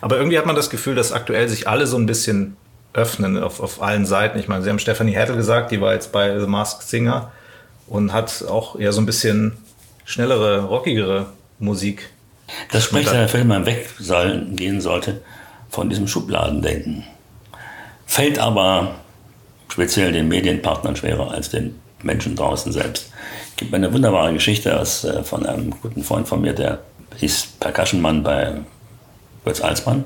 Aber 0.00 0.16
irgendwie 0.16 0.38
hat 0.38 0.46
man 0.46 0.56
das 0.56 0.68
Gefühl, 0.68 0.94
dass 0.94 1.12
aktuell 1.12 1.48
sich 1.48 1.68
alle 1.68 1.86
so 1.86 1.96
ein 1.96 2.06
bisschen 2.06 2.56
öffnen 2.96 3.40
auf, 3.42 3.60
auf 3.60 3.82
allen 3.82 4.06
Seiten. 4.06 4.38
Ich 4.38 4.48
meine, 4.48 4.62
Sie 4.62 4.70
haben 4.70 4.78
Stephanie 4.78 5.12
Hertel 5.12 5.36
gesagt, 5.36 5.70
die 5.70 5.80
war 5.80 5.92
jetzt 5.92 6.12
bei 6.12 6.38
The 6.38 6.46
Masked 6.46 6.82
Singer 6.88 7.30
und 7.86 8.12
hat 8.12 8.44
auch 8.48 8.78
eher 8.78 8.92
so 8.92 9.00
ein 9.00 9.06
bisschen 9.06 9.58
schnellere, 10.04 10.64
rockigere 10.64 11.26
Musik. 11.58 12.10
Das 12.72 12.84
spricht 12.84 13.12
der 13.12 13.28
Film 13.28 13.48
man 13.48 13.66
weg 13.66 13.88
sollen, 13.98 14.56
gehen 14.56 14.80
sollte 14.80 15.20
von 15.68 15.90
diesem 15.90 16.08
Schubladendenken. 16.08 17.04
Fällt 18.06 18.38
aber 18.38 18.94
speziell 19.68 20.12
den 20.12 20.28
Medienpartnern 20.28 20.96
schwerer 20.96 21.32
als 21.32 21.50
den 21.50 21.78
Menschen 22.02 22.36
draußen 22.36 22.72
selbst. 22.72 23.10
Es 23.50 23.56
gibt 23.56 23.74
eine 23.74 23.92
wunderbare 23.92 24.32
Geschichte 24.32 24.78
aus, 24.78 25.04
äh, 25.04 25.22
von 25.22 25.44
einem 25.44 25.70
guten 25.70 26.02
Freund 26.02 26.28
von 26.28 26.40
mir, 26.40 26.52
der 26.52 26.80
ist 27.20 27.58
Percussionmann 27.58 28.22
bei 28.22 28.60
Götz 29.44 29.60
Alsmann. 29.60 30.04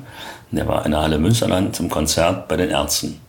Der 0.52 0.66
war 0.66 0.84
in 0.84 0.92
der 0.92 1.00
Halle 1.00 1.18
Münsterland 1.18 1.76
zum 1.76 1.88
Konzert 1.88 2.48
bei 2.48 2.56
den 2.56 2.70
Ärzten. 2.70 3.20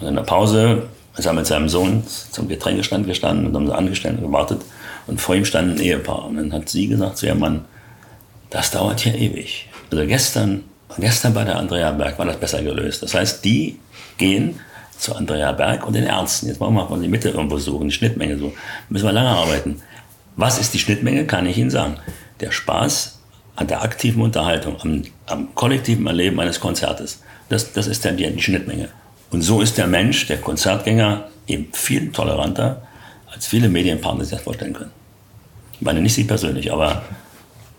Und 0.00 0.08
in 0.08 0.14
der 0.14 0.22
Pause 0.22 0.84
ist 1.16 1.26
er 1.26 1.32
mit 1.32 1.46
seinem 1.46 1.68
Sohn 1.68 2.02
zum 2.06 2.48
Getränkestand 2.48 3.06
gestanden 3.06 3.46
und 3.46 3.54
haben 3.54 3.66
sie 3.66 3.74
angestellt 3.74 4.18
und 4.18 4.26
gewartet. 4.26 4.62
Und 5.06 5.20
vor 5.20 5.34
ihm 5.34 5.44
stand 5.44 5.76
ein 5.76 5.80
Ehepaar. 5.80 6.26
Und 6.26 6.36
dann 6.36 6.52
hat 6.52 6.68
sie 6.68 6.88
gesagt 6.88 7.18
zu 7.18 7.26
ihrem 7.26 7.40
Mann, 7.40 7.64
das 8.48 8.70
dauert 8.70 9.00
hier 9.00 9.14
ewig. 9.14 9.68
Also 9.90 10.06
gestern, 10.06 10.64
gestern 10.98 11.34
bei 11.34 11.44
der 11.44 11.56
Andrea 11.56 11.90
Berg 11.90 12.18
war 12.18 12.26
das 12.26 12.38
besser 12.38 12.62
gelöst. 12.62 13.02
Das 13.02 13.14
heißt, 13.14 13.44
die 13.44 13.78
gehen 14.16 14.58
zu 14.98 15.14
Andrea 15.14 15.52
Berg 15.52 15.86
und 15.86 15.94
den 15.94 16.04
Ärzten. 16.04 16.46
Jetzt 16.48 16.60
wollen 16.60 16.74
wir 16.74 16.88
mal 16.88 17.00
die 17.00 17.08
Mitte 17.08 17.30
irgendwo 17.30 17.58
suchen, 17.58 17.88
die 17.88 17.94
Schnittmenge 17.94 18.38
so. 18.38 18.52
Müssen 18.88 19.06
wir 19.06 19.12
lange 19.12 19.30
arbeiten. 19.30 19.82
Was 20.36 20.58
ist 20.58 20.74
die 20.74 20.78
Schnittmenge, 20.78 21.26
kann 21.26 21.46
ich 21.46 21.58
Ihnen 21.58 21.70
sagen. 21.70 21.96
Der 22.40 22.50
Spaß 22.50 23.18
an 23.56 23.66
der 23.66 23.82
aktiven 23.82 24.22
Unterhaltung, 24.22 24.76
am, 24.80 25.02
am 25.30 25.54
kollektiven 25.54 26.06
Erleben 26.06 26.38
eines 26.40 26.60
Konzertes. 26.60 27.22
Das, 27.48 27.72
das 27.72 27.86
ist 27.86 28.04
dann 28.04 28.16
die, 28.16 28.40
Schnittmenge. 28.40 28.88
Und 29.30 29.42
so 29.42 29.60
ist 29.60 29.78
der 29.78 29.86
Mensch, 29.86 30.26
der 30.26 30.40
Konzertgänger, 30.40 31.28
eben 31.46 31.72
viel 31.72 32.12
toleranter, 32.12 32.82
als 33.32 33.46
viele 33.46 33.68
Medienpartner 33.68 34.24
sich 34.24 34.34
das 34.34 34.42
vorstellen 34.42 34.72
können. 34.72 34.92
Ich 35.74 35.80
meine 35.80 36.00
nicht 36.00 36.14
Sie 36.14 36.24
persönlich, 36.24 36.72
aber 36.72 37.02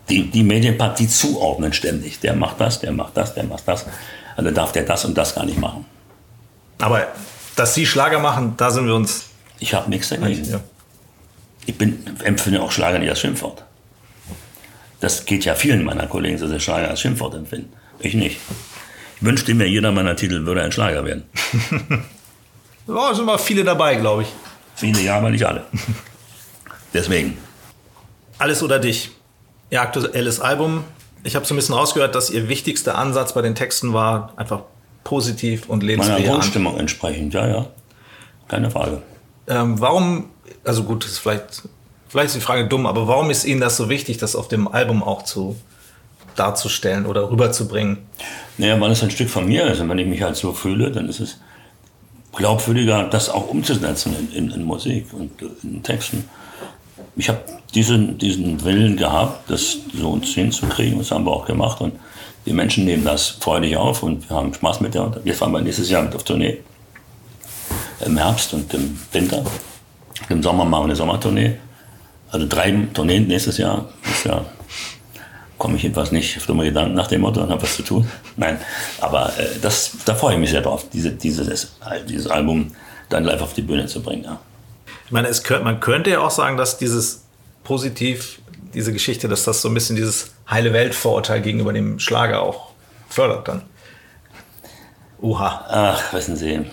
die, 0.08 0.30
die 0.30 0.42
Medienpartner, 0.42 0.96
die 0.96 1.08
zuordnen 1.08 1.72
ständig. 1.72 2.20
Der 2.20 2.34
macht 2.34 2.60
das, 2.60 2.80
der 2.80 2.92
macht 2.92 3.16
das, 3.16 3.34
der 3.34 3.44
macht 3.44 3.66
das. 3.66 3.86
Also 4.36 4.50
darf 4.50 4.72
der 4.72 4.84
das 4.84 5.04
und 5.04 5.16
das 5.16 5.34
gar 5.34 5.44
nicht 5.44 5.58
machen. 5.58 5.84
Aber 6.80 7.06
dass 7.56 7.74
Sie 7.74 7.86
Schlager 7.86 8.18
machen, 8.18 8.54
da 8.56 8.70
sind 8.70 8.86
wir 8.86 8.94
uns. 8.94 9.26
Ich 9.58 9.74
habe 9.74 9.88
nichts 9.90 10.08
dagegen. 10.08 10.44
Ja. 10.44 10.60
Ich 11.66 11.78
bin, 11.78 12.02
empfinde 12.24 12.60
auch 12.60 12.72
Schlager 12.72 12.98
nicht 12.98 13.10
als 13.10 13.20
Schimpfwort. 13.20 13.64
Das 15.02 15.24
geht 15.24 15.44
ja 15.44 15.56
vielen 15.56 15.82
meiner 15.82 16.06
Kollegen, 16.06 16.38
dass 16.38 16.48
sie 16.48 16.60
Schlager 16.60 16.88
als 16.88 17.00
Schimpfwort 17.00 17.34
empfinden. 17.34 17.72
Ich 17.98 18.14
nicht. 18.14 18.38
Ich 19.16 19.26
wünschte 19.26 19.52
mir, 19.52 19.66
jeder 19.66 19.90
meiner 19.90 20.14
Titel 20.14 20.46
würde 20.46 20.62
ein 20.62 20.70
Schlager 20.70 21.04
werden. 21.04 21.24
ja, 22.86 23.12
sind 23.12 23.24
mal 23.24 23.36
viele 23.36 23.64
dabei, 23.64 23.96
glaube 23.96 24.22
ich. 24.22 24.28
Viele, 24.76 25.00
ja, 25.00 25.18
aber 25.18 25.30
nicht 25.30 25.44
alle. 25.44 25.64
Deswegen. 26.94 27.36
Alles 28.38 28.62
oder 28.62 28.78
dich. 28.78 29.10
Ihr 29.70 29.82
aktuelles 29.82 30.38
Album. 30.38 30.84
Ich 31.24 31.34
habe 31.34 31.44
so 31.46 31.54
ein 31.54 31.56
bisschen 31.56 31.74
rausgehört, 31.74 32.14
dass 32.14 32.30
Ihr 32.30 32.48
wichtigster 32.48 32.96
Ansatz 32.96 33.34
bei 33.34 33.42
den 33.42 33.56
Texten 33.56 33.92
war, 33.92 34.32
einfach 34.36 34.62
positiv 35.02 35.68
und 35.68 35.82
lebenswert. 35.82 36.20
Meiner 36.20 36.30
Grundstimmung 36.30 36.78
entsprechend, 36.78 37.34
ja, 37.34 37.48
ja. 37.48 37.66
Keine 38.46 38.70
Frage. 38.70 39.02
Ähm, 39.48 39.80
warum, 39.80 40.30
also 40.62 40.84
gut, 40.84 41.02
das 41.02 41.10
ist 41.10 41.18
vielleicht, 41.18 41.62
vielleicht 42.12 42.28
ist 42.28 42.36
die 42.36 42.40
Frage 42.40 42.68
dumm, 42.68 42.86
aber 42.86 43.08
warum 43.08 43.30
ist 43.30 43.44
Ihnen 43.44 43.60
das 43.60 43.76
so 43.76 43.88
wichtig, 43.88 44.18
das 44.18 44.36
auf 44.36 44.46
dem 44.46 44.68
Album 44.68 45.02
auch 45.02 45.22
zu 45.22 45.56
darzustellen 46.36 47.06
oder 47.06 47.30
rüberzubringen? 47.30 47.98
Naja, 48.58 48.78
weil 48.80 48.92
es 48.92 49.02
ein 49.02 49.10
Stück 49.10 49.30
von 49.30 49.46
mir 49.46 49.66
ist 49.66 49.80
und 49.80 49.88
wenn 49.88 49.98
ich 49.98 50.06
mich 50.06 50.22
halt 50.22 50.36
so 50.36 50.52
fühle, 50.52 50.92
dann 50.92 51.08
ist 51.08 51.20
es 51.20 51.38
glaubwürdiger, 52.36 53.04
das 53.04 53.30
auch 53.30 53.48
umzusetzen 53.48 54.14
in, 54.18 54.32
in, 54.36 54.50
in 54.50 54.64
Musik 54.64 55.06
und 55.12 55.30
in 55.62 55.82
Texten. 55.82 56.28
Ich 57.16 57.28
habe 57.28 57.40
diesen, 57.74 58.18
diesen 58.18 58.62
Willen 58.62 58.96
gehabt, 58.96 59.50
das 59.50 59.78
so 59.94 60.10
uns 60.10 60.28
hinzukriegen, 60.28 60.98
das 60.98 61.10
haben 61.10 61.24
wir 61.24 61.32
auch 61.32 61.46
gemacht 61.46 61.80
und 61.80 61.94
die 62.44 62.52
Menschen 62.52 62.84
nehmen 62.84 63.04
das 63.04 63.28
freudig 63.28 63.76
auf 63.76 64.02
und 64.02 64.28
wir 64.28 64.36
haben 64.36 64.52
Spaß 64.52 64.80
mit 64.80 64.94
der. 64.94 65.12
Wir 65.24 65.34
fahren 65.34 65.52
wir 65.52 65.60
nächstes 65.62 65.88
Jahr 65.88 66.02
mit 66.02 66.14
auf 66.14 66.24
Tournee. 66.24 66.58
Im 68.04 68.18
Herbst 68.18 68.52
und 68.52 68.72
im 68.74 68.98
Winter. 69.12 69.44
Im 70.28 70.42
Sommer 70.42 70.64
machen 70.64 70.82
wir 70.82 70.86
eine 70.86 70.96
Sommertournee. 70.96 71.56
Also 72.32 72.46
drei 72.48 72.72
Tourneen 72.94 73.28
nächstes 73.28 73.58
Jahr. 73.58 73.88
Das 74.04 74.24
Jahr 74.24 74.46
komme 75.58 75.76
ich 75.76 75.84
jedenfalls 75.84 76.10
nicht 76.10 76.36
auf 76.38 76.46
dumme 76.46 76.64
Gedanken 76.64 76.94
nach 76.94 77.06
dem 77.06 77.20
Motto 77.20 77.40
und 77.40 77.50
habe 77.50 77.62
was 77.62 77.76
zu 77.76 77.82
tun. 77.82 78.10
Nein, 78.36 78.58
aber 79.00 79.38
äh, 79.38 79.60
das, 79.60 79.92
da 80.04 80.14
freue 80.14 80.34
ich 80.34 80.40
mich 80.40 80.50
sehr 80.50 80.62
drauf, 80.62 80.86
diese, 80.92 81.12
dieses, 81.12 81.76
dieses 82.08 82.26
Album 82.26 82.72
dann 83.10 83.22
live 83.22 83.42
auf 83.42 83.52
die 83.52 83.62
Bühne 83.62 83.86
zu 83.86 84.02
bringen. 84.02 84.24
Ja. 84.24 84.40
Ich 85.06 85.12
meine, 85.12 85.28
es, 85.28 85.48
man 85.48 85.78
könnte 85.78 86.10
ja 86.10 86.20
auch 86.20 86.30
sagen, 86.30 86.56
dass 86.56 86.78
dieses 86.78 87.22
positiv 87.62 88.40
diese 88.74 88.92
Geschichte, 88.92 89.28
dass 89.28 89.44
das 89.44 89.62
so 89.62 89.68
ein 89.68 89.74
bisschen 89.74 89.96
dieses 89.96 90.32
heile 90.50 90.72
Welt-Vorurteil 90.72 91.42
gegenüber 91.42 91.72
dem 91.72 91.98
Schlager 91.98 92.42
auch 92.42 92.70
fördert 93.08 93.46
dann. 93.46 93.62
Oha. 95.20 95.64
Ach, 95.68 96.12
wissen 96.12 96.36
Sie. 96.36 96.64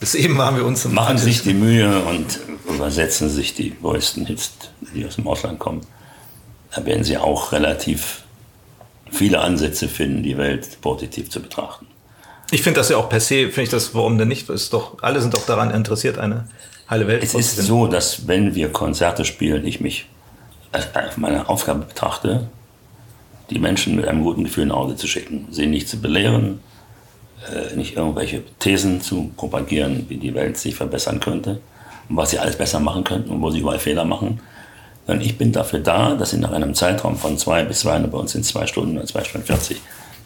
Bis 0.00 0.14
eben 0.14 0.36
waren 0.36 0.56
wir 0.56 0.64
uns 0.64 0.84
Machen 0.84 1.18
sich 1.18 1.42
die 1.42 1.54
Mühe 1.54 2.00
und 2.04 2.40
übersetzen 2.68 3.30
sich 3.30 3.54
die 3.54 3.74
neuesten 3.82 4.26
Hits, 4.26 4.52
die 4.94 5.06
aus 5.06 5.16
dem 5.16 5.26
Ausland 5.26 5.58
kommen. 5.58 5.80
Da 6.74 6.84
werden 6.84 7.04
Sie 7.04 7.16
auch 7.16 7.52
relativ 7.52 8.22
viele 9.10 9.40
Ansätze 9.40 9.88
finden, 9.88 10.22
die 10.22 10.36
Welt 10.36 10.80
positiv 10.80 11.30
zu 11.30 11.40
betrachten. 11.40 11.86
Ich 12.50 12.62
finde 12.62 12.80
das 12.80 12.90
ja 12.90 12.96
auch 12.96 13.08
per 13.08 13.20
se, 13.20 13.46
finde 13.46 13.62
ich 13.62 13.68
das, 13.70 13.94
warum 13.94 14.18
denn 14.18 14.28
nicht? 14.28 14.48
Ist 14.50 14.72
doch, 14.72 15.02
alle 15.02 15.20
sind 15.20 15.34
doch 15.34 15.46
daran 15.46 15.70
interessiert, 15.70 16.18
eine 16.18 16.46
heile 16.88 17.06
Welt 17.08 17.22
Es 17.22 17.34
ist 17.34 17.56
so, 17.56 17.86
dass 17.86 18.28
wenn 18.28 18.54
wir 18.54 18.70
Konzerte 18.70 19.24
spielen, 19.24 19.66
ich 19.66 19.80
mich 19.80 20.06
als 20.72 21.16
meine 21.16 21.48
Aufgabe 21.48 21.86
betrachte, 21.86 22.48
die 23.50 23.58
Menschen 23.58 23.96
mit 23.96 24.06
einem 24.06 24.22
guten 24.22 24.44
Gefühl 24.44 24.66
nach 24.66 24.76
Hause 24.76 24.96
zu 24.96 25.06
schicken, 25.06 25.46
sie 25.50 25.66
nicht 25.66 25.88
zu 25.88 26.00
belehren, 26.00 26.60
nicht 27.74 27.96
irgendwelche 27.96 28.42
Thesen 28.58 29.00
zu 29.00 29.30
propagieren, 29.36 30.06
wie 30.08 30.16
die 30.16 30.34
Welt 30.34 30.56
sich 30.56 30.74
verbessern 30.74 31.20
könnte 31.20 31.60
und 32.08 32.16
was 32.16 32.30
sie 32.30 32.38
alles 32.38 32.56
besser 32.56 32.80
machen 32.80 33.04
könnten 33.04 33.30
und 33.30 33.42
wo 33.42 33.50
sie 33.50 33.60
überall 33.60 33.78
Fehler 33.78 34.04
machen, 34.04 34.40
sondern 35.06 35.24
ich 35.24 35.38
bin 35.38 35.52
dafür 35.52 35.80
da, 35.80 36.14
dass 36.14 36.30
sie 36.30 36.38
nach 36.38 36.52
einem 36.52 36.74
Zeitraum 36.74 37.16
von 37.16 37.38
zwei 37.38 37.64
bis 37.64 37.80
zwei, 37.80 37.98
bei 37.98 38.18
uns 38.18 38.32
sind 38.32 38.44
zwei 38.44 38.66
Stunden 38.66 38.96
oder 38.96 39.06
zwei 39.06 39.24
Stunden 39.24 39.46
40, 39.46 39.80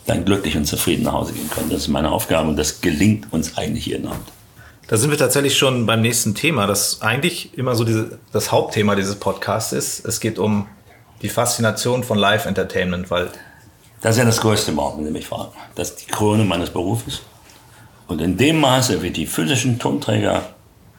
dann 0.07 0.25
glücklich 0.25 0.57
und 0.57 0.65
zufrieden 0.65 1.05
nach 1.05 1.13
Hause 1.13 1.33
gehen 1.33 1.51
können. 1.51 1.71
Das 1.71 1.81
ist 1.81 1.89
meine 1.89 2.11
Aufgabe 2.11 2.49
und 2.49 2.57
das 2.57 2.81
gelingt 2.81 3.33
uns 3.33 3.57
eigentlich 3.57 3.87
jeden 3.87 4.07
Abend. 4.07 4.27
Da 4.89 4.97
sind 4.97 5.11
wir 5.11 5.19
tatsächlich 5.19 5.57
schon 5.57 5.87
beim 5.87 6.01
nächsten 6.01 6.35
Thema, 6.35 6.67
das 6.67 7.01
eigentlich 7.03 7.57
immer 7.57 7.77
so 7.77 7.85
diese, 7.85 8.19
das 8.33 8.51
Hauptthema 8.51 8.97
dieses 8.97 9.17
Podcasts 9.17 9.73
ist. 9.73 10.05
Es 10.05 10.19
geht 10.19 10.39
um 10.39 10.67
die 11.23 11.29
Faszination 11.29 12.03
von 12.03 12.19
Live-Entertainment, 12.19 13.11
weil. 13.11 13.29
Das 14.01 14.13
ist 14.13 14.19
ja 14.19 14.25
das 14.25 14.41
Größte 14.41 14.73
überhaupt, 14.73 14.99
wenn 14.99 15.05
Sie 15.05 15.11
mich 15.11 15.27
fragen. 15.27 15.53
Das 15.75 15.91
ist 15.91 16.07
die 16.07 16.11
Krone 16.11 16.45
meines 16.45 16.71
Berufes. 16.71 17.21
Und 18.07 18.21
in 18.21 18.37
dem 18.37 18.61
Maße, 18.61 19.03
wie 19.03 19.11
die 19.11 19.27
physischen 19.27 19.79
Tonträger 19.79 20.43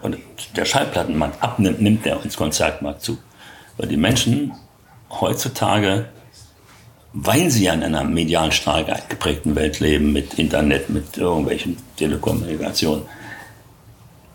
und 0.02 0.18
der 0.56 0.66
Schallplattenmarkt 0.66 1.42
abnimmt, 1.42 1.82
nimmt 1.82 2.06
der 2.06 2.24
ins 2.24 2.38
Konzertmarkt 2.38 3.02
zu. 3.02 3.18
Weil 3.78 3.88
die 3.90 3.98
Menschen 3.98 4.54
heutzutage, 5.10 6.10
weil 7.14 7.50
sie 7.50 7.66
ja 7.66 7.74
in 7.74 7.84
einer 7.84 8.04
medial 8.04 8.52
stark 8.52 9.10
geprägten 9.10 9.56
Welt 9.56 9.80
leben, 9.80 10.14
mit 10.14 10.36
Internet, 10.36 10.90
mit 10.90 11.18
irgendwelchen 11.18 11.78
Telekommunikationen, 11.98 13.04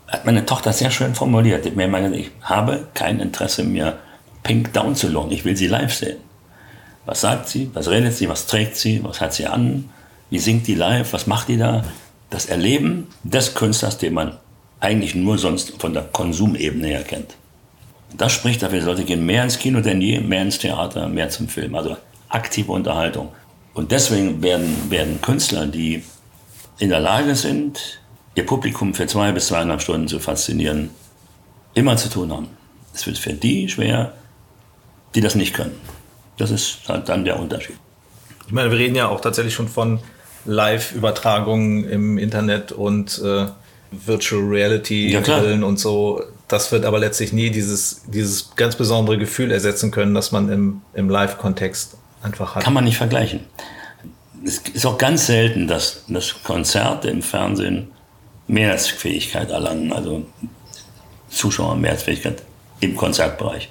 hat 0.07 0.25
meine 0.25 0.45
Tochter 0.45 0.73
sehr 0.73 0.91
schön 0.91 1.15
formuliert. 1.15 1.65
Ich, 1.65 1.75
mir 1.75 1.91
habe 2.41 2.87
kein 2.93 3.19
Interesse 3.19 3.63
mehr, 3.63 3.97
Pink 4.43 4.71
down 4.73 4.95
zu 4.95 5.09
lohnen. 5.09 5.31
Ich 5.31 5.43
will 5.43 5.57
sie 5.57 5.67
live 5.67 5.93
sehen. 5.93 6.26
Was 7.07 7.21
sagt 7.21 7.47
sie? 7.47 7.71
Was 7.73 7.87
redet 7.87 8.13
sie? 8.13 8.27
Was 8.27 8.47
trägt 8.47 8.75
sie? 8.75 9.01
Was 9.03 9.21
hat 9.21 9.33
sie 9.33 9.47
an? 9.47 9.89
Wie 10.29 10.39
singt 10.39 10.67
die 10.67 10.75
live? 10.75 11.13
Was 11.13 11.25
macht 11.25 11.47
die 11.47 11.57
da? 11.57 11.83
Das 12.29 12.47
Erleben 12.47 13.07
des 13.23 13.55
Künstlers, 13.55 13.97
den 13.97 14.13
man 14.13 14.37
eigentlich 14.81 15.15
nur 15.15 15.37
sonst 15.37 15.73
von 15.79 15.93
der 15.93 16.03
Konsumebene 16.03 16.87
her 16.87 17.03
kennt. 17.03 17.35
Das 18.17 18.33
spricht 18.33 18.61
dafür, 18.61 18.81
Leute 18.81 19.05
gehen 19.05 19.25
mehr 19.25 19.43
ins 19.43 19.57
Kino 19.57 19.79
denn 19.79 20.01
je, 20.01 20.19
mehr 20.19 20.41
ins 20.41 20.59
Theater, 20.59 21.07
mehr 21.07 21.29
zum 21.29 21.47
Film. 21.47 21.75
Also 21.75 21.95
aktive 22.27 22.73
Unterhaltung. 22.73 23.29
Und 23.73 23.93
deswegen 23.93 24.43
werden, 24.43 24.91
werden 24.91 25.21
Künstler, 25.21 25.65
die 25.65 26.03
in 26.77 26.89
der 26.89 26.99
Lage 26.99 27.35
sind, 27.35 28.01
ihr 28.35 28.45
Publikum 28.45 28.93
für 28.93 29.07
zwei 29.07 29.31
bis 29.31 29.47
zweieinhalb 29.47 29.81
Stunden 29.81 30.09
zu 30.09 30.19
faszinieren, 30.19 30.89
immer 31.73 31.95
zu 31.95 32.09
tun 32.09 32.33
haben. 32.33 32.49
Es 32.93 33.07
wird 33.07 33.17
für 33.17 33.33
die 33.33 33.69
schwer, 33.69 34.13
die 35.15 35.21
das 35.21 35.35
nicht 35.35 35.53
können. 35.53 35.75
Das 36.37 36.51
ist 36.51 36.79
dann 36.87 37.25
der 37.25 37.39
Unterschied. 37.39 37.75
Ich 38.45 38.53
meine, 38.53 38.71
wir 38.71 38.77
reden 38.77 38.95
ja 38.95 39.07
auch 39.07 39.21
tatsächlich 39.21 39.53
schon 39.53 39.67
von 39.67 39.99
Live-Übertragungen 40.45 41.83
im 41.89 42.17
Internet 42.17 42.71
und 42.71 43.21
äh, 43.23 43.47
Virtual 43.91 44.41
Reality-Brillen 44.41 45.61
ja, 45.61 45.67
und 45.67 45.79
so. 45.79 46.23
Das 46.47 46.71
wird 46.71 46.85
aber 46.85 46.99
letztlich 46.99 47.33
nie 47.33 47.49
dieses, 47.49 48.03
dieses 48.07 48.55
ganz 48.55 48.75
besondere 48.75 49.17
Gefühl 49.17 49.51
ersetzen 49.51 49.91
können, 49.91 50.13
das 50.13 50.31
man 50.31 50.49
im, 50.49 50.81
im 50.93 51.09
Live-Kontext 51.09 51.97
einfach 52.21 52.55
hat. 52.55 52.63
Kann 52.63 52.73
man 52.73 52.85
nicht 52.85 52.97
vergleichen. 52.97 53.41
Es 54.45 54.59
ist 54.59 54.85
auch 54.85 54.97
ganz 54.97 55.25
selten, 55.25 55.67
dass, 55.67 56.05
dass 56.07 56.41
Konzerte 56.43 57.09
im 57.09 57.21
Fernsehen 57.21 57.91
Mehrheitsfähigkeit 58.47 59.49
erlangen, 59.49 59.91
also 59.91 60.25
Zuschauer 61.29 61.75
Mehrheitsfähigkeit 61.75 62.43
im 62.79 62.95
Konzertbereich. 62.95 63.69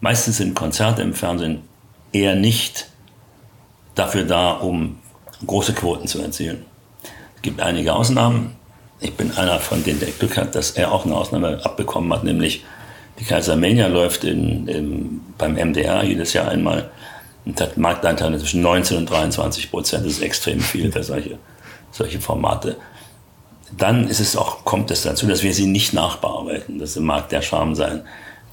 Meistens 0.00 0.38
sind 0.38 0.54
Konzerte 0.54 1.02
im 1.02 1.14
Fernsehen 1.14 1.62
eher 2.14 2.34
nicht 2.34 2.86
dafür 3.94 4.24
da, 4.24 4.52
um 4.52 4.98
große 5.46 5.74
Quoten 5.74 6.06
zu 6.06 6.20
erzielen. 6.20 6.64
Es 7.36 7.42
gibt 7.42 7.60
einige 7.60 7.94
Ausnahmen. 7.94 8.56
Ich 9.00 9.14
bin 9.14 9.32
einer 9.32 9.60
von 9.60 9.84
denen, 9.84 10.00
der 10.00 10.10
Glück 10.10 10.36
hat, 10.36 10.54
dass 10.54 10.72
er 10.72 10.92
auch 10.92 11.04
eine 11.04 11.16
Ausnahme 11.16 11.60
abbekommen 11.64 12.12
hat, 12.12 12.24
nämlich 12.24 12.64
die 13.18 13.24
Kaisermania 13.24 13.86
läuft 13.86 14.24
in, 14.24 14.66
in, 14.66 15.20
beim 15.38 15.54
MDR 15.54 16.02
jedes 16.02 16.32
Jahr 16.32 16.48
einmal 16.48 16.90
und 17.44 17.60
hat 17.60 17.76
Marktanteile 17.76 18.38
zwischen 18.38 18.62
19 18.62 18.96
und 18.96 19.10
23 19.10 19.70
Prozent. 19.70 20.06
Das 20.06 20.14
ist 20.14 20.22
extrem 20.22 20.60
viel 20.60 20.90
für 20.90 21.02
solche, 21.02 21.38
solche 21.92 22.20
Formate. 22.20 22.76
Dann 23.76 24.08
ist 24.08 24.20
es 24.20 24.36
auch, 24.36 24.64
kommt 24.64 24.90
es 24.90 25.02
dazu, 25.02 25.26
dass 25.26 25.42
wir 25.42 25.52
sie 25.52 25.66
nicht 25.66 25.92
nachbearbeiten. 25.92 26.78
Das 26.78 26.96
mag 26.96 27.28
der 27.28 27.42
Charme 27.42 27.74
sein. 27.74 28.02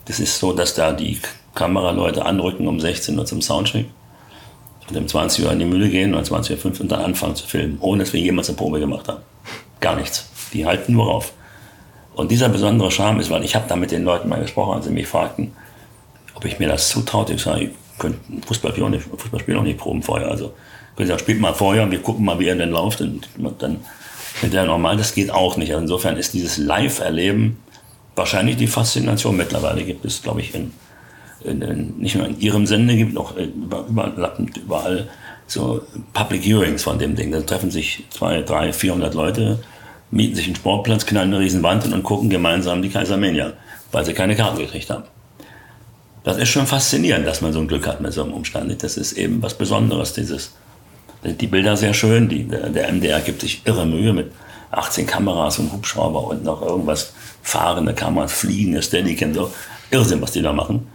Das 0.06 0.20
ist 0.20 0.38
so, 0.38 0.54
dass 0.54 0.74
da 0.74 0.92
die 0.92 1.20
Kameraleute 1.56 2.26
anrücken 2.26 2.68
um 2.68 2.80
16 2.80 3.18
Uhr 3.18 3.26
zum 3.26 3.42
Soundcheck 3.42 3.88
und 4.90 4.98
um 4.98 5.08
20 5.08 5.46
Uhr 5.46 5.52
in 5.52 5.60
die 5.60 5.66
Mühle 5.66 5.90
gehen 5.90 6.14
oder 6.14 6.24
20.05 6.24 6.66
Uhr 6.66 6.82
und 6.82 6.92
dann 6.92 7.02
anfangen 7.02 7.36
zu 7.36 7.48
filmen, 7.48 7.78
ohne 7.82 8.04
dass 8.04 8.14
wir 8.14 8.20
jemals 8.20 8.50
eine 8.50 8.58
Probe 8.58 8.80
gemacht 8.80 9.08
haben. 9.08 9.22
Gar 9.80 9.96
nichts. 9.96 10.30
Die 10.54 10.66
halten 10.66 10.94
nur 10.94 11.14
auf. 11.14 11.34
Und 12.14 12.32
dieser 12.32 12.50
besondere 12.50 12.92
Charme 12.92 13.20
ist, 13.20 13.30
weil 13.30 13.44
ich 13.44 13.56
habe 13.56 13.66
da 13.68 13.76
mit 13.76 13.92
den 13.92 14.04
Leuten 14.04 14.30
mal 14.30 14.42
gesprochen, 14.42 14.76
als 14.76 14.86
sie 14.86 14.92
mich 14.92 15.08
fragten, 15.08 15.54
ob 16.36 16.46
ich 16.46 16.60
mir 16.60 16.68
das 16.68 16.90
zutraute. 16.90 17.34
Ich 17.34 17.42
sage, 17.42 17.66
ich 17.66 17.70
könnte 17.98 18.20
Fußballspiel 18.48 18.84
auch 18.84 18.90
nicht, 18.90 19.04
Fußballspiel 19.04 19.58
auch 19.58 19.64
nicht 19.64 19.78
proben 19.78 20.04
vorher. 20.04 20.30
Also 20.30 20.54
Sie 20.98 21.08
sagen, 21.08 21.20
spielt 21.20 21.40
mal 21.40 21.54
vorher 21.54 21.84
und 21.84 21.92
wir 21.92 22.02
gucken 22.02 22.26
mal, 22.26 22.40
wie 22.40 22.48
er 22.48 22.56
denn 22.56 22.70
läuft. 22.70 23.02
Und 23.02 23.30
dann 23.60 23.80
mit 24.42 24.54
der 24.54 24.66
normal, 24.66 24.98
das 24.98 25.14
geht 25.14 25.32
auch 25.32 25.58
nicht. 25.58 25.72
Also 25.72 25.82
insofern 25.82 26.18
ist 26.18 26.34
dieses 26.34 26.58
Live-Erleben 26.58 27.58
wahrscheinlich 28.16 28.58
die 28.58 28.68
Faszination. 28.68 29.38
Mittlerweile 29.38 29.84
gibt 29.84 30.06
es, 30.06 30.22
glaube 30.22 30.42
ich, 30.42 30.54
in, 30.54 30.74
nicht 31.44 32.16
nur 32.16 32.28
in 32.28 32.40
Ihrem 32.40 32.66
Sende, 32.66 32.96
gibt 32.96 33.18
auch 33.18 33.36
über, 33.36 33.86
überlappend 33.88 34.58
überall 34.58 35.10
so 35.48 35.82
Public 36.14 36.46
Hearings 36.46 36.84
von 36.84 36.98
dem 36.98 37.16
Ding. 37.16 37.32
Da 37.32 37.42
treffen 37.42 37.72
sich 37.72 38.06
zwei, 38.10 38.42
drei, 38.42 38.74
vierhundert 38.74 39.14
Leute, 39.14 39.60
mieten 40.10 40.36
sich 40.36 40.46
einen 40.46 40.56
Sportplatz, 40.56 41.06
knallen 41.06 41.34
eine 41.34 41.40
riesen 41.40 41.64
Wand 41.64 41.92
und 41.92 42.04
gucken 42.04 42.30
gemeinsam 42.30 42.82
die 42.82 42.90
Kaisermania, 42.90 43.54
weil 43.92 44.06
sie 44.06 44.14
keine 44.14 44.36
Karten 44.36 44.60
gekriegt 44.60 44.90
haben. 44.90 45.04
Das 46.24 46.38
ist 46.38 46.50
schon 46.50 46.68
faszinierend, 46.68 47.26
dass 47.26 47.42
man 47.42 47.52
so 47.52 47.60
ein 47.60 47.68
Glück 47.68 47.88
hat 47.88 48.00
mit 48.00 48.14
so 48.14 48.24
einem 48.24 48.34
Umstand. 48.34 48.84
Das 48.84 48.96
ist 48.96 49.14
eben 49.14 49.42
was 49.42 49.56
Besonderes, 49.56 50.14
dieses 50.14 50.54
die 51.24 51.48
Bilder 51.48 51.78
sehr 51.78 51.94
schön. 51.94 52.30
Die, 52.30 52.46
der 52.46 52.92
MDR 52.92 53.22
gibt 53.22 53.42
sich 53.42 53.62
irre 53.66 53.86
Mühe 53.86 54.14
mit 54.14 54.32
18 54.72 55.06
Kameras 55.06 55.60
und 55.60 55.72
Hubschrauber 55.72 56.28
und 56.28 56.44
noch 56.44 56.62
irgendwas 56.62 57.14
fahrende 57.42 57.94
Kameras, 57.94 58.34
fliegende 58.34 58.82
Steadicam, 58.82 59.34
so 59.34 59.52
Irrsinn, 59.92 60.22
was 60.22 60.32
die 60.32 60.42
da 60.42 60.54
machen. 60.54 60.88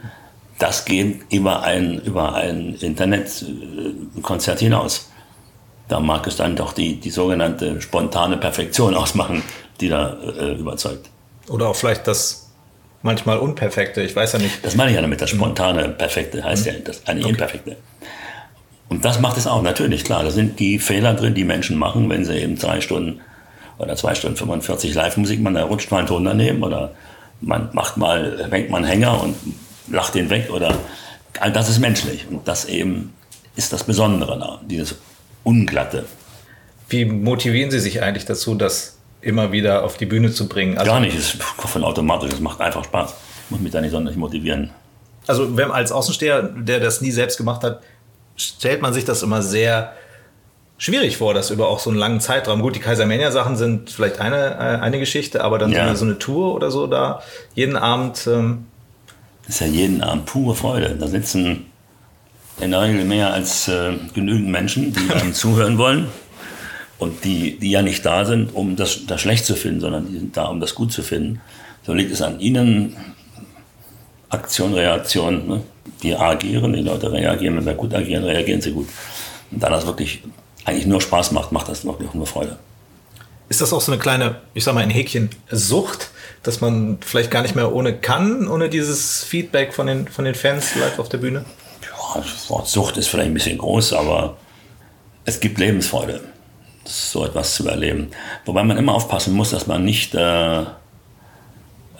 Das 0.59 0.85
geht 0.85 1.21
über 1.31 1.63
ein, 1.63 2.01
über 2.01 2.35
ein 2.35 2.75
Internetkonzert 2.75 4.61
hinaus. 4.61 5.11
Da 5.89 6.01
mag 6.01 6.27
es 6.27 6.37
dann 6.37 6.57
doch 6.57 6.73
die, 6.73 6.97
die 6.97 7.11
sogenannte 7.11 7.81
spontane 7.81 8.39
Perfektion 8.39 8.95
ausmachen, 8.95 9.43
die 9.81 9.89
da 9.89 10.17
äh, 10.23 10.55
überzeugt. 10.55 11.11
Oder 11.49 11.69
auch 11.69 11.77
vielleicht 11.77 12.07
das 12.07 12.51
manchmal 13.03 13.39
Unperfekte, 13.39 14.03
ich 14.03 14.17
weiß 14.17 14.33
ja 14.33 14.39
nicht. 14.39 14.65
Das 14.65 14.75
meine 14.75 14.91
ich 14.91 14.97
ja 14.97 15.03
damit, 15.03 15.21
das 15.21 15.31
spontane 15.31 15.91
Perfekte 15.91 16.43
heißt 16.43 16.67
mhm. 16.67 16.73
ja 16.73 16.79
das 16.81 17.07
eigentlich 17.07 17.27
okay. 17.27 17.33
Imperfekte. 17.35 17.77
Und 18.89 19.05
das 19.05 19.21
macht 19.21 19.37
es 19.37 19.47
auch, 19.47 19.63
natürlich, 19.63 20.05
klar. 20.05 20.23
Da 20.23 20.31
sind 20.31 20.61
die 20.61 20.79
Fehler 20.79 21.15
drin, 21.15 21.35
die 21.35 21.45
Menschen 21.45 21.77
machen, 21.77 22.09
wenn 22.09 22.25
sie 22.25 22.37
eben 22.39 22.57
drei 22.57 22.81
Stunden 22.81 23.21
oder 23.79 23.97
zwei 23.97 24.15
Stunden 24.15 24.37
45 24.37 24.95
Live-Musik, 24.95 25.41
man 25.41 25.55
da 25.55 25.65
rutscht 25.65 25.91
mal 25.91 25.99
einen 25.99 26.07
Ton 26.07 26.25
daneben 26.25 26.63
oder 26.63 26.93
man 27.41 27.69
macht 27.73 27.97
mal, 27.97 28.47
fängt 28.49 28.71
mal 28.71 28.79
einen 28.79 28.87
Hänger 28.87 29.23
und 29.23 29.37
lacht 29.89 30.15
den 30.15 30.31
weg 30.31 30.51
oder 30.51 30.77
all 31.41 31.53
das 31.53 31.69
ist 31.69 31.79
menschlich. 31.79 32.27
Und 32.29 32.47
das 32.49 32.65
eben 32.67 33.13
ist 33.55 33.73
das 33.73 33.85
Besondere 33.85 34.39
da, 34.39 34.61
dieses 34.67 34.97
Unglatte. 35.45 36.05
Wie 36.89 37.05
motivieren 37.05 37.71
Sie 37.71 37.81
sich 37.81 38.03
eigentlich 38.03 38.27
dazu, 38.27 38.55
das 38.55 38.99
immer 39.21 39.53
wieder 39.53 39.85
auf 39.85 39.97
die 39.97 40.07
Bühne 40.07 40.31
zu 40.31 40.49
bringen? 40.49 40.79
Also 40.79 40.91
Gar 40.91 41.01
nicht, 41.01 41.17
es 41.17 41.35
ist 41.35 41.43
von 41.43 41.85
automatisch, 41.85 42.33
es 42.33 42.41
macht 42.41 42.61
einfach 42.61 42.85
Spaß. 42.85 43.15
Ich 43.45 43.51
muss 43.51 43.61
mich 43.61 43.73
da 43.73 43.81
nicht 43.81 43.91
sonderlich 43.91 44.19
motivieren. 44.19 44.71
Also 45.27 45.57
wenn 45.57 45.71
als 45.71 45.91
Außensteher, 45.91 46.43
der 46.43 46.81
das 46.81 47.01
nie 47.01 47.11
selbst 47.11 47.37
gemacht 47.37 47.65
hat, 47.65 47.83
stellt 48.37 48.83
man 48.83 48.93
sich 48.93 49.05
das 49.05 49.23
immer 49.23 49.43
sehr 49.43 49.93
schwierig 50.79 51.17
vor, 51.17 51.35
das 51.35 51.51
über 51.51 51.69
auch 51.69 51.81
so 51.81 51.91
einen 51.91 51.99
langen 51.99 52.21
Zeitraum. 52.21 52.61
Gut, 52.61 52.77
die 52.77 52.81
Kaisermania-Sachen 52.81 53.57
sind 53.57 53.91
vielleicht 53.91 54.21
eine, 54.21 54.55
äh, 54.55 54.83
eine 54.83 54.99
Geschichte, 54.99 55.43
aber 55.43 55.59
dann 55.59 55.73
ja. 55.73 55.95
so, 55.97 56.05
eine, 56.05 56.19
Tour 56.19 56.55
oder 56.55 56.71
so 56.71 56.87
da 56.87 57.23
jeden 57.55 57.77
Abend. 57.77 58.27
Ähm 58.27 58.67
ist 59.49 59.61
ja 59.61 59.67
jeden 59.67 60.03
Abend 60.03 60.27
pure 60.27 60.55
Freude. 60.55 60.97
Da 60.99 61.07
sitzen 61.07 61.67
in 62.61 62.71
der 62.71 62.83
Regel 62.83 63.05
mehr 63.05 63.33
als 63.33 63.69
äh, 63.69 63.95
genügend 64.15 64.49
Menschen, 64.49 64.93
die 64.93 65.13
einem 65.15 65.35
zuhören 65.35 65.79
wollen. 65.79 66.09
Und 66.99 67.25
die, 67.25 67.59
die 67.59 67.71
ja 67.71 67.83
nicht 67.83 68.07
da 68.07 68.25
sind, 68.25 68.55
um 68.55 68.75
das, 68.75 69.05
das 69.07 69.21
schlecht 69.21 69.45
zu 69.45 69.55
finden, 69.55 69.81
sondern 69.81 70.09
die 70.09 70.19
sind 70.19 70.37
da, 70.37 70.47
um 70.47 70.61
das 70.61 70.75
gut 70.75 70.93
zu 70.93 71.03
finden. 71.03 71.43
So 71.85 71.93
liegt 71.93 72.11
es 72.11 72.23
an 72.23 72.41
ihnen, 72.41 72.97
Aktion, 74.31 74.73
Reaktion. 74.73 75.47
Ne? 75.47 75.63
Die 76.03 76.17
agieren, 76.17 76.73
die 76.73 76.81
Leute 76.81 77.13
reagieren, 77.13 77.59
wenn 77.59 77.67
wir 77.67 77.75
gut 77.75 77.95
agieren, 77.95 78.25
reagieren 78.25 78.63
sie 78.63 78.73
gut. 78.73 78.89
Und 79.51 79.63
da 79.63 79.69
das 79.69 79.87
wirklich 79.87 80.23
eigentlich 80.65 80.87
nur 80.87 81.01
Spaß 81.01 81.33
macht, 81.33 81.53
macht 81.53 81.69
das 81.69 81.85
wirklich 81.85 82.13
nur 82.15 82.27
Freude. 82.27 82.59
Ist 83.49 83.61
das 83.61 83.73
auch 83.73 83.81
so 83.81 83.93
eine 83.93 84.01
kleine, 84.01 84.37
ich 84.55 84.65
sag 84.65 84.75
mal, 84.75 84.83
ein 84.83 84.91
Häkchen 84.91 85.31
Sucht, 85.51 86.11
dass 86.47 86.61
man 86.61 86.99
vielleicht 87.01 87.31
gar 87.31 87.43
nicht 87.43 87.57
mehr 87.57 87.73
ohne 87.73 87.97
kann, 87.97 88.49
ohne 88.49 88.69
dieses 88.69 89.25
Feedback 89.25 89.75
von 89.75 89.87
den, 89.87 90.09
von 90.09 90.25
den 90.25 90.35
Fans 90.35 90.75
live 90.77 90.99
auf 90.99 91.09
der 91.09 91.19
Bühne? 91.19 91.45
Ja, 91.83 92.21
das 92.21 92.49
Wort 92.49 92.69
Sucht 92.69 92.97
ist 92.97 93.09
vielleicht 93.09 93.31
ein 93.31 93.35
bisschen 93.35 93.59
groß, 93.59 93.93
aber 93.93 94.37
es 95.25 95.41
gibt 95.41 95.59
Lebensfreude, 95.59 96.21
so 96.85 97.25
etwas 97.25 97.55
zu 97.55 97.69
erleben. 97.69 98.11
Wobei 98.45 98.63
man 98.63 98.77
immer 98.77 98.95
aufpassen 98.95 99.35
muss, 99.35 99.51
dass 99.51 99.67
man 99.67 99.85
nicht 99.85 100.15
äh, 100.15 100.63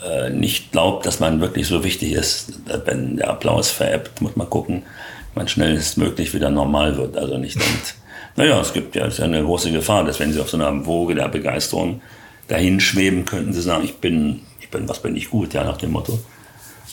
äh, 0.03 0.29
nicht 0.29 0.71
glaubt, 0.71 1.05
dass 1.05 1.19
man 1.19 1.41
wirklich 1.41 1.67
so 1.67 1.83
wichtig 1.83 2.13
ist. 2.13 2.59
Wenn 2.85 3.17
der 3.17 3.29
Applaus 3.29 3.71
veräppt, 3.71 4.21
muss 4.21 4.35
man 4.35 4.49
gucken, 4.49 4.83
man 5.35 5.47
schnellstmöglich 5.47 6.33
wieder 6.33 6.49
normal 6.49 6.97
wird. 6.97 7.17
Also 7.17 7.37
nicht 7.37 7.57
naja, 8.35 8.59
es 8.59 8.73
gibt 8.73 8.95
ja, 8.95 9.05
ist 9.05 9.19
ja 9.19 9.25
eine 9.25 9.43
große 9.43 9.71
Gefahr, 9.71 10.03
dass 10.03 10.19
wenn 10.19 10.31
Sie 10.31 10.39
auf 10.39 10.49
so 10.49 10.57
einer 10.57 10.85
Woge 10.85 11.15
der 11.15 11.27
Begeisterung 11.27 12.01
dahin 12.47 12.79
schweben, 12.79 13.25
könnten 13.25 13.53
Sie 13.53 13.61
sagen, 13.61 13.83
ich 13.83 13.97
bin, 13.97 14.41
ich 14.59 14.69
bin, 14.69 14.87
was 14.87 15.01
bin 15.01 15.15
ich 15.15 15.29
gut, 15.29 15.53
ja, 15.53 15.63
nach 15.63 15.77
dem 15.77 15.91
Motto. 15.91 16.19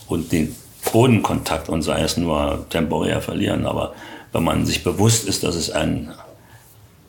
Und 0.06 0.32
den 0.32 0.54
Bodenkontakt 0.94 1.68
und 1.68 1.82
sei 1.82 2.02
es 2.02 2.16
nur 2.16 2.66
temporär 2.70 3.20
verlieren. 3.20 3.66
Aber 3.66 3.94
wenn 4.32 4.44
man 4.44 4.64
sich 4.64 4.84
bewusst 4.84 5.26
ist, 5.26 5.42
dass 5.42 5.56
es 5.56 5.70
ein, 5.70 6.12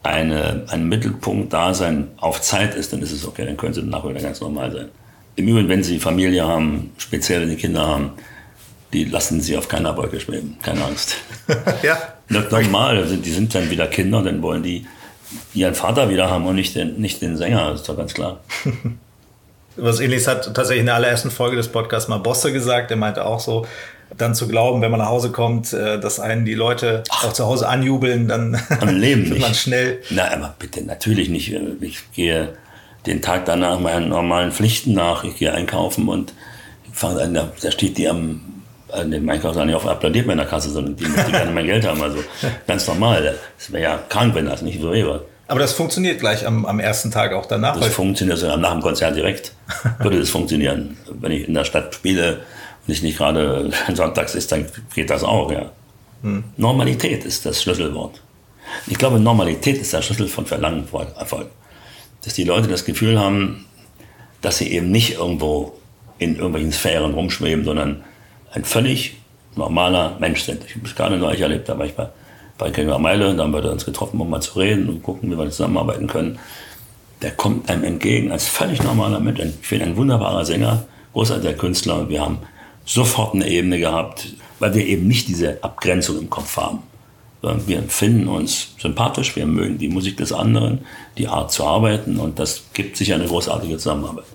eine, 0.02 0.64
ein 0.70 0.88
Mittelpunkt-Dasein 0.88 2.08
auf 2.18 2.42
Zeit 2.42 2.74
ist, 2.74 2.94
dann 2.94 3.02
ist 3.02 3.12
es 3.12 3.28
okay, 3.28 3.46
dann 3.46 3.58
können 3.58 3.74
Sie 3.74 3.82
danach 3.82 4.08
wieder 4.08 4.22
ganz 4.22 4.42
normal 4.42 4.72
sein. 4.72 4.90
Im 5.36 5.48
Übrigen, 5.48 5.70
wenn 5.70 5.84
Sie 5.84 6.00
Familie 6.00 6.48
haben, 6.48 6.92
speziell 6.98 7.42
wenn 7.42 7.50
Sie 7.50 7.58
Kinder 7.58 7.86
haben, 7.86 8.12
die 8.92 9.04
lassen 9.04 9.42
Sie 9.42 9.58
auf 9.58 9.68
keiner 9.68 9.96
Wolke 9.98 10.20
schweben, 10.20 10.58
keine 10.64 10.84
Angst. 10.86 11.18
ja. 11.84 11.98
Normal, 12.30 13.06
die 13.06 13.32
sind 13.32 13.54
dann 13.54 13.70
wieder 13.70 13.88
Kinder, 13.88 14.24
dann 14.24 14.42
wollen 14.42 14.64
die 14.64 14.88
ihren 15.54 15.76
Vater 15.76 16.10
wieder 16.10 16.30
haben 16.30 16.46
und 16.46 16.56
nicht 16.56 16.76
den, 16.76 17.00
nicht 17.00 17.22
den 17.22 17.38
Sänger, 17.38 17.72
das 17.72 17.82
ist 17.82 17.90
doch 17.90 17.98
ganz 17.98 18.14
klar. 18.14 18.40
Was 19.78 20.00
ähnliches 20.00 20.28
hat 20.28 20.46
tatsächlich 20.46 20.80
in 20.80 20.86
der 20.86 20.96
allerersten 20.96 21.32
Folge 21.32 21.58
des 21.58 21.68
Podcasts 21.68 22.08
mal 22.08 22.20
Bosse 22.20 22.54
gesagt. 22.54 22.92
Der 22.92 22.98
meinte 22.98 23.26
auch 23.26 23.42
so, 23.42 23.66
dann 24.18 24.34
zu 24.34 24.48
glauben, 24.48 24.82
wenn 24.82 24.92
man 24.92 25.02
nach 25.02 25.10
Hause 25.10 25.32
kommt, 25.32 25.74
äh, 25.74 26.00
dass 26.00 26.20
einen 26.20 26.46
die 26.46 26.54
Leute 26.54 27.04
Ach, 27.10 27.26
auch 27.26 27.34
zu 27.34 27.46
Hause 27.46 27.68
anjubeln, 27.68 28.28
dann 28.28 28.60
am 28.80 28.90
Leben 28.96 29.30
wird 29.30 29.42
man 29.42 29.54
schnell. 29.54 30.02
Na, 30.10 30.32
aber 30.32 30.56
bitte, 30.58 30.84
natürlich 30.84 31.30
nicht. 31.30 31.54
Ich 31.82 32.00
gehe 32.14 32.54
den 33.06 33.22
Tag 33.22 33.46
danach 33.46 33.80
meinen 33.80 34.10
normalen 34.10 34.52
Pflichten 34.52 34.94
nach. 34.94 35.24
Ich 35.24 35.38
gehe 35.38 35.54
einkaufen 35.54 36.08
und 36.08 36.34
da 37.02 37.72
steht 37.72 37.98
die 37.98 38.08
am 38.08 38.42
an 38.92 39.12
dem 39.12 39.28
Einkaufsladen 39.28 39.68
nicht 39.68 39.76
auf 39.76 39.88
applaudiert 39.88 40.26
mir 40.26 40.34
in 40.34 40.40
der 40.40 40.48
Kasse, 40.48 40.70
sondern 40.70 40.96
die 40.96 41.06
möchte 41.06 41.32
gerne 41.32 41.52
mein 41.52 41.66
Geld 41.66 41.86
haben. 41.86 42.02
Also 42.02 42.20
ganz 42.68 42.88
normal. 42.88 43.36
Das 43.58 43.72
wäre 43.72 43.84
ja 43.84 44.00
krank, 44.10 44.36
wenn 44.36 44.46
das 44.46 44.62
nicht 44.62 44.82
so 44.82 44.92
wäre. 44.92 45.26
Aber 45.48 45.60
das 45.60 45.74
funktioniert 45.74 46.20
gleich 46.20 46.46
am, 46.46 46.66
am 46.66 46.80
ersten 46.80 47.12
Tag 47.12 47.34
auch 47.34 47.46
danach? 47.46 47.80
Das 47.80 47.94
funktioniert 47.94 48.38
sogar 48.38 48.58
nach 48.58 48.72
dem 48.72 48.82
Konzert 48.82 49.16
direkt. 49.16 49.54
Würde 50.00 50.20
das 50.20 50.30
funktionieren. 50.30 50.98
Wenn 51.08 51.32
ich 51.32 51.48
in 51.48 51.54
der 51.54 51.66
Stadt 51.66 51.94
spiele 51.94 52.42
und 52.88 52.94
ich 52.94 53.04
nicht 53.04 53.18
gerade 53.18 53.72
sonntags 53.94 54.34
ist, 54.34 54.52
dann 54.52 54.66
geht 54.94 55.10
das 55.10 55.24
auch, 55.24 55.52
ja. 55.52 55.72
Hm. 56.24 56.44
Normalität 56.58 57.26
ist 57.26 57.46
das 57.46 57.62
Schlüsselwort. 57.62 58.22
Ich 58.88 58.98
glaube, 58.98 59.20
Normalität 59.20 59.78
ist 59.78 59.94
der 59.94 60.02
Schlüssel 60.02 60.28
von 60.28 60.46
Verlangen 60.46 60.88
Erfolg. 61.18 61.50
Dass 62.24 62.34
die 62.34 62.44
Leute 62.44 62.68
das 62.68 62.86
Gefühl 62.86 63.20
haben, 63.20 63.66
dass 64.42 64.58
sie 64.58 64.72
eben 64.72 64.90
nicht 64.90 65.14
irgendwo 65.14 65.78
in 66.18 66.36
irgendwelchen 66.36 66.72
Sphären 66.72 67.14
rumschweben, 67.14 67.66
sondern 67.66 68.04
ein 68.56 68.64
völlig 68.64 69.18
normaler 69.56 70.18
Mensch 70.20 70.42
sind. 70.42 70.64
Ich 70.66 70.76
habe 70.76 70.86
es 70.86 70.96
gerade 70.96 71.18
neulich 71.18 71.42
erlebt, 71.42 71.70
da 71.70 71.78
war 71.78 71.86
ich 71.86 71.94
bei 71.94 72.10
bei 72.58 72.70
Gregor 72.70 73.00
Meile, 73.00 73.36
da 73.36 73.44
haben 73.44 73.54
wir 73.54 73.72
uns 73.72 73.86
getroffen, 73.86 74.20
um 74.20 74.30
mal 74.30 74.42
zu 74.42 74.60
reden 74.60 74.88
und 74.88 75.04
gucken, 75.04 75.32
wie 75.32 75.38
wir 75.38 75.50
zusammenarbeiten 75.50 76.08
können. 76.08 76.40
Der 77.22 77.32
kommt 77.32 77.70
einem 77.70 77.84
entgegen 77.84 78.32
als 78.32 78.48
völlig 78.48 78.82
normaler 78.84 79.20
Mensch. 79.20 79.40
Ich 79.40 79.68
finde 79.68 79.86
ein 79.86 79.98
wunderbarer 79.98 80.46
Sänger, 80.46 80.86
großartiger 81.14 81.54
Künstler 81.54 82.00
und 82.00 82.10
wir 82.10 82.22
haben 82.22 82.40
sofort 82.86 83.34
eine 83.34 83.48
Ebene 83.48 83.80
gehabt, 83.80 84.36
weil 84.60 84.74
wir 84.74 84.86
eben 84.86 85.08
nicht 85.08 85.28
diese 85.28 85.64
Abgrenzung 85.64 86.20
im 86.20 86.30
Kopf 86.30 86.58
haben. 86.58 86.80
Wir 87.68 87.84
finden 87.84 88.28
uns 88.28 88.74
sympathisch, 88.80 89.36
wir 89.36 89.46
mögen 89.46 89.78
die 89.78 89.88
Musik 89.88 90.18
des 90.18 90.32
anderen, 90.32 90.80
die 91.18 91.28
Art 91.28 91.52
zu 91.52 91.64
arbeiten 91.64 92.18
und 92.18 92.40
das 92.40 92.64
gibt 92.74 92.98
sicher 92.98 93.16
eine 93.16 93.26
großartige 93.26 93.78
Zusammenarbeit. 93.78 94.26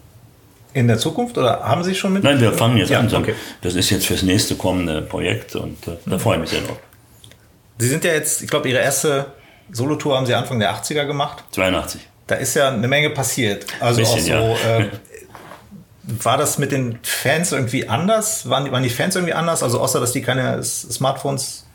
In 0.73 0.87
der 0.87 0.99
Zukunft 0.99 1.37
oder 1.37 1.61
haben 1.61 1.83
Sie 1.83 1.95
schon 1.95 2.13
mit? 2.13 2.23
Nein, 2.23 2.41
wir 2.41 2.53
fangen 2.53 2.77
jetzt 2.77 2.91
ja, 2.91 3.01
an. 3.01 3.13
Okay. 3.13 3.35
Das 3.63 3.75
ist 3.75 3.91
jetzt 3.91 4.07
fürs 4.07 4.23
nächste 4.23 4.55
kommende 4.55 5.03
Projekt 5.03 5.57
und 5.57 5.87
äh, 5.89 5.97
da 6.07 6.19
freue 6.19 6.37
ich 6.37 6.41
mich 6.43 6.51
sehr 6.51 6.61
drauf. 6.61 6.79
Sie 7.79 7.89
sind 7.89 8.05
ja 8.05 8.13
jetzt, 8.13 8.43
ich 8.43 8.49
glaube, 8.49 8.69
Ihre 8.69 8.81
erste 8.81 9.27
Solotour 9.73 10.17
haben 10.17 10.27
Sie 10.27 10.35
Anfang 10.35 10.61
der 10.61 10.73
80er 10.75 11.07
gemacht. 11.07 11.43
82. 11.53 12.01
Da 12.27 12.37
ist 12.37 12.55
ja 12.55 12.69
eine 12.69 12.87
Menge 12.87 13.11
passiert. 13.11 13.67
Also 13.81 14.01
bisschen, 14.01 14.37
auch 14.37 14.57
so. 14.57 14.69
Ja. 14.69 14.79
Äh, 14.79 14.91
war 16.23 16.39
das 16.39 16.59
mit 16.59 16.73
den 16.73 16.99
Fans 17.03 17.53
irgendwie 17.53 17.89
anders? 17.89 18.49
Waren 18.49 18.67
die, 18.67 18.73
waren 18.73 18.83
die 18.83 18.91
Fans 18.91 19.17
irgendwie 19.17 19.35
anders? 19.35 19.63
Also 19.63 19.81
außer, 19.81 19.99
dass 19.99 20.13
die 20.13 20.23
keine 20.23 20.63
Smartphones 20.63 21.67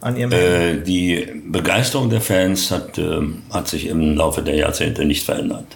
an 0.00 0.16
ihrem 0.16 0.32
äh, 0.32 0.78
Die 0.78 1.26
Begeisterung 1.46 2.10
der 2.10 2.20
Fans 2.20 2.70
hat, 2.70 2.98
äh, 2.98 3.20
hat 3.50 3.68
sich 3.68 3.86
im 3.86 4.16
Laufe 4.16 4.42
der 4.42 4.56
Jahrzehnte 4.56 5.04
nicht 5.04 5.24
verändert. 5.24 5.66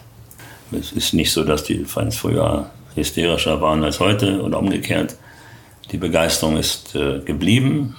Es 0.78 0.92
ist 0.92 1.14
nicht 1.14 1.32
so, 1.32 1.44
dass 1.44 1.64
die 1.64 1.84
Fans 1.84 2.16
früher 2.16 2.70
hysterischer 2.94 3.60
waren 3.60 3.82
als 3.84 4.00
heute 4.00 4.42
oder 4.42 4.58
umgekehrt. 4.58 5.16
Die 5.92 5.98
Begeisterung 5.98 6.56
ist 6.56 6.94
äh, 6.94 7.20
geblieben 7.20 7.96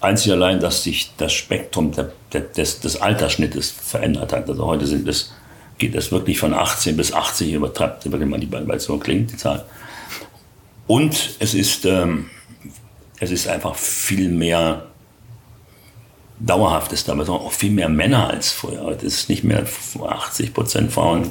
Einzig 0.00 0.32
allein, 0.32 0.60
dass 0.60 0.82
sich 0.82 1.12
das 1.18 1.34
Spektrum 1.34 1.92
der, 1.92 2.12
der, 2.32 2.40
des, 2.40 2.80
des 2.80 3.00
Altersschnittes 3.00 3.70
verändert 3.70 4.32
hat. 4.32 4.48
Also 4.48 4.64
heute 4.64 4.86
sind 4.86 5.06
es, 5.06 5.32
geht 5.76 5.94
es 5.94 6.10
wirklich 6.10 6.38
von 6.38 6.54
18 6.54 6.96
bis 6.96 7.12
80, 7.12 7.52
übertreibt, 7.52 8.10
wenn 8.10 8.28
man 8.28 8.40
die, 8.40 8.50
weil 8.50 8.70
es 8.70 8.84
so 8.84 8.96
klingt, 8.96 9.30
die 9.30 9.36
Zahl. 9.36 9.66
Und 10.86 11.36
es 11.38 11.52
ist, 11.52 11.84
ähm, 11.84 12.30
es 13.18 13.30
ist 13.30 13.46
einfach 13.46 13.74
viel 13.74 14.30
mehr 14.30 14.86
dauerhaft 16.42 16.90
ist 16.94 17.10
aber 17.10 17.28
auch 17.28 17.52
viel 17.52 17.70
mehr 17.70 17.90
Männer 17.90 18.30
als 18.30 18.50
früher. 18.50 18.82
Heute 18.82 19.04
ist 19.04 19.14
es 19.14 19.28
nicht 19.28 19.44
mehr 19.44 19.66
80 20.02 20.54
Prozent 20.54 20.90
Frauen, 20.90 21.30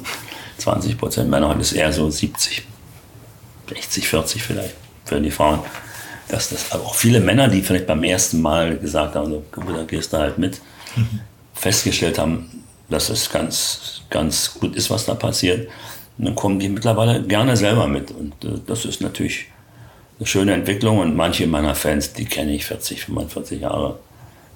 20 0.60 0.98
Prozent 0.98 1.30
Männer. 1.30 1.58
Ist 1.58 1.72
es 1.72 1.72
eher 1.72 1.92
so 1.92 2.10
70, 2.10 2.62
60, 3.68 4.08
40 4.08 4.42
vielleicht 4.42 4.74
für 5.04 5.20
die 5.20 5.30
Frauen 5.30 5.60
dass 6.30 6.50
das 6.50 6.72
aber 6.72 6.84
auch 6.84 6.94
viele 6.94 7.20
Männer, 7.20 7.48
die 7.48 7.60
vielleicht 7.60 7.86
beim 7.86 8.04
ersten 8.04 8.40
Mal 8.40 8.76
gesagt 8.78 9.14
haben, 9.14 9.30
so, 9.30 9.42
da 9.52 9.82
gehst 9.82 10.12
du 10.12 10.18
halt 10.18 10.38
mit, 10.38 10.60
mhm. 10.96 11.20
festgestellt 11.54 12.18
haben, 12.18 12.64
dass 12.88 13.08
es 13.08 13.30
ganz, 13.30 14.02
ganz 14.10 14.54
gut 14.54 14.76
ist, 14.76 14.90
was 14.90 15.06
da 15.06 15.14
passiert. 15.14 15.68
Und 16.18 16.26
dann 16.26 16.34
kommen 16.34 16.58
die 16.58 16.68
mittlerweile 16.68 17.22
gerne 17.22 17.56
selber 17.56 17.86
mit. 17.88 18.10
Und 18.10 18.44
äh, 18.44 18.58
das 18.66 18.84
ist 18.84 19.00
natürlich 19.00 19.46
eine 20.18 20.26
schöne 20.26 20.52
Entwicklung. 20.52 20.98
Und 20.98 21.16
manche 21.16 21.46
meiner 21.46 21.74
Fans, 21.74 22.12
die 22.12 22.24
kenne 22.24 22.52
ich 22.52 22.64
40, 22.64 23.04
45 23.04 23.60
Jahre. 23.60 23.98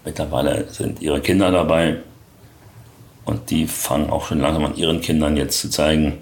Mittlerweile 0.04 0.66
sind 0.70 1.00
ihre 1.00 1.20
Kinder 1.20 1.50
dabei. 1.50 1.98
Und 3.24 3.50
die 3.50 3.66
fangen 3.66 4.10
auch 4.10 4.26
schon 4.28 4.40
langsam 4.40 4.64
an 4.64 4.76
ihren 4.76 5.00
Kindern 5.00 5.36
jetzt 5.36 5.60
zu 5.60 5.70
zeigen, 5.70 6.18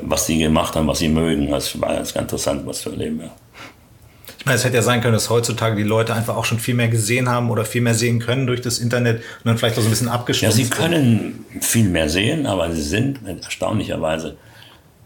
was 0.00 0.26
sie 0.26 0.38
gemacht 0.38 0.76
haben, 0.76 0.86
was 0.86 0.98
sie 0.98 1.08
mögen. 1.08 1.50
Das 1.50 1.80
war 1.80 1.94
ganz 1.94 2.12
interessant, 2.12 2.66
was 2.66 2.80
zu 2.82 2.90
erleben. 2.90 3.20
Ja. 3.20 3.30
Ich 4.42 4.46
meine, 4.46 4.56
es 4.56 4.64
hätte 4.64 4.74
ja 4.74 4.82
sein 4.82 5.00
können, 5.00 5.14
dass 5.14 5.30
heutzutage 5.30 5.76
die 5.76 5.84
Leute 5.84 6.14
einfach 6.14 6.36
auch 6.36 6.44
schon 6.44 6.58
viel 6.58 6.74
mehr 6.74 6.88
gesehen 6.88 7.28
haben 7.28 7.48
oder 7.48 7.64
viel 7.64 7.80
mehr 7.80 7.94
sehen 7.94 8.18
können 8.18 8.48
durch 8.48 8.60
das 8.60 8.80
Internet 8.80 9.18
und 9.18 9.44
dann 9.44 9.56
vielleicht 9.56 9.78
auch 9.78 9.82
so 9.82 9.86
ein 9.86 9.90
bisschen 9.90 10.08
abgeschlossen. 10.08 10.58
Ja, 10.58 10.64
sie 10.64 10.68
können 10.68 11.44
viel 11.60 11.88
mehr 11.88 12.08
sehen, 12.08 12.46
aber 12.46 12.72
sie 12.72 12.82
sind 12.82 13.20
erstaunlicherweise, 13.24 14.36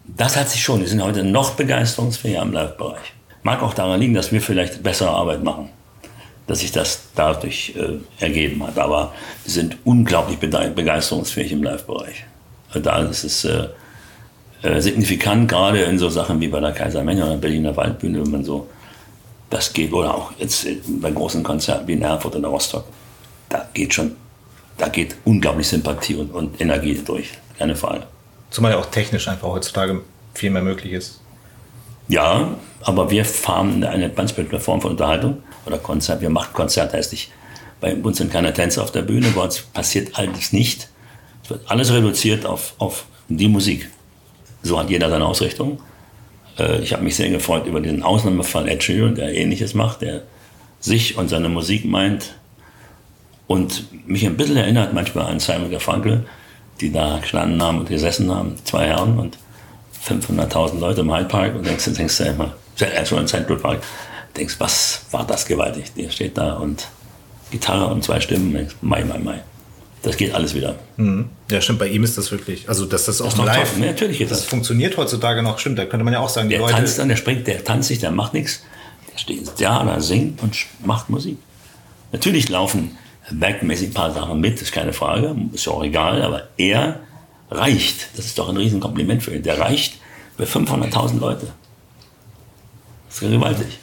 das 0.07 0.37
hat 0.37 0.49
sich 0.49 0.63
schon, 0.63 0.81
die 0.81 0.87
sind 0.87 1.03
heute 1.03 1.23
noch 1.23 1.51
begeisterungsfähiger 1.51 2.41
im 2.41 2.53
Live-Bereich. 2.53 3.13
Mag 3.43 3.63
auch 3.63 3.75
daran 3.75 4.01
liegen, 4.01 4.15
dass 4.15 4.33
wir 4.33 4.41
vielleicht 4.41 4.83
bessere 4.83 5.11
Arbeit 5.11 5.45
machen, 5.45 5.69
dass 6.47 6.61
sich 6.61 6.73
das 6.73 7.09
dadurch 7.15 7.75
äh, 7.77 7.99
ergeben 8.23 8.67
hat. 8.67 8.79
Aber 8.79 9.13
sie 9.45 9.53
sind 9.53 9.79
unglaublich 9.85 10.39
begeisterungsfähig 10.39 11.53
im 11.53 11.63
Live-Bereich. 11.63 12.25
Da 12.75 12.99
ist 13.01 13.25
es 13.25 13.45
äh, 13.45 13.69
äh, 14.63 14.81
signifikant, 14.81 15.49
gerade 15.49 15.83
in 15.83 15.99
so 15.99 16.09
Sachen 16.09 16.41
wie 16.41 16.49
bei 16.49 16.61
der 16.61 16.73
Kaiser 16.73 17.03
Menge 17.03 17.25
oder 17.25 17.37
Berliner 17.37 17.77
Waldbühne, 17.77 18.23
wenn 18.23 18.31
man 18.31 18.45
so 18.45 18.69
das 19.51 19.73
geht, 19.73 19.93
oder 19.93 20.15
auch 20.15 20.33
jetzt 20.39 20.67
bei 21.01 21.11
großen 21.11 21.43
Konzerten 21.43 21.87
wie 21.87 21.93
in 21.93 22.03
Erfurt 22.03 22.37
oder 22.37 22.49
Rostock, 22.49 22.85
da 23.49 23.69
geht 23.73 23.95
schon, 23.95 24.17
da 24.77 24.89
geht 24.89 25.17
unglaublich 25.25 25.69
Sympathie 25.69 26.17
und, 26.17 26.33
und 26.33 26.61
Energie 26.61 27.01
durch, 27.05 27.31
keine 27.59 27.77
Frage. 27.77 28.05
Zumal 28.51 28.73
ja 28.73 28.79
auch 28.79 28.87
technisch 28.87 29.29
einfach 29.29 29.49
heutzutage 29.49 30.03
viel 30.35 30.51
mehr 30.51 30.63
möglich 30.63 30.93
ist. 30.93 31.21
Ja, 32.09 32.57
aber 32.83 33.11
wir 33.11 33.25
fahren 33.25 33.83
eine 33.85 34.11
ganz 34.11 34.33
bestimmte 34.33 34.61
Form 34.61 34.81
von 34.81 34.93
Unterhaltung 34.93 35.43
oder 35.67 35.79
Konzert. 35.79 36.21
Wir 36.21 36.31
machen 36.31 36.53
Konzert, 36.53 36.93
heißt 36.93 37.13
nicht, 37.13 37.31
bei 37.81 37.95
uns 37.95 38.19
sind 38.19 38.33
keine 38.33 38.53
Tänzer 38.53 38.83
auf 38.83 38.93
der 38.93 39.03
Bühne, 39.03 39.29
bei 39.35 39.43
uns 39.43 39.61
passiert 39.61 40.19
alles 40.19 40.53
nicht. 40.53 40.89
Es 41.45 41.51
wird 41.51 41.71
alles 41.71 41.93
reduziert 41.93 42.47
auf, 42.47 42.75
auf 42.79 43.07
die 43.29 43.49
Musik. 43.49 43.91
So 44.63 44.79
hat 44.79 44.91
jeder 44.91 45.11
seine 45.11 45.27
Ausrichtung. 45.27 45.81
Äh, 46.59 46.81
ich 46.81 46.93
habe 46.93 47.03
mich 47.03 47.17
sehr 47.17 47.29
gefreut 47.31 47.67
über 47.67 47.81
diesen 47.81 48.03
Ausnahmefall 48.03 48.69
Ed 48.69 48.83
Sheeran, 48.83 49.15
der 49.15 49.35
Ähnliches 49.35 49.75
macht, 49.75 50.03
der 50.03 50.23
sich 50.81 51.17
und 51.17 51.29
seine 51.29 51.49
Musik 51.49 51.85
meint 51.85 52.35
und 53.47 53.85
mich 54.09 54.27
ein 54.27 54.37
bisschen 54.37 54.57
erinnert 54.57 54.93
manchmal 54.93 55.27
an 55.27 55.41
Simon 55.41 55.71
Garfunkel, 55.71 56.27
die 56.81 56.93
da 56.93 57.19
gestanden 57.19 57.63
haben 57.63 57.81
und 57.81 57.89
gesessen 57.89 58.31
haben, 58.31 58.57
zwei 58.65 58.87
Herren 58.87 59.19
und 59.19 59.39
500.000 60.07 60.79
Leute 60.79 61.01
im 61.01 61.15
Hyde 61.15 61.27
Park 61.27 61.55
und 61.57 61.67
denkst, 61.67 61.85
denkst 61.97 62.19
du 62.19 62.25
immer, 62.25 62.55
Central 62.77 63.57
Park, 63.57 63.83
denkst, 64.37 64.57
was 64.59 65.03
war 65.11 65.27
das 65.27 65.47
gewaltig? 65.47 65.93
Der 65.97 66.11
steht 66.11 66.37
da 66.39 66.55
und 66.55 66.89
Gitarre 67.51 67.87
und 67.93 68.03
zwei 68.05 68.21
Stimmen, 68.21 68.53
denkst, 68.53 68.77
Mai, 68.81 69.05
Mai, 69.05 69.19
Mai. 69.19 69.43
Das 70.03 70.17
geht 70.17 70.35
alles 70.35 70.55
wieder. 70.55 70.77
Mhm. 70.97 71.31
Ja, 71.51 71.61
stimmt, 71.61 71.79
bei 71.79 71.89
ihm 71.89 72.05
ist 72.05 72.17
das 72.17 72.31
wirklich, 72.31 72.69
also 72.69 72.87
dass 72.87 73.07
das 73.07 73.21
auch 73.21 73.29
ist 73.29 73.39
doch 73.39 73.45
live, 73.45 73.73
toll. 73.73 73.83
Ja, 73.85 73.91
natürlich 73.91 74.19
geht 74.19 74.31
das 74.31 74.43
das. 74.43 74.49
funktioniert 74.49 74.97
heutzutage 74.97 75.43
noch, 75.43 75.59
stimmt, 75.59 75.79
da 75.79 75.85
könnte 75.85 76.05
man 76.05 76.13
ja 76.13 76.21
auch 76.21 76.29
sagen, 76.29 76.49
die 76.49 76.55
Der 76.55 76.61
Leute, 76.61 76.75
tanzt 76.75 76.99
dann, 76.99 77.09
der 77.09 77.17
springt, 77.17 77.47
der 77.47 77.65
tanzt 77.65 77.91
nicht, 77.91 78.03
der 78.03 78.13
macht 78.13 78.35
nichts. 78.35 78.63
Der 79.13 79.19
steht 79.19 79.49
da, 79.61 79.85
der 79.85 80.01
singt 80.01 80.43
und 80.43 80.57
macht 80.85 81.11
Musik. 81.11 81.39
Natürlich 82.13 82.49
laufen 82.49 82.97
backmäßig 83.33 83.89
ein 83.89 83.95
paar 83.95 84.13
Sachen 84.13 84.41
mit, 84.41 84.63
ist 84.63 84.73
keine 84.73 84.93
Frage, 84.93 85.35
ist 85.53 85.67
ja 85.67 85.73
auch 85.73 85.83
egal, 85.83 86.23
aber 86.23 86.45
er 86.57 87.01
reicht. 87.51 88.09
Das 88.17 88.27
ist 88.27 88.39
doch 88.39 88.49
ein 88.49 88.57
Riesenkompliment 88.57 89.23
für 89.23 89.35
ihn. 89.35 89.43
Der 89.43 89.59
reicht 89.59 89.95
für 90.37 90.45
500.000 90.45 91.19
Leute. 91.19 91.49
Das 93.09 93.23
ist 93.23 93.31
gewaltig. 93.31 93.79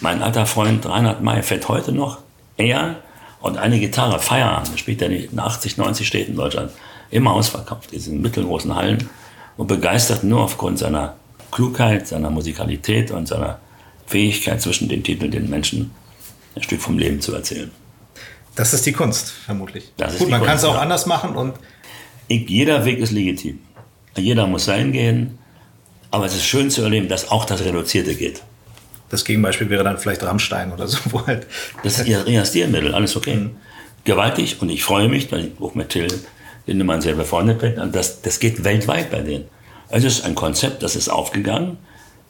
Mein 0.00 0.22
alter 0.22 0.46
Freund 0.46 0.84
Reinhard 0.86 1.22
May 1.22 1.42
fährt 1.42 1.68
heute 1.68 1.92
noch, 1.92 2.18
er 2.56 2.96
und 3.40 3.58
eine 3.58 3.78
Gitarre, 3.78 4.18
Feierabend, 4.18 4.78
spielt 4.78 5.00
nicht 5.08 5.32
in 5.32 5.38
80, 5.38 5.76
90 5.76 6.06
Städten 6.06 6.32
in 6.32 6.36
Deutschland, 6.36 6.72
immer 7.10 7.32
ausverkauft, 7.32 7.92
in 7.92 7.98
diesen 7.98 8.22
mittelgroßen 8.22 8.74
Hallen 8.74 9.08
und 9.56 9.68
begeistert 9.68 10.24
nur 10.24 10.42
aufgrund 10.42 10.78
seiner 10.78 11.16
Klugheit, 11.52 12.08
seiner 12.08 12.30
Musikalität 12.30 13.10
und 13.10 13.28
seiner 13.28 13.60
Fähigkeit 14.06 14.60
zwischen 14.60 14.88
den 14.88 15.02
Titeln 15.02 15.30
den 15.30 15.48
Menschen 15.48 15.90
ein 16.54 16.62
Stück 16.62 16.80
vom 16.80 16.98
Leben 16.98 17.20
zu 17.20 17.34
erzählen. 17.34 17.70
das 18.54 18.72
ist 18.72 18.86
die 18.86 18.92
Kunst, 18.92 19.30
vermutlich. 19.30 19.92
Das 19.96 20.14
ist 20.14 20.20
Gut, 20.20 20.30
man 20.30 20.42
kann 20.42 20.56
es 20.56 20.64
auch 20.64 20.74
ja. 20.74 20.80
anders 20.80 21.06
machen 21.06 21.36
und 21.36 21.54
Ich, 22.28 22.48
jeder 22.48 22.84
Weg 22.84 22.98
ist 22.98 23.12
legitim. 23.12 23.60
Jeder 24.16 24.46
muss 24.46 24.64
sein 24.64 24.92
gehen, 24.92 25.38
aber 26.10 26.24
es 26.26 26.34
ist 26.34 26.44
schön 26.44 26.70
zu 26.70 26.82
erleben, 26.82 27.08
dass 27.08 27.30
auch 27.30 27.44
das 27.44 27.62
Reduzierte 27.62 28.14
geht. 28.14 28.42
Das 29.08 29.24
Gegenbeispiel 29.24 29.70
wäre 29.70 29.84
dann 29.84 29.98
vielleicht 29.98 30.22
Rammstein 30.22 30.72
oder 30.72 30.86
so, 30.86 30.98
wo 31.10 31.26
halt, 31.26 31.46
Das 31.82 31.98
ist 31.98 32.06
ihr, 32.06 32.26
ihr 32.26 32.44
Stilmittel, 32.44 32.94
alles 32.94 33.16
okay. 33.16 33.50
Gewaltig 34.04 34.62
und 34.62 34.68
ich 34.68 34.84
freue 34.84 35.08
mich, 35.08 35.30
weil 35.32 35.46
ich 35.46 35.52
auch 35.60 35.74
mit 35.74 35.88
Till 35.88 36.08
Lindemann 36.66 37.00
sehr 37.00 37.14
befreundet 37.14 37.58
bin. 37.58 37.78
Und 37.78 37.94
das, 37.94 38.22
das 38.22 38.40
geht 38.40 38.64
weltweit 38.64 39.10
bei 39.10 39.20
denen. 39.20 39.44
Es 39.88 40.04
ist 40.04 40.24
ein 40.24 40.34
Konzept, 40.34 40.82
das 40.82 40.96
ist 40.96 41.08
aufgegangen. 41.08 41.78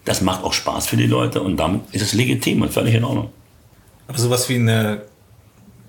Das 0.05 0.21
macht 0.21 0.45
auch 0.45 0.53
Spaß 0.53 0.87
für 0.87 0.97
die 0.97 1.07
Leute 1.07 1.43
und 1.43 1.57
damit 1.57 1.83
ist 1.93 2.03
es 2.03 2.13
legitim 2.13 2.63
und 2.63 2.73
völlig 2.73 2.95
in 2.95 3.05
Ordnung. 3.05 3.31
aber 4.07 4.19
sowas 4.19 4.49
wie 4.49 4.55
eine 4.55 5.03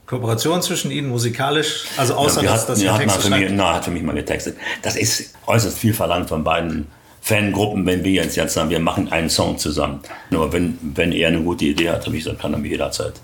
Kooperation 0.08 0.62
zwischen 0.62 0.90
ihnen 0.90 1.10
musikalisch, 1.10 1.84
also 1.98 2.16
außer 2.16 2.42
wir 2.42 2.50
dass 2.50 2.62
hatten, 2.62 2.72
das 2.72 2.80
wir 2.80 2.88
ja 2.88 2.94
hatten 2.94 3.06
mal 3.08 3.20
für 3.20 3.30
mich, 3.30 3.52
na, 3.52 3.76
hat 3.76 3.86
für 3.86 3.92
mich 3.92 4.04
mal 4.04 4.16
getextet. 4.16 4.58
Das 4.82 4.96
ist 4.96 5.36
äußerst 5.46 5.78
viel 5.78 5.94
verlangt 5.94 6.30
von 6.30 6.44
beiden 6.44 6.88
Fangruppen, 7.28 7.86
wenn 7.86 8.06
wir 8.06 8.12
jetzt, 8.14 8.38
jetzt 8.38 8.54
sagen, 8.54 8.70
wir 8.70 8.80
machen 8.80 9.12
einen 9.12 9.30
Song 9.30 9.58
zusammen. 9.58 10.00
Nur 10.30 10.54
wenn, 10.54 10.78
wenn 10.82 11.12
er 11.12 11.28
eine 11.28 11.42
gute 11.42 11.66
Idee 11.66 11.90
hat, 11.90 12.06
habe 12.06 12.16
ich 12.16 12.24
gesagt, 12.24 12.42
kann 12.42 12.54
er 12.54 12.60
mir 12.60 12.70
jederzeit 12.70 13.16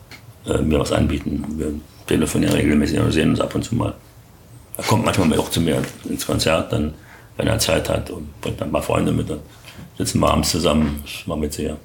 äh, 0.46 0.58
mir 0.58 0.78
was 0.78 0.92
anbieten. 0.92 1.46
Wir 1.58 1.74
telefonieren 2.06 2.54
regelmäßig 2.54 3.00
und 3.00 3.14
sehen 3.14 3.30
uns 3.30 3.40
ab 3.40 3.56
und 3.56 3.64
zu 3.64 3.76
mal. 3.76 3.94
Er 4.76 4.84
kommt 4.84 5.06
manchmal 5.06 5.40
auch 5.40 5.50
zu 5.50 5.62
mir 5.62 5.82
ins 6.04 6.26
Konzert, 6.26 6.74
dann, 6.74 6.94
wenn 7.38 7.48
er 7.48 7.60
Zeit 7.60 7.88
hat 7.88 8.10
und 8.10 8.42
bringt 8.42 8.60
dann 8.60 8.74
paar 8.74 8.82
Freunde 8.82 9.14
mit. 9.14 9.30
Dann 9.30 9.40
sitzen 9.98 10.20
wir 10.20 10.30
abends 10.30 10.52
zusammen. 10.52 11.02
Das 11.06 11.26
war 11.26 11.38
mit 11.38 11.54
sehr. 11.54 11.78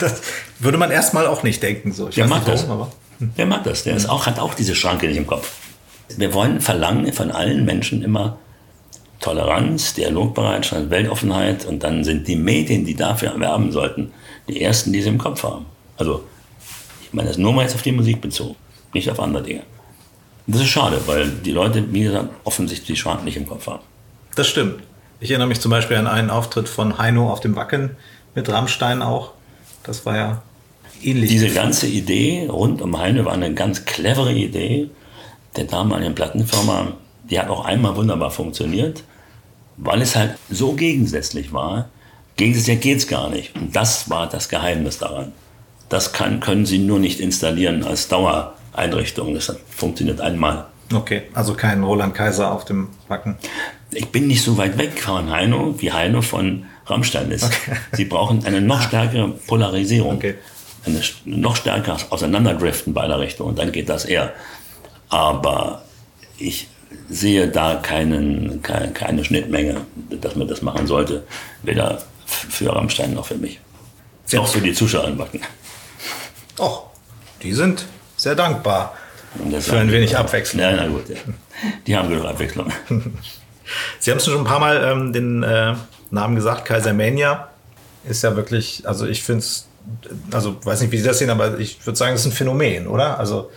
das 0.00 0.20
würde 0.58 0.78
man 0.78 0.90
erstmal 0.90 1.28
auch 1.28 1.44
nicht 1.44 1.62
denken. 1.62 1.92
So. 1.92 2.08
Ich 2.08 2.16
Der 2.16 2.26
mag 2.26 2.44
das. 2.44 2.66
warum, 2.66 2.82
aber 2.82 2.92
Der 3.36 3.46
mag 3.46 3.62
das. 3.62 3.84
Der 3.84 3.94
ist 3.94 4.08
auch, 4.08 4.26
hat 4.26 4.40
auch 4.40 4.54
diese 4.54 4.74
Schranke 4.74 5.06
nicht 5.06 5.16
im 5.16 5.28
Kopf. 5.28 5.52
Wir 6.16 6.34
wollen 6.34 6.60
verlangen 6.60 7.12
von 7.12 7.30
allen 7.30 7.64
Menschen 7.64 8.02
immer 8.02 8.38
Toleranz, 9.22 9.94
Dialogbereitschaft, 9.94 10.90
Weltoffenheit 10.90 11.64
und 11.64 11.82
dann 11.82 12.04
sind 12.04 12.28
die 12.28 12.36
Medien, 12.36 12.84
die 12.84 12.94
dafür 12.94 13.38
werben 13.40 13.72
sollten, 13.72 14.12
die 14.48 14.60
ersten, 14.60 14.92
die 14.92 15.00
sie 15.00 15.08
im 15.08 15.18
Kopf 15.18 15.42
haben. 15.44 15.64
Also, 15.96 16.24
ich 17.02 17.12
meine 17.12 17.28
das 17.28 17.38
nur 17.38 17.52
mal 17.52 17.62
jetzt 17.62 17.74
auf 17.74 17.82
die 17.82 17.92
Musik 17.92 18.20
bezogen, 18.20 18.56
nicht 18.92 19.10
auf 19.10 19.20
andere 19.20 19.42
Dinge. 19.42 19.62
Und 20.46 20.56
das 20.56 20.62
ist 20.62 20.68
schade, 20.68 21.00
weil 21.06 21.30
die 21.30 21.52
Leute, 21.52 21.92
wie 21.92 22.02
gesagt, 22.02 22.28
offensichtlich 22.44 22.88
die 22.88 22.96
Schranken 22.96 23.24
nicht 23.24 23.36
im 23.36 23.46
Kopf 23.46 23.66
haben. 23.66 23.82
Das 24.34 24.48
stimmt. 24.48 24.82
Ich 25.20 25.30
erinnere 25.30 25.48
mich 25.48 25.60
zum 25.60 25.70
Beispiel 25.70 25.96
an 25.96 26.08
einen 26.08 26.30
Auftritt 26.30 26.68
von 26.68 26.98
Heino 26.98 27.30
auf 27.30 27.38
dem 27.38 27.54
Wacken 27.54 27.96
mit 28.34 28.48
Rammstein 28.48 29.02
auch. 29.02 29.32
Das 29.84 30.04
war 30.04 30.16
ja 30.16 30.42
ähnlich. 31.00 31.30
Diese 31.30 31.50
ganze 31.50 31.86
Idee 31.86 32.48
rund 32.50 32.82
um 32.82 32.98
Heine 32.98 33.24
war 33.24 33.32
eine 33.32 33.54
ganz 33.54 33.84
clevere 33.84 34.32
Idee 34.32 34.90
der 35.56 35.64
damaligen 35.64 36.16
Plattenfirma. 36.16 36.94
Die 37.30 37.38
hat 37.38 37.48
auch 37.50 37.64
einmal 37.64 37.94
wunderbar 37.94 38.32
funktioniert, 38.32 39.04
weil 39.76 40.02
es 40.02 40.16
halt 40.16 40.36
so 40.50 40.72
gegensätzlich 40.72 41.52
war. 41.52 41.88
Gegensätzlich 42.36 42.80
geht's 42.80 43.06
gar 43.06 43.30
nicht. 43.30 43.54
Und 43.54 43.74
das 43.74 44.08
war 44.10 44.28
das 44.28 44.48
Geheimnis 44.48 44.98
daran. 44.98 45.32
Das 45.88 46.12
kann, 46.12 46.40
können 46.40 46.64
Sie 46.64 46.78
nur 46.78 46.98
nicht 46.98 47.20
installieren 47.20 47.84
als 47.84 48.08
Dauereinrichtung. 48.08 49.34
Das 49.34 49.54
funktioniert 49.68 50.20
einmal. 50.20 50.66
Okay, 50.92 51.22
also 51.34 51.54
kein 51.54 51.82
Roland 51.82 52.14
Kaiser 52.14 52.52
auf 52.52 52.64
dem 52.64 52.88
Wacken. 53.08 53.36
Ich 53.92 54.08
bin 54.08 54.26
nicht 54.26 54.42
so 54.42 54.56
weit 54.56 54.78
weg 54.78 55.02
von 55.02 55.30
Heino, 55.30 55.74
wie 55.78 55.92
Heino 55.92 56.22
von 56.22 56.66
Rammstein 56.86 57.30
ist. 57.30 57.44
Okay. 57.44 57.76
Sie 57.92 58.04
brauchen 58.04 58.44
eine 58.44 58.60
noch 58.60 58.82
stärkere 58.82 59.28
Polarisierung. 59.28 60.16
Okay. 60.16 60.34
Eine 60.84 61.00
noch 61.24 61.56
stärker 61.56 61.96
auseinanderdriften 62.10 62.92
beider 62.92 63.20
Richtungen. 63.20 63.50
Und 63.50 63.58
dann 63.58 63.70
geht 63.70 63.88
das 63.88 64.04
eher. 64.04 64.32
Aber 65.08 65.82
ich 66.38 66.68
sehe 67.08 67.48
da 67.48 67.76
keinen, 67.76 68.62
keine, 68.62 68.92
keine 68.92 69.24
Schnittmenge, 69.24 69.82
dass 70.10 70.36
man 70.36 70.48
das 70.48 70.62
machen 70.62 70.86
sollte. 70.86 71.24
Weder 71.62 72.02
für 72.26 72.74
Rammstein 72.74 73.14
noch 73.14 73.26
für 73.26 73.36
mich. 73.36 73.60
Noch 74.32 74.48
für 74.48 74.60
die 74.60 74.72
Zuschauer 74.72 75.08
in 75.08 75.18
Wacken. 75.18 75.40
Och, 76.58 76.84
die 77.42 77.52
sind 77.52 77.86
sehr 78.16 78.34
dankbar. 78.34 78.94
Für 79.60 79.78
ein 79.78 79.90
wenig 79.90 80.16
Abwechslung. 80.16 80.62
Ja, 80.62 80.72
na 80.72 80.86
gut. 80.86 81.08
Ja. 81.08 81.16
Die 81.86 81.96
haben 81.96 82.08
genug 82.08 82.26
Abwechslung. 82.26 82.70
Sie 83.98 84.10
haben 84.10 84.18
es 84.18 84.24
schon 84.24 84.38
ein 84.38 84.44
paar 84.44 84.58
Mal 84.58 84.82
ähm, 84.84 85.12
den 85.12 85.42
äh, 85.42 85.74
Namen 86.10 86.36
gesagt, 86.36 86.64
Kaisermania 86.64 87.48
ist 88.04 88.22
ja 88.22 88.36
wirklich, 88.36 88.86
also 88.86 89.06
ich 89.06 89.22
finde 89.22 89.40
es, 89.40 89.68
also 90.30 90.56
weiß 90.64 90.82
nicht, 90.82 90.92
wie 90.92 90.98
Sie 90.98 91.04
das 91.04 91.18
sehen, 91.18 91.30
aber 91.30 91.58
ich 91.58 91.84
würde 91.86 91.96
sagen, 91.96 92.12
das 92.12 92.22
ist 92.22 92.32
ein 92.32 92.36
Phänomen, 92.36 92.86
oder? 92.86 93.18
Also, 93.18 93.50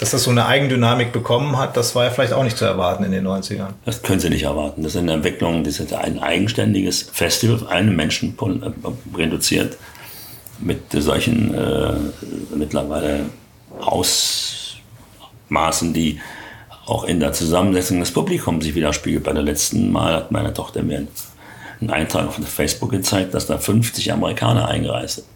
dass 0.00 0.10
das 0.12 0.24
so 0.24 0.30
eine 0.30 0.46
Eigendynamik 0.46 1.12
bekommen 1.12 1.58
hat, 1.58 1.76
das 1.76 1.94
war 1.94 2.04
ja 2.04 2.10
vielleicht 2.10 2.32
auch 2.32 2.42
nicht 2.42 2.56
zu 2.56 2.64
erwarten 2.64 3.04
in 3.04 3.12
den 3.12 3.28
90ern. 3.28 3.74
Das 3.84 4.00
können 4.00 4.18
Sie 4.18 4.30
nicht 4.30 4.44
erwarten. 4.44 4.82
Das 4.82 4.94
ist 4.94 5.00
eine 5.00 5.12
Entwicklung, 5.12 5.62
das 5.62 5.78
ist 5.78 5.92
ein 5.92 6.18
eigenständiges 6.18 7.02
Festival, 7.12 7.56
auf 7.56 7.66
einen 7.66 7.94
Menschen 7.94 8.34
äh, 8.40 8.70
reduziert, 9.14 9.76
mit 10.58 10.90
solchen 10.90 11.54
äh, 11.54 11.92
mittlerweile 12.56 13.26
Ausmaßen, 13.78 14.72
die 15.92 16.18
auch 16.86 17.04
in 17.04 17.20
der 17.20 17.34
Zusammensetzung 17.34 18.00
des 18.00 18.10
Publikums 18.10 18.64
sich 18.64 18.74
widerspiegelt. 18.74 19.22
Bei 19.24 19.34
der 19.34 19.42
letzten 19.42 19.92
Mal 19.92 20.14
hat 20.14 20.32
meine 20.32 20.54
Tochter 20.54 20.82
mir 20.82 21.06
einen 21.78 21.90
Eintrag 21.90 22.26
auf 22.26 22.36
Facebook 22.48 22.90
gezeigt, 22.90 23.34
dass 23.34 23.48
da 23.48 23.58
50 23.58 24.10
Amerikaner 24.14 24.66
eingereist 24.66 25.16
sind, 25.16 25.26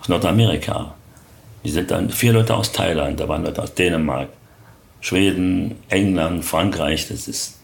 aus 0.00 0.08
Nordamerika. 0.08 0.94
Die 1.64 1.70
sind 1.70 1.90
dann 1.90 2.10
vier 2.10 2.32
Leute 2.32 2.54
aus 2.54 2.72
Thailand, 2.72 3.18
da 3.18 3.28
waren 3.28 3.44
Leute 3.44 3.62
aus 3.62 3.74
Dänemark, 3.74 4.28
Schweden, 5.00 5.76
England, 5.88 6.44
Frankreich. 6.44 7.08
Das 7.08 7.26
ist 7.26 7.58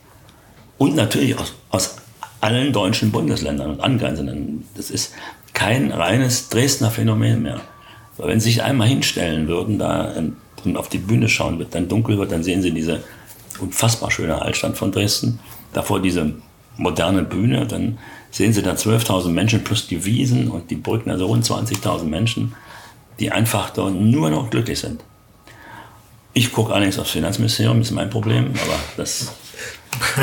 und 0.79 0.97
natürlich 0.97 1.39
aus, 1.39 1.55
aus 1.71 1.97
allen 2.41 2.73
deutschen 2.73 3.13
Bundesländern 3.13 3.73
und 3.73 3.81
angrenzenden. 3.81 4.65
Das 4.75 4.91
ist 4.91 5.13
kein 5.53 5.93
reines 5.93 6.49
Dresdner 6.49 6.91
Phänomen 6.91 7.43
mehr. 7.43 7.61
Weil 8.17 8.29
wenn 8.29 8.41
Sie 8.41 8.51
sich 8.51 8.63
einmal 8.63 8.89
hinstellen 8.89 9.47
würden 9.47 9.79
da 9.79 10.15
und 10.65 10.77
auf 10.77 10.89
die 10.89 10.99
Bühne 10.99 11.29
schauen, 11.29 11.59
wird 11.59 11.75
dann 11.75 11.89
dunkel 11.89 12.19
wird, 12.19 12.33
dann 12.33 12.43
sehen 12.43 12.63
Sie 12.63 12.71
diese 12.71 13.03
unfassbar 13.61 14.11
schöne 14.11 14.41
Altstadt 14.41 14.77
von 14.77 14.91
Dresden. 14.91 15.39
Davor 15.73 16.01
diese 16.01 16.33
moderne 16.77 17.23
Bühne, 17.23 17.67
dann 17.67 17.99
sehen 18.31 18.53
Sie 18.53 18.63
da 18.63 18.73
12.000 18.73 19.29
Menschen 19.29 19.65
plus 19.65 19.87
die 19.87 20.05
Wiesen 20.05 20.49
und 20.49 20.71
die 20.71 20.77
Brücken, 20.77 21.11
also 21.11 21.27
rund 21.27 21.45
20.000 21.45 22.05
Menschen, 22.05 22.55
die 23.20 23.30
einfach 23.30 23.70
dort 23.70 23.94
nur 23.94 24.30
noch 24.30 24.50
glücklich 24.50 24.80
sind. 24.80 25.04
Ich 26.33 26.52
gucke 26.52 26.72
allerdings 26.72 26.98
aufs 26.98 27.11
Finanzministerium, 27.11 27.80
ist 27.83 27.90
mein 27.90 28.09
Problem, 28.09 28.46
aber 28.64 28.78
das 28.96 29.22
ist 29.22 29.33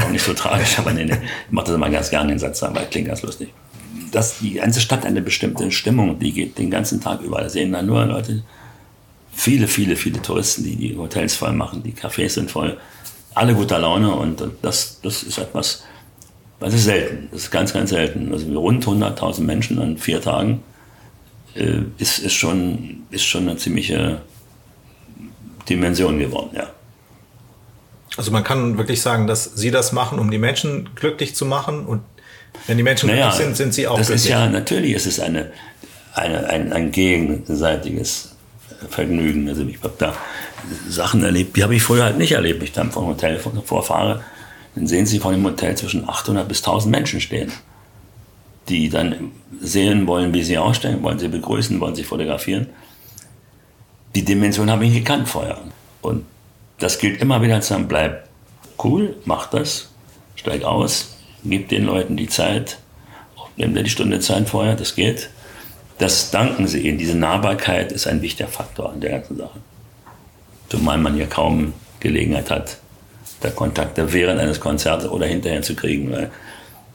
auch 0.04 0.10
nicht 0.10 0.24
so 0.24 0.34
tragisch. 0.34 0.80
Aber 0.80 0.92
nee, 0.92 1.06
nee, 1.06 1.14
ich 1.14 1.52
mache 1.52 1.68
das 1.68 1.76
immer 1.76 1.90
ganz 1.90 2.10
gerne, 2.10 2.30
den 2.30 2.40
Satz, 2.40 2.64
aber 2.64 2.82
klingt 2.82 3.08
ganz 3.08 3.22
lustig. 3.22 3.54
Dass 4.12 4.40
die 4.40 4.54
ganze 4.54 4.82
Stadt 4.82 5.06
eine 5.06 5.22
bestimmte 5.22 5.70
Stimmung, 5.72 6.18
die 6.18 6.32
geht 6.32 6.58
den 6.58 6.72
ganzen 6.72 7.02
Tag 7.02 7.22
über. 7.22 7.42
Da 7.42 7.50
sehen 7.50 7.72
dann 7.72 7.86
nur 7.86 8.06
Leute, 8.06 8.44
viele, 9.32 9.68
viele, 9.68 9.96
viele 9.96 10.22
Touristen, 10.22 10.64
die 10.64 10.76
die 10.76 10.98
Hotels 10.98 11.36
voll 11.36 11.52
machen, 11.52 11.84
die 11.84 11.94
Cafés 11.94 12.30
sind 12.30 12.50
voll, 12.50 12.78
alle 13.36 13.54
guter 13.54 13.78
Laune 13.78 14.16
und 14.16 14.44
das, 14.64 15.00
das 15.04 15.22
ist 15.22 15.38
etwas, 15.38 15.84
das 16.60 16.74
ist 16.74 16.86
selten, 16.86 17.28
das 17.32 17.44
ist 17.44 17.52
ganz, 17.52 17.74
ganz 17.74 17.92
selten. 17.92 18.32
Also 18.32 18.48
rund 18.60 18.84
100.000 18.84 19.42
Menschen 19.42 19.78
an 19.80 19.98
vier 19.98 20.22
Tagen 20.22 20.64
äh, 21.58 21.84
ist, 21.98 22.20
ist, 22.20 22.34
schon, 22.34 23.04
ist 23.10 23.26
schon 23.26 23.50
eine 23.50 23.58
ziemliche 23.58 24.22
Dimension 25.70 26.20
geworden, 26.20 26.52
ja. 26.56 26.68
Also 28.16 28.32
man 28.32 28.44
kann 28.44 28.78
wirklich 28.78 29.02
sagen, 29.02 29.28
dass 29.28 29.44
Sie 29.56 29.70
das 29.70 29.92
machen, 29.92 30.18
um 30.18 30.32
die 30.32 30.40
Menschen 30.40 30.90
glücklich 30.96 31.36
zu 31.36 31.46
machen 31.46 31.86
und 31.86 32.02
wenn 32.66 32.78
die 32.78 32.84
Menschen 32.84 33.10
Naja, 33.10 33.30
glücklich 33.30 33.46
sind, 33.46 33.58
sind 33.58 33.74
sie 33.74 33.88
auch 33.88 33.98
das 33.98 34.08
glücklich. 34.08 34.26
ist 34.26 34.32
ja, 34.32 34.50
natürlich 34.50 34.94
ist 34.94 35.06
es 35.06 35.20
eine, 35.20 35.52
eine, 36.14 36.50
ein, 36.50 36.74
ein 36.74 36.92
gegenseitiges 36.92 38.36
Vergnügen. 38.90 39.48
Also 39.48 39.64
ich 39.64 39.78
habe 39.84 39.94
da 39.98 40.16
Sachen 40.90 41.24
erlebt, 41.24 41.56
die 41.56 41.64
habe 41.64 41.76
ich 41.76 41.84
früher 41.84 42.04
halt 42.04 42.18
nicht 42.18 42.32
erlebt. 42.32 42.64
Ich 42.64 42.72
dann 42.72 42.92
vom 42.92 43.06
Hotel 43.08 43.40
vorfahre, 43.40 44.24
dann 44.76 44.88
sehen 44.88 45.06
Sie 45.06 45.20
vor 45.20 45.32
dem 45.32 45.44
Hotel 45.44 45.76
zwischen 45.76 46.08
800 46.10 46.48
bis 46.48 46.60
1000 46.60 46.92
Menschen 46.92 47.22
stehen, 47.22 47.52
die 48.70 48.90
dann 48.90 49.32
sehen 49.62 50.08
wollen, 50.08 50.34
wie 50.34 50.44
sie 50.44 50.58
ausstellen, 50.58 51.04
wollen 51.04 51.20
sie 51.20 51.28
begrüßen, 51.28 51.80
wollen 51.80 51.96
sie 51.96 52.04
fotografieren. 52.04 52.68
Die 54.16 54.26
Dimension 54.26 54.70
habe 54.70 54.86
ich 54.86 54.92
nicht 54.92 55.06
gekannt 55.06 55.30
vorher. 55.30 55.60
Und 56.02 56.26
das 56.80 57.00
gilt 57.00 57.22
immer 57.22 57.42
wieder 57.42 57.62
zu 57.62 57.70
sagen, 57.70 57.88
bleib 57.88 58.28
cool, 58.84 59.16
mach 59.26 59.48
das, 59.48 59.90
steig 60.36 60.64
aus, 60.64 61.18
gib 61.44 61.70
den 61.70 61.86
Leuten 61.86 62.18
die 62.18 62.28
Zeit, 62.28 62.78
nimm 63.56 63.74
dir 63.74 63.84
die 63.84 63.90
Stunde 63.90 64.20
Zeit 64.20 64.50
vorher, 64.50 64.76
das 64.76 64.96
geht. 64.96 65.30
Das 65.98 66.30
danken 66.30 66.68
sie 66.68 66.82
ihnen. 66.82 67.00
Diese 67.00 67.18
Nahbarkeit 67.18 67.92
ist 67.92 68.06
ein 68.06 68.22
wichtiger 68.22 68.50
Faktor 68.50 68.92
an 68.92 69.02
der 69.02 69.12
ganzen 69.12 69.38
Sache. 69.38 69.60
Zumal 70.70 71.00
man 71.00 71.18
ja 71.18 71.26
kaum 71.26 71.74
Gelegenheit 72.00 72.52
hat, 72.52 72.78
der 73.42 73.52
Kontakte 73.52 74.14
während 74.14 74.40
eines 74.40 74.60
Konzerts 74.60 75.06
oder 75.06 75.26
hinterher 75.26 75.64
zu 75.64 75.76
kriegen. 75.76 76.12
Weil 76.12 76.30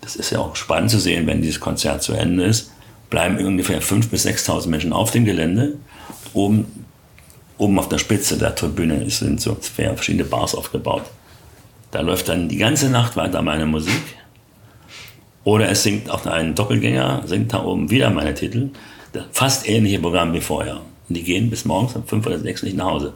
das 0.03 0.17
ist 0.17 0.31
ja 0.31 0.41
auch 0.41 0.57
spannend 0.57 0.91
zu 0.91 0.99
sehen, 0.99 1.27
wenn 1.27 1.41
dieses 1.41 1.61
Konzert 1.61 2.03
zu 2.03 2.13
Ende 2.13 2.45
ist, 2.45 2.73
bleiben 3.09 3.39
ungefähr 3.45 3.81
5.000 3.81 4.09
bis 4.11 4.27
6.000 4.27 4.69
Menschen 4.69 4.93
auf 4.93 5.13
dem 5.13 5.25
Gelände. 5.25 5.77
Oben, 6.35 6.87
oben 7.57 7.79
auf 7.79 7.89
der 7.89 7.99
Spitze 7.99 8.37
der 8.37 8.55
Tribüne 8.55 9.09
sind 9.09 9.41
so 9.41 9.57
verschiedene 9.61 10.25
Bars 10.25 10.55
aufgebaut. 10.55 11.05
Da 11.93 12.01
läuft 12.01 12.29
dann 12.29 12.49
die 12.49 12.57
ganze 12.57 12.91
Nacht 12.91 13.17
weiter 13.17 13.43
meine 13.43 13.67
Musik. 13.67 14.03
Oder 15.45 15.69
es 15.69 15.83
singt 15.83 16.11
auch 16.11 16.27
ein 16.27 16.55
Doppelgänger, 16.55 17.23
singt 17.27 17.53
da 17.53 17.63
oben 17.63 17.91
wieder 17.91 18.11
meine 18.11 18.35
Titel. 18.35 18.71
Fast 19.31 19.69
ähnliche 19.69 20.01
Programm 20.01 20.33
wie 20.33 20.41
vorher. 20.41 20.81
Und 21.09 21.17
die 21.17 21.23
gehen 21.23 21.49
bis 21.51 21.65
morgens 21.65 21.95
um 21.95 22.07
fünf 22.07 22.27
oder 22.27 22.39
sechs 22.39 22.63
nicht 22.63 22.77
nach 22.77 22.87
Hause. 22.87 23.13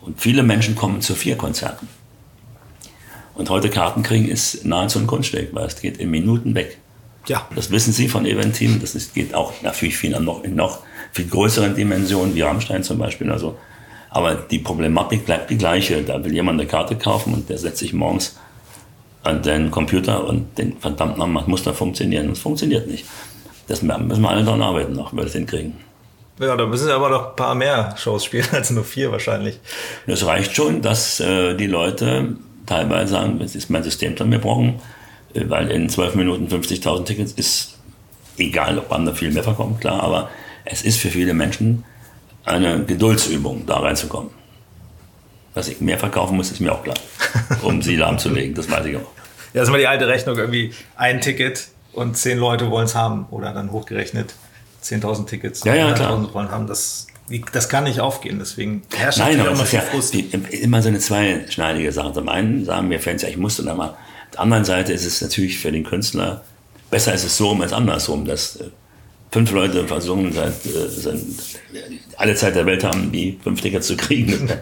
Und 0.00 0.20
viele 0.20 0.42
Menschen 0.42 0.74
kommen 0.74 1.00
zu 1.00 1.14
vier 1.14 1.36
Konzerten. 1.36 1.88
Und 3.36 3.50
heute 3.50 3.68
Karten 3.68 4.02
kriegen 4.02 4.28
ist 4.28 4.64
nahezu 4.64 4.98
ein 4.98 5.06
Kunststück, 5.06 5.50
weil 5.52 5.66
es 5.66 5.80
geht 5.80 5.98
in 5.98 6.10
Minuten 6.10 6.54
weg. 6.54 6.78
Ja. 7.26 7.46
Das 7.54 7.70
wissen 7.70 7.92
Sie 7.92 8.08
von 8.08 8.24
Event-Team. 8.24 8.80
Das 8.80 8.94
ist, 8.94 9.14
geht 9.14 9.34
auch 9.34 9.52
natürlich 9.62 9.96
viel, 9.98 10.18
noch, 10.18 10.42
in 10.42 10.54
noch 10.54 10.80
viel 11.12 11.26
größeren 11.26 11.74
Dimensionen, 11.74 12.34
wie 12.34 12.42
Rammstein 12.42 12.82
zum 12.82 12.98
Beispiel. 12.98 13.30
Also, 13.30 13.58
aber 14.10 14.34
die 14.34 14.58
Problematik 14.58 15.26
bleibt 15.26 15.50
die 15.50 15.58
gleiche. 15.58 16.02
Da 16.02 16.24
will 16.24 16.32
jemand 16.32 16.60
eine 16.60 16.68
Karte 16.68 16.96
kaufen 16.96 17.34
und 17.34 17.48
der 17.48 17.58
setzt 17.58 17.78
sich 17.78 17.92
morgens 17.92 18.38
an 19.22 19.42
den 19.42 19.70
Computer 19.70 20.24
und 20.24 20.56
den 20.56 20.78
verdammten 20.78 21.18
Namen 21.18 21.42
muss 21.46 21.62
da 21.62 21.72
funktionieren. 21.72 22.28
Das 22.28 22.38
funktioniert 22.38 22.86
nicht. 22.86 23.04
Das 23.66 23.82
müssen 23.82 24.22
wir 24.22 24.30
alle 24.30 24.44
daran 24.44 24.62
arbeiten 24.62 24.92
noch, 24.92 25.12
wenn 25.12 25.18
wir 25.18 25.24
das 25.24 25.32
hinkriegen. 25.32 25.74
Ja, 26.38 26.54
da 26.54 26.66
müssen 26.66 26.86
wir 26.86 26.94
aber 26.94 27.08
noch 27.08 27.30
ein 27.30 27.36
paar 27.36 27.54
mehr 27.54 27.94
Shows 27.98 28.24
spielen 28.24 28.46
als 28.52 28.70
nur 28.70 28.84
vier 28.84 29.10
wahrscheinlich. 29.10 29.58
Das 30.06 30.24
reicht 30.24 30.54
schon, 30.54 30.80
dass 30.80 31.18
äh, 31.20 31.54
die 31.54 31.66
Leute 31.66 32.36
teilweise 32.66 33.12
sagen, 33.12 33.38
das 33.38 33.54
ist 33.54 33.70
mein 33.70 33.82
System, 33.82 34.14
das 34.16 34.30
wir 34.30 34.38
brauchen, 34.38 34.80
äh, 35.34 35.44
weil 35.48 35.70
in 35.70 35.88
zwölf 35.88 36.14
Minuten 36.14 36.48
50.000 36.48 37.04
Tickets 37.04 37.32
ist 37.32 37.78
egal, 38.38 38.78
ob 38.78 38.88
da 38.90 39.12
viel 39.12 39.32
mehr 39.32 39.42
verkommt, 39.42 39.80
klar, 39.80 40.02
aber 40.02 40.30
es 40.64 40.82
ist 40.82 40.98
für 40.98 41.08
viele 41.08 41.32
Menschen 41.32 41.84
eine 42.44 42.84
Geduldsübung, 42.84 43.64
da 43.66 43.78
reinzukommen. 43.78 44.30
Dass 45.54 45.68
ich 45.68 45.80
mehr 45.80 45.98
verkaufen 45.98 46.36
muss, 46.36 46.50
ist 46.50 46.60
mir 46.60 46.72
auch 46.72 46.82
klar, 46.82 46.96
um 47.62 47.80
sie 47.80 47.96
lahmzulegen, 47.96 48.54
das 48.54 48.70
weiß 48.70 48.84
ich 48.86 48.96
auch. 48.96 49.00
Ja, 49.00 49.60
das 49.60 49.64
ist 49.64 49.68
immer 49.68 49.78
die 49.78 49.86
alte 49.86 50.06
Rechnung, 50.06 50.36
irgendwie 50.36 50.74
ein 50.96 51.20
Ticket 51.20 51.68
und 51.92 52.16
zehn 52.16 52.38
Leute 52.38 52.70
wollen 52.70 52.84
es 52.84 52.94
haben 52.94 53.26
oder 53.30 53.52
dann 53.54 53.72
hochgerechnet 53.72 54.34
10.000 54.82 55.26
Tickets, 55.26 55.64
ja, 55.64 55.74
ja, 55.74 55.92
klar. 55.92 56.32
wollen 56.34 56.50
haben. 56.50 56.66
Das, 56.66 57.06
das 57.52 57.68
kann 57.68 57.84
nicht 57.84 58.00
aufgehen, 58.00 58.38
deswegen 58.38 58.82
herrscht 58.94 59.18
Nein, 59.18 59.40
aber 59.40 59.50
immer 59.50 59.66
viel 59.66 59.80
ja. 59.80 60.00
Die, 60.12 60.20
immer 60.62 60.80
so 60.82 60.88
eine 60.88 61.00
zweischneidige 61.00 61.90
Sache. 61.92 62.12
Zum 62.12 62.28
einen 62.28 62.64
sagen 62.64 62.88
wir 62.90 63.00
Fans, 63.00 63.22
ja, 63.22 63.28
ich 63.28 63.36
musste 63.36 63.64
dann 63.64 63.76
mal. 63.76 63.90
Auf 63.90 63.96
der 64.32 64.40
anderen 64.40 64.64
Seite 64.64 64.92
ist 64.92 65.04
es 65.04 65.20
natürlich 65.20 65.58
für 65.58 65.72
den 65.72 65.84
Künstler, 65.84 66.44
besser 66.90 67.14
ist 67.14 67.24
es 67.24 67.36
so 67.36 67.48
rum 67.48 67.62
als 67.62 67.72
andersrum, 67.72 68.24
dass 68.24 68.56
äh, 68.56 68.64
fünf 69.30 69.50
Leute 69.50 69.86
versuchen, 69.88 70.32
seit, 70.32 70.66
äh, 70.66 70.88
seit, 70.88 71.18
alle 72.16 72.34
Zeit 72.34 72.54
der 72.54 72.66
Welt 72.66 72.84
haben, 72.84 73.10
die 73.10 73.38
fünf 73.42 73.60
Tickets 73.60 73.86
zu 73.86 73.96
kriegen. 73.96 74.50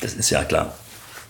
Das 0.00 0.14
ist 0.14 0.30
ja 0.30 0.42
klar 0.42 0.74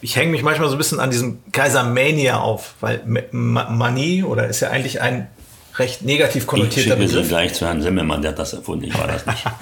ich 0.03 0.17
hänge 0.17 0.33
mich 0.33 0.43
manchmal 0.43 0.69
so 0.69 0.75
ein 0.75 0.79
bisschen 0.79 1.01
an 1.01 1.11
diesem 1.11 1.39
Kaiser 1.53 1.85
Mania 1.85 2.41
auf, 2.41 2.75
weil 2.81 3.03
Manie 3.31 4.25
oder 4.25 4.49
ist 4.49 4.61
ja 4.61 4.71
eigentlich 4.71 5.01
ein 5.01 5.29
recht 5.77 6.03
negativ 6.03 6.47
konnotierter 6.47 6.99
ich 6.99 7.07
Begriff. 7.07 7.23
Sie 7.23 7.29
gleich 7.29 7.55
zu 7.55 7.67
Herrn 7.67 7.81
Simmelmann, 7.81 8.21
der 8.21 8.33
hat 8.33 8.39
das 8.39 8.53
erfunden, 8.53 8.85
ich 8.85 8.99
war 8.99 9.07
das 9.07 9.25
nicht. 9.25 9.45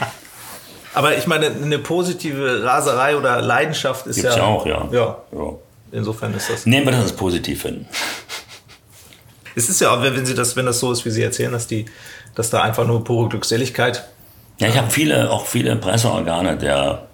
Aber 0.94 1.16
ich 1.16 1.26
meine, 1.26 1.46
eine 1.46 1.78
positive 1.78 2.64
Raserei 2.64 3.16
oder 3.16 3.40
Leidenschaft 3.40 4.06
ist 4.06 4.16
Gibt's 4.16 4.36
ja, 4.36 4.44
auch, 4.44 4.66
ja. 4.66 4.88
ja. 4.92 5.16
ja. 5.32 5.52
Insofern 5.92 6.34
ist 6.34 6.50
das. 6.50 6.66
Nehmen 6.66 6.86
wir 6.86 6.92
das 6.92 7.02
als 7.02 7.12
positiv 7.12 7.62
hin. 7.62 7.86
Es 9.56 9.68
ist 9.68 9.80
ja 9.80 9.92
auch, 9.92 10.02
wenn 10.02 10.24
Sie 10.24 10.34
das, 10.34 10.54
wenn 10.54 10.66
das 10.66 10.78
so 10.78 10.92
ist, 10.92 11.04
wie 11.04 11.10
Sie 11.10 11.22
erzählen, 11.22 11.52
dass 11.52 11.66
die, 11.66 11.86
dass 12.34 12.50
da 12.50 12.62
einfach 12.62 12.86
nur 12.86 13.02
pure 13.02 13.28
Glückseligkeit. 13.28 14.04
Ja, 14.58 14.68
ich 14.68 14.76
habe 14.76 14.90
viele, 14.90 15.30
auch 15.30 15.46
viele 15.46 15.74
Presseorgane 15.76 16.56
der 16.56 17.08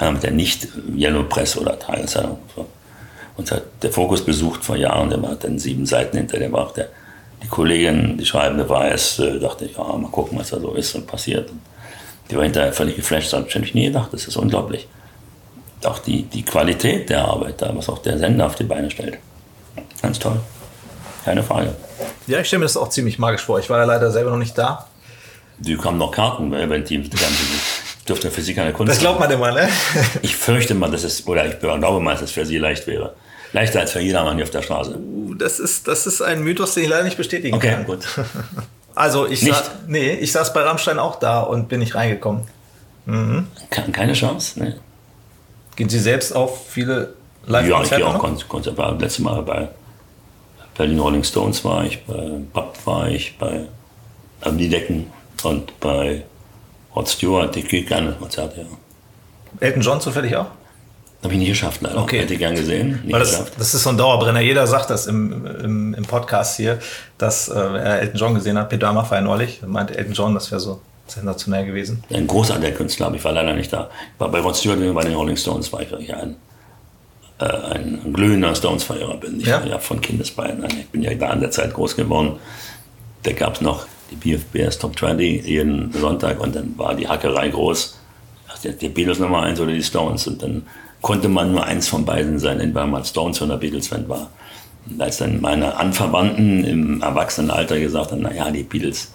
ähm, 0.00 0.20
der 0.20 0.30
nicht 0.30 0.68
Yellow 0.96 1.24
Press 1.24 1.56
oder 1.56 1.78
Tageszeitung. 1.78 2.38
Und 3.36 3.50
hat 3.50 3.64
der 3.82 3.90
Fokus 3.90 4.24
besucht 4.24 4.64
vor 4.64 4.76
Jahren, 4.76 5.10
der 5.10 5.20
war 5.22 5.34
dann 5.34 5.58
sieben 5.58 5.86
Seiten 5.86 6.16
hinter, 6.16 6.38
der 6.38 6.52
war 6.52 6.66
auch 6.66 6.72
der, 6.72 6.88
die 7.42 7.48
Kollegin, 7.48 8.16
die 8.16 8.24
Schreibende 8.24 8.68
war 8.68 8.90
es, 8.90 9.18
äh, 9.18 9.40
dachte 9.40 9.64
ich, 9.64 9.76
ja, 9.76 9.82
mal 9.82 10.10
gucken, 10.10 10.38
was 10.38 10.50
da 10.50 10.60
so 10.60 10.74
ist 10.74 10.94
und 10.94 11.06
passiert. 11.06 11.50
Und 11.50 11.60
die 12.30 12.36
war 12.36 12.44
hinterher 12.44 12.72
völlig 12.72 12.96
geflasht, 12.96 13.32
das 13.32 13.54
habe 13.54 13.64
ich 13.64 13.74
nie 13.74 13.86
gedacht, 13.86 14.12
das 14.12 14.26
ist 14.26 14.36
unglaublich. 14.36 14.88
Auch 15.84 15.98
die, 15.98 16.22
die 16.22 16.42
Qualität 16.42 17.10
der 17.10 17.26
Arbeit 17.26 17.60
da, 17.60 17.76
was 17.76 17.88
auch 17.88 17.98
der 17.98 18.18
Sender 18.18 18.46
auf 18.46 18.54
die 18.54 18.64
Beine 18.64 18.90
stellt. 18.90 19.18
Ganz 20.00 20.18
toll. 20.18 20.40
Keine 21.24 21.42
Frage. 21.42 21.74
Ja, 22.26 22.40
ich 22.40 22.46
stelle 22.46 22.60
mir 22.60 22.66
das 22.66 22.76
auch 22.76 22.88
ziemlich 22.88 23.18
magisch 23.18 23.42
vor. 23.42 23.58
Ich 23.58 23.68
war 23.68 23.78
ja 23.78 23.84
leider 23.84 24.10
selber 24.10 24.30
noch 24.30 24.38
nicht 24.38 24.56
da. 24.56 24.86
Die 25.58 25.76
kamen 25.76 25.98
noch 25.98 26.10
Karten 26.10 26.50
bei 26.50 26.60
Event-Teams, 26.62 27.10
die 27.10 27.16
ganze 27.16 27.42
dürfte 28.08 28.30
für 28.30 28.42
Sie 28.42 28.54
keine 28.54 28.72
Kunst 28.72 28.92
Das 28.92 28.98
glaubt 28.98 29.20
man 29.20 29.30
immer, 29.30 29.52
ne? 29.52 29.68
ich 30.22 30.36
fürchte 30.36 30.74
mal, 30.74 30.90
dass 30.90 31.04
es, 31.04 31.26
oder 31.26 31.46
ich 31.46 31.58
glaube 31.58 32.00
mal, 32.00 32.12
dass 32.12 32.22
es 32.22 32.32
für 32.32 32.44
Sie 32.44 32.58
leicht 32.58 32.86
wäre. 32.86 33.14
Leichter 33.52 33.80
als 33.80 33.92
für 33.92 34.00
jedermann 34.00 34.36
hier 34.36 34.44
auf 34.44 34.50
der 34.50 34.62
Straße. 34.62 34.98
Uh, 34.98 35.34
das 35.34 35.60
ist, 35.60 35.86
das 35.86 36.06
ist 36.06 36.20
ein 36.20 36.42
Mythos, 36.42 36.74
den 36.74 36.84
ich 36.84 36.88
leider 36.88 37.04
nicht 37.04 37.16
bestätigen 37.16 37.54
okay, 37.54 37.70
kann. 37.70 37.86
Okay, 37.86 37.96
gut. 37.96 38.06
Also 38.94 39.26
ich, 39.26 39.42
nicht? 39.42 39.54
Sa 39.54 39.72
nee, 39.86 40.12
ich 40.12 40.32
saß 40.32 40.52
bei 40.52 40.62
Rammstein 40.62 40.98
auch 40.98 41.16
da 41.16 41.40
und 41.40 41.68
bin 41.68 41.80
nicht 41.80 41.94
reingekommen. 41.94 42.42
Mhm. 43.06 43.48
Keine 43.70 44.12
Chance, 44.12 44.60
ne? 44.60 44.76
Gehen 45.76 45.88
Sie 45.88 45.98
selbst 45.98 46.34
auf 46.34 46.68
viele 46.68 47.14
Live-Konzerte 47.46 47.70
Ja, 47.70 47.82
ich 47.82 47.90
gehe 47.90 48.06
auch 48.06 48.48
Konzerte. 48.48 48.78
War 48.78 48.92
letztes 48.92 49.18
Mal 49.18 49.42
bei 49.42 49.68
Berlin 50.76 50.98
Rolling 50.98 51.24
Stones 51.24 51.64
war 51.64 51.84
ich, 51.84 52.04
bei 52.04 52.40
Pub 52.52 52.76
war 52.84 53.08
ich, 53.08 53.36
bei 53.38 53.66
Die 54.46 54.68
Decken 54.68 55.10
und 55.42 55.78
bei 55.80 56.24
Rod 56.94 57.08
Stewart, 57.08 57.56
ich 57.56 57.68
gehe 57.68 57.82
gerne 57.82 58.12
Konzerte, 58.12 58.60
ja. 58.60 58.66
Elton 59.60 59.82
John 59.82 60.00
zufällig 60.00 60.36
auch? 60.36 60.46
Habe 61.24 61.32
ich 61.32 61.40
nicht 61.40 61.48
geschafft, 61.48 61.80
leider. 61.80 61.96
Okay. 62.02 62.20
Hätte 62.20 62.34
ich 62.34 62.38
gern 62.38 62.54
gesehen. 62.54 63.00
Nicht 63.02 63.14
das, 63.14 63.30
geschafft. 63.30 63.54
das 63.58 63.72
ist 63.72 63.82
so 63.82 63.88
ein 63.88 63.96
Dauerbrenner. 63.96 64.40
Jeder 64.40 64.66
sagt 64.66 64.90
das 64.90 65.06
im, 65.06 65.46
im, 65.46 65.94
im 65.94 66.04
Podcast 66.04 66.58
hier, 66.58 66.78
dass 67.16 67.48
äh, 67.48 67.54
er 67.54 68.00
Elton 68.02 68.18
John 68.18 68.34
gesehen 68.34 68.58
hat. 68.58 68.68
Peter 68.68 68.92
Maffay 68.92 69.22
neulich 69.22 69.62
meinte 69.66 69.96
Elton 69.96 70.12
John, 70.12 70.34
das 70.34 70.50
wäre 70.50 70.60
so 70.60 70.82
sensationell 71.06 71.64
gewesen. 71.64 72.04
Ein 72.12 72.26
großartiger 72.26 72.72
Künstler, 72.72 73.06
aber 73.06 73.16
ich 73.16 73.24
war 73.24 73.32
leider 73.32 73.54
nicht 73.54 73.72
da. 73.72 73.88
Ich 74.14 74.20
war 74.20 74.30
bei 74.30 74.40
Rod 74.40 74.54
Stewart 74.54 74.78
bei 74.94 75.02
den 75.02 75.14
Rolling 75.14 75.38
Stones 75.38 75.72
war 75.72 75.80
ich 75.80 75.90
wirklich 75.90 76.14
ein, 76.14 76.36
äh, 77.40 77.44
ein 77.44 78.12
glühender 78.12 78.54
Stones-Verehrer 78.54 79.16
bin. 79.16 79.40
Ich 79.40 79.46
ja? 79.46 79.64
ja 79.64 79.78
von 79.78 80.02
Kindesbeinen 80.02 80.66
Ich 80.78 80.88
bin 80.88 81.00
ja 81.00 81.14
da 81.14 81.32
in 81.32 81.40
der 81.40 81.50
Zeit 81.50 81.72
groß 81.72 81.96
geworden. 81.96 82.38
Da 83.22 83.32
gab 83.32 83.54
es 83.54 83.60
noch 83.62 83.86
die 84.10 84.16
BFBS 84.16 84.78
Top 84.78 84.98
20 84.98 85.46
jeden 85.46 85.90
Sonntag 85.90 86.38
und 86.38 86.54
dann 86.54 86.76
war 86.76 86.94
die 86.94 87.08
Hackerei 87.08 87.48
groß. 87.48 87.98
Die 88.62 88.88
Beatles 88.90 89.18
Nummer 89.18 89.42
1 89.42 89.58
oder 89.60 89.72
die 89.72 89.82
Stones 89.82 90.26
und 90.26 90.42
dann 90.42 90.66
konnte 91.04 91.28
man 91.28 91.52
nur 91.52 91.62
eins 91.62 91.86
von 91.86 92.06
beiden 92.06 92.38
sein, 92.38 92.60
entweder 92.60 92.86
mal 92.86 93.04
Stones 93.04 93.42
oder 93.42 93.58
Beatles-Fan 93.58 94.08
war. 94.08 94.30
Als 94.98 95.18
dann 95.18 95.38
meine 95.38 95.76
Anverwandten 95.76 96.64
im 96.64 97.02
Erwachsenenalter 97.02 97.78
gesagt 97.78 98.10
haben, 98.10 98.22
naja, 98.22 98.50
die 98.50 98.62
Beatles 98.62 99.12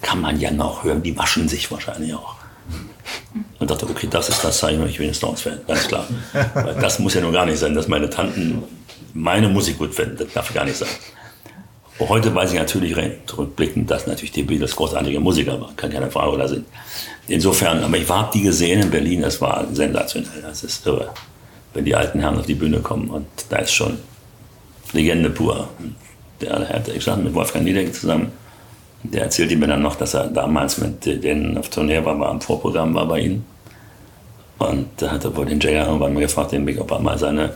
kann 0.00 0.22
man 0.22 0.40
ja 0.40 0.50
noch 0.50 0.84
hören, 0.84 1.02
die 1.02 1.14
waschen 1.16 1.50
sich 1.50 1.70
wahrscheinlich 1.70 2.14
auch. 2.14 2.36
Und 3.58 3.70
dachte, 3.70 3.86
okay, 3.90 4.08
das 4.10 4.30
ist 4.30 4.42
das 4.42 4.56
Zeichen, 4.56 4.88
ich 4.88 4.96
bin 4.96 5.08
ein 5.08 5.14
Stones-Fan, 5.14 5.60
ganz 5.68 5.86
klar. 5.86 6.06
Weil 6.54 6.76
das 6.76 6.98
muss 6.98 7.12
ja 7.12 7.20
nur 7.20 7.32
gar 7.32 7.44
nicht 7.44 7.58
sein, 7.58 7.74
dass 7.74 7.88
meine 7.88 8.08
Tanten 8.08 8.62
meine 9.12 9.50
Musik 9.50 9.76
gut 9.76 9.94
finden, 9.94 10.16
das 10.16 10.32
darf 10.32 10.54
gar 10.54 10.64
nicht 10.64 10.78
sein. 10.78 10.88
Heute 11.98 12.34
weiß 12.34 12.52
ich 12.52 12.58
natürlich 12.58 12.94
rückblickend, 12.96 13.90
dass 13.90 14.06
natürlich 14.06 14.32
die 14.32 14.42
Beatles 14.42 14.76
großartige 14.76 15.18
Musiker 15.18 15.58
waren, 15.60 15.74
kann 15.76 15.90
keine 15.90 16.10
Frage 16.10 16.36
da 16.36 16.46
sind. 16.46 16.66
Insofern, 17.26 17.82
aber 17.82 17.96
ich 17.96 18.08
habe 18.08 18.30
die 18.34 18.42
gesehen 18.42 18.82
in 18.82 18.90
Berlin, 18.90 19.22
das 19.22 19.40
war 19.40 19.66
sensationell, 19.72 20.42
das 20.42 20.62
ist 20.62 20.86
irre, 20.86 21.10
wenn 21.72 21.86
die 21.86 21.94
alten 21.94 22.20
Herren 22.20 22.38
auf 22.38 22.46
die 22.46 22.54
Bühne 22.54 22.80
kommen 22.80 23.08
und 23.08 23.26
da 23.48 23.56
ist 23.56 23.72
schon 23.72 23.98
Legende 24.92 25.30
pur. 25.30 25.68
Der 26.40 26.68
hat, 26.68 26.88
ich 26.88 27.02
stand 27.02 27.24
mit 27.24 27.34
Wolfgang 27.34 27.64
Niedeck 27.64 27.94
zusammen, 27.94 28.30
der 29.02 29.22
erzählte 29.22 29.56
mir 29.56 29.66
dann 29.66 29.82
noch, 29.82 29.96
dass 29.96 30.14
er 30.14 30.26
damals 30.26 30.78
mit 30.78 31.06
denen 31.06 31.56
auf 31.56 31.70
Tournee 31.70 32.04
war, 32.04 32.18
war 32.20 32.30
im 32.30 32.40
Vorprogramm 32.40 32.94
war 32.94 33.06
bei 33.06 33.20
ihnen 33.20 33.44
Und 34.58 34.88
da 34.96 35.12
hat 35.12 35.24
er 35.24 35.36
wohl 35.36 35.46
den 35.46 35.60
Jagger 35.60 35.86
irgendwann 35.86 36.14
mal 36.14 36.20
gefragt, 36.20 36.52
den 36.52 36.64
Mick, 36.64 36.80
ob 36.80 36.90
er 36.90 36.98
mal 36.98 37.18
seine, 37.18 37.54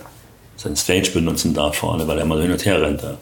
seine 0.56 0.76
Stage 0.76 1.10
benutzen 1.12 1.54
darf 1.54 1.76
vorne, 1.76 2.06
weil 2.06 2.18
er 2.18 2.24
immer 2.24 2.36
so 2.36 2.42
hin 2.42 2.52
und 2.52 2.64
her 2.64 2.80
rennt. 2.80 3.02
Da 3.02 3.18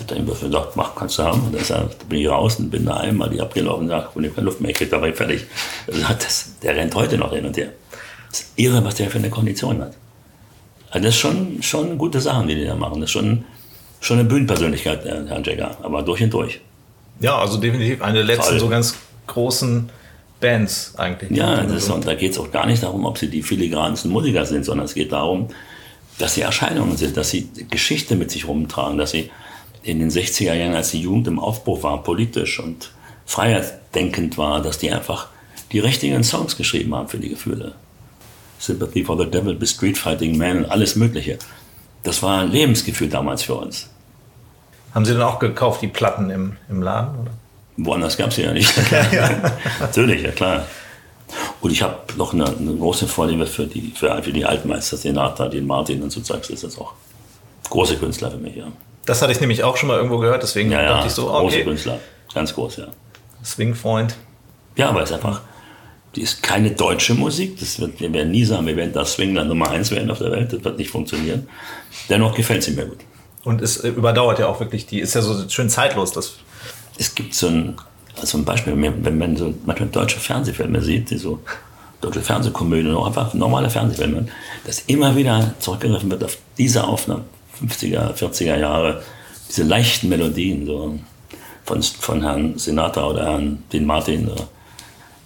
hat 0.00 0.10
er 0.10 0.16
ihm 0.16 0.26
gesagt, 0.26 0.76
mach, 0.76 0.94
kannst 0.94 1.18
du 1.18 1.22
haben. 1.22 1.40
Und 1.42 1.70
da 1.70 1.88
bin 2.08 2.20
ich 2.20 2.28
raus 2.28 2.56
und 2.56 2.70
bin 2.70 2.84
da 2.84 2.98
einmal 2.98 3.30
die 3.30 3.40
abgelaufen 3.40 3.84
und 3.84 3.88
sagt, 3.88 4.16
wenn 4.16 4.24
ich 4.24 4.34
keine 4.34 4.46
Luft 4.46 4.60
mehr 4.60 4.72
kriege, 4.72 4.90
dabei 4.90 5.12
fertig. 5.12 5.44
Also 5.86 6.00
das, 6.02 6.52
der 6.62 6.76
rennt 6.76 6.94
heute 6.94 7.18
noch 7.18 7.32
hin 7.32 7.44
und 7.44 7.56
her. 7.56 7.72
Das 8.30 8.40
ist 8.40 8.52
irre, 8.56 8.84
was 8.84 8.96
der 8.96 9.10
für 9.10 9.18
eine 9.18 9.30
Kondition 9.30 9.80
hat. 9.80 9.94
Also 10.90 11.04
das 11.04 11.14
ist 11.14 11.20
schon, 11.20 11.62
schon 11.62 11.98
gute 11.98 12.20
Sachen, 12.20 12.48
die 12.48 12.54
die 12.54 12.64
da 12.64 12.74
machen. 12.74 13.00
Das 13.00 13.08
ist 13.08 13.12
schon, 13.12 13.44
schon 14.00 14.18
eine 14.18 14.28
Bühnenpersönlichkeit, 14.28 15.04
der 15.04 15.26
Herr 15.26 15.42
Jagger, 15.42 15.76
aber 15.82 16.02
durch 16.02 16.22
und 16.22 16.32
durch. 16.32 16.60
Ja, 17.20 17.38
also 17.38 17.58
definitiv 17.58 18.02
eine 18.02 18.18
der 18.18 18.24
letzten 18.24 18.50
Voll. 18.50 18.60
so 18.60 18.68
ganz 18.68 18.94
großen 19.26 19.90
Bands 20.40 20.94
eigentlich. 20.96 21.36
Ja, 21.36 21.54
ist, 21.56 21.90
und 21.90 22.06
da 22.06 22.14
geht 22.14 22.32
es 22.32 22.38
auch 22.38 22.50
gar 22.50 22.66
nicht 22.66 22.82
darum, 22.82 23.04
ob 23.04 23.18
sie 23.18 23.28
die 23.28 23.42
filigransten 23.42 24.10
Musiker 24.10 24.46
sind, 24.46 24.64
sondern 24.64 24.86
es 24.86 24.94
geht 24.94 25.12
darum, 25.12 25.48
dass 26.18 26.34
sie 26.34 26.42
Erscheinungen 26.42 26.96
sind, 26.96 27.16
dass 27.16 27.30
sie 27.30 27.48
Geschichte 27.70 28.16
mit 28.16 28.30
sich 28.30 28.46
rumtragen, 28.46 28.98
dass 28.98 29.12
sie 29.12 29.30
in 29.88 29.98
den 30.00 30.10
60er 30.10 30.54
Jahren, 30.54 30.74
als 30.74 30.90
die 30.90 31.00
Jugend 31.00 31.26
im 31.26 31.38
Aufbruch 31.38 31.82
war, 31.82 32.02
politisch 32.02 32.60
und 32.60 32.92
freiheitsdenkend 33.26 34.38
war, 34.38 34.62
dass 34.62 34.78
die 34.78 34.92
einfach 34.92 35.28
die 35.72 35.78
richtigen 35.78 36.22
Songs 36.24 36.56
geschrieben 36.56 36.94
haben 36.94 37.08
für 37.08 37.18
die 37.18 37.30
Gefühle. 37.30 37.74
Sympathy 38.58 39.04
for 39.04 39.18
the 39.18 39.30
Devil 39.30 39.54
bis 39.54 39.72
Street 39.72 39.96
Fighting 39.96 40.36
Man 40.36 40.58
und 40.58 40.70
alles 40.70 40.96
Mögliche. 40.96 41.38
Das 42.02 42.22
war 42.22 42.42
ein 42.42 42.50
Lebensgefühl 42.50 43.08
damals 43.08 43.42
für 43.42 43.54
uns. 43.54 43.88
Haben 44.94 45.04
Sie 45.04 45.12
dann 45.12 45.22
auch 45.22 45.38
gekauft, 45.38 45.82
die 45.82 45.88
Platten 45.88 46.30
im, 46.30 46.56
im 46.68 46.82
Laden? 46.82 47.20
Oder? 47.20 47.30
Woanders 47.76 48.16
gab 48.16 48.30
es 48.30 48.36
sie 48.36 48.42
ja 48.42 48.52
nicht. 48.52 48.72
ja. 49.12 49.52
Natürlich, 49.80 50.22
ja 50.22 50.32
klar. 50.32 50.66
Und 51.60 51.70
ich 51.70 51.82
habe 51.82 51.96
noch 52.16 52.32
eine, 52.32 52.46
eine, 52.46 52.74
große 52.74 53.06
Vorliebe 53.06 53.46
für 53.46 53.66
die, 53.66 53.92
für, 53.94 54.22
für 54.22 54.32
die 54.32 54.44
Altmeister, 54.44 54.96
den 54.96 55.14
Nata, 55.14 55.48
den 55.48 55.66
Martin 55.66 56.02
und 56.02 56.10
so 56.10 56.20
Zeugs. 56.20 56.48
Das 56.48 56.64
ist 56.64 56.78
auch 56.78 56.94
große 57.68 57.96
Künstler 57.96 58.30
für 58.30 58.38
mich, 58.38 58.56
ja. 58.56 58.68
Das 59.08 59.22
hatte 59.22 59.32
ich 59.32 59.40
nämlich 59.40 59.64
auch 59.64 59.78
schon 59.78 59.88
mal 59.88 59.96
irgendwo 59.96 60.18
gehört, 60.18 60.42
deswegen 60.42 60.70
ja, 60.70 60.82
ja, 60.82 60.88
dachte 60.90 61.06
ich 61.06 61.14
so, 61.14 61.30
okay. 61.30 61.40
Große 61.40 61.64
Künstler, 61.64 61.98
ganz 62.34 62.54
groß, 62.54 62.76
ja. 62.76 62.88
Swing-Freund. 63.42 64.14
Ja, 64.76 64.90
aber 64.90 65.02
es 65.02 65.08
ist 65.08 65.16
einfach, 65.16 65.40
die 66.14 66.20
ist 66.20 66.42
keine 66.42 66.72
deutsche 66.72 67.14
Musik. 67.14 67.58
Das 67.58 67.80
wird, 67.80 68.00
wir 68.00 68.12
werden 68.12 68.32
nie 68.32 68.44
sagen, 68.44 68.66
wir 68.66 68.76
werden 68.76 68.92
das 68.92 69.14
Swingland 69.14 69.48
Nummer 69.48 69.70
eins 69.70 69.90
werden 69.90 70.10
auf 70.10 70.18
der 70.18 70.30
Welt. 70.30 70.52
Das 70.52 70.62
wird 70.62 70.76
nicht 70.76 70.90
funktionieren. 70.90 71.48
Dennoch 72.10 72.34
gefällt 72.34 72.62
sie 72.62 72.72
mir 72.72 72.84
gut. 72.84 72.98
Und 73.44 73.62
es 73.62 73.78
überdauert 73.78 74.40
ja 74.40 74.46
auch 74.46 74.60
wirklich, 74.60 74.84
die 74.84 75.00
ist 75.00 75.14
ja 75.14 75.22
so 75.22 75.48
schön 75.48 75.70
zeitlos. 75.70 76.12
Das 76.12 76.34
es 76.98 77.14
gibt 77.14 77.34
so 77.34 77.46
ein, 77.46 77.76
also 78.20 78.36
ein 78.36 78.44
Beispiel, 78.44 78.74
wenn 78.76 79.16
man 79.16 79.38
so 79.38 79.54
manchmal 79.64 79.88
deutsche 79.88 80.20
Fernsehfilme 80.20 80.82
sieht, 80.82 81.08
die 81.08 81.16
so 81.16 81.40
deutsche 82.02 82.20
Fernsehkomödien, 82.20 82.94
einfach 82.94 83.32
normale 83.32 83.70
Fernsehfilme, 83.70 84.28
dass 84.66 84.80
immer 84.80 85.16
wieder 85.16 85.54
zurückgegriffen 85.60 86.10
wird 86.10 86.24
auf 86.24 86.36
diese 86.58 86.84
Aufnahmen, 86.84 87.24
50er, 87.62 88.14
40er 88.14 88.56
Jahre, 88.58 89.02
diese 89.48 89.64
leichten 89.64 90.08
Melodien 90.08 90.66
so 90.66 90.98
von, 91.64 91.82
von 91.82 92.22
Herrn 92.22 92.58
Senator 92.58 93.10
oder 93.10 93.24
Herrn 93.26 93.62
Dean 93.72 93.86
Martin. 93.86 94.28
So 94.28 94.48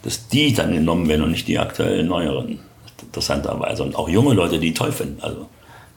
dass 0.03 0.29
die 0.29 0.53
dann 0.53 0.73
genommen 0.73 1.09
werden 1.09 1.23
und 1.23 1.31
nicht 1.31 1.49
die 1.49 1.59
aktuellen 1.59 2.09
neueren, 2.09 2.59
interessanterweise. 3.01 3.83
Und 3.83 3.97
auch 3.97 4.09
junge 4.09 4.35
Leute, 4.35 4.59
die 4.59 4.75
toll 4.75 4.93
finden. 4.93 5.21
Also 5.23 5.49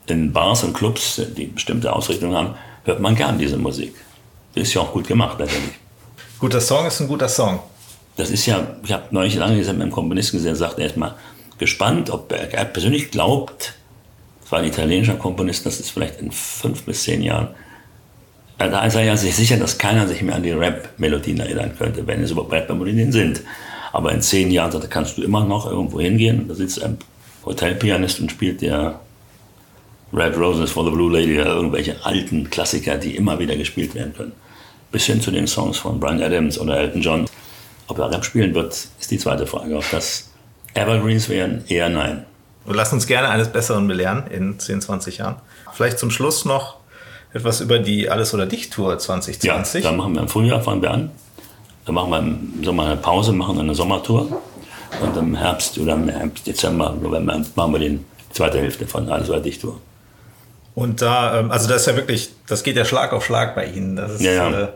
in 0.08 0.32
Bars 0.32 0.64
und 0.64 0.74
Clubs, 0.74 1.22
die 1.36 1.48
bestimmte 1.48 1.92
Ausrichtungen 1.92 2.36
haben, 2.36 2.56
hört 2.84 3.00
man 3.00 3.16
gern 3.16 3.38
diese 3.40 3.58
Musik. 3.58 3.96
Ist 4.54 4.74
ja 4.74 4.82
auch 4.82 4.94
gut 4.94 5.08
gemacht, 5.08 5.40
natürlich. 5.40 5.74
Guter 6.40 6.62
Song 6.62 6.86
ist 6.86 7.02
ein 7.02 7.08
guter 7.08 7.28
Song. 7.28 7.60
Das 8.16 8.30
ist 8.30 8.46
ja, 8.46 8.76
ich 8.84 8.94
habe 8.94 9.04
neulich 9.12 9.36
lange 9.36 9.58
gesagt, 9.58 9.78
mit 9.78 9.84
einem 9.84 9.92
Komponisten 9.92 10.38
gesehen, 10.38 10.56
sagt 10.56 10.78
er 10.78 10.86
erstmal 10.86 11.16
gespannt, 11.58 12.10
ob 12.10 12.32
er, 12.32 12.54
er 12.54 12.66
persönlich 12.66 13.12
glaubt, 13.12 13.74
es 14.46 14.52
war 14.52 14.60
ein 14.60 14.66
italienischer 14.66 15.16
Komponist, 15.16 15.66
dass 15.66 15.80
es 15.80 15.90
vielleicht 15.90 16.22
in 16.22 16.32
fünf 16.32 16.84
bis 16.84 17.04
zehn 17.04 17.24
Jahren, 17.24 17.48
da 18.60 18.86
ist 18.86 18.96
er 18.96 19.18
sich 19.18 19.36
sicher, 19.36 19.58
dass 19.58 19.78
keiner 19.78 20.08
sich 20.08 20.22
mehr 20.22 20.36
an 20.36 20.44
die 20.44 20.52
Rap-Melodien 20.52 21.40
erinnern 21.40 21.74
könnte, 21.78 22.06
wenn 22.06 22.24
es 22.24 22.32
überhaupt 22.32 22.54
Rap-Melodien 22.54 23.12
sind. 23.12 23.42
Aber 23.92 24.12
in 24.12 24.22
zehn 24.22 24.52
Jahren 24.52 24.72
da 24.72 24.88
kannst 24.88 25.18
du 25.18 25.24
immer 25.24 25.44
noch 25.44 25.70
irgendwo 25.70 26.00
hingehen. 26.00 26.48
Da 26.48 26.54
sitzt 26.54 26.82
ein 26.82 26.98
Hotelpianist 27.44 28.20
und 28.22 28.32
spielt 28.32 28.62
der 28.62 29.00
Red 30.14 30.38
Roses 30.38 30.72
for 30.72 30.86
the 30.86 30.92
Blue 30.92 31.12
Lady 31.12 31.40
oder 31.40 31.56
irgendwelche 31.56 32.06
alten 32.06 32.50
Klassiker, 32.50 32.98
die 32.98 33.16
immer 33.16 33.40
wieder 33.40 33.58
gespielt 33.58 33.96
werden 33.96 34.14
können. 34.14 34.34
Bis 34.92 35.06
hin 35.06 35.20
zu 35.20 35.32
den 35.32 35.48
Songs 35.48 35.78
von 35.78 36.00
Brian 36.00 36.22
Adams 36.22 36.60
oder 36.60 36.78
Elton 36.78 37.02
John. 37.02 37.26
Ob 37.88 38.00
er 38.00 38.12
Rap 38.12 38.24
spielen 38.24 38.54
wird, 38.54 38.74
ist 38.74 39.12
die 39.12 39.18
zweite 39.18 39.48
Frage. 39.48 39.76
Ob 39.76 39.90
das 39.92 40.30
Evergreens 40.76 41.30
wären, 41.30 41.64
eher 41.68 41.90
nein. 41.90 42.26
Und 42.66 42.76
lass 42.76 42.92
uns 42.94 43.08
gerne 43.08 43.30
eines 43.30 43.50
Besseren 43.50 43.88
belehren 43.88 44.26
in 44.28 44.60
10, 44.60 44.82
20 44.82 45.20
Jahren. 45.20 45.36
Vielleicht 45.74 46.00
zum 46.00 46.10
Schluss 46.10 46.46
noch 46.46 46.78
etwas 47.34 47.62
über 47.62 47.80
die 47.80 48.10
Alles- 48.10 48.34
oder 48.34 48.46
Dich-Tour 48.46 48.98
2020. 48.98 49.84
Ja, 49.84 49.92
da 49.92 49.96
machen 49.96 50.14
wir 50.14 50.22
im 50.22 50.28
Frühjahr, 50.30 50.62
fangen 50.62 50.82
wir 50.82 50.92
an. 50.92 51.12
Dann 51.86 51.96
machen 51.96 52.10
wir 52.10 52.20
im 52.20 52.64
Sommer 52.64 52.86
eine 52.86 52.98
Pause, 52.98 53.34
machen 53.34 53.60
eine 53.60 53.76
Sommertour. 53.76 54.42
Und 55.02 55.18
im 55.18 55.36
Herbst 55.36 55.78
oder 55.78 55.94
im 55.94 56.08
Herbst, 56.08 56.48
Dezember, 56.48 56.96
November 57.02 57.42
machen 57.56 57.74
wir 57.74 57.80
die 57.80 58.00
zweite 58.32 58.60
Hälfte 58.60 58.88
von 58.88 59.10
Alles 59.10 59.30
oder 59.30 59.42
Dichtour. 59.42 59.80
Und 60.74 61.02
da, 61.02 61.40
ähm, 61.40 61.52
also 61.52 61.68
das 61.68 61.82
ist 61.82 61.88
ja 61.88 61.96
wirklich, 61.96 62.30
das 62.48 62.64
geht 62.64 62.76
ja 62.76 62.86
Schlag 62.86 63.14
auf 63.14 63.26
Schlag 63.26 63.56
bei 63.56 63.66
Ihnen. 63.66 63.96
Das 63.96 64.14
ist, 64.14 64.22
ja, 64.22 64.32
ja. 64.32 64.50
Äh 64.50 64.68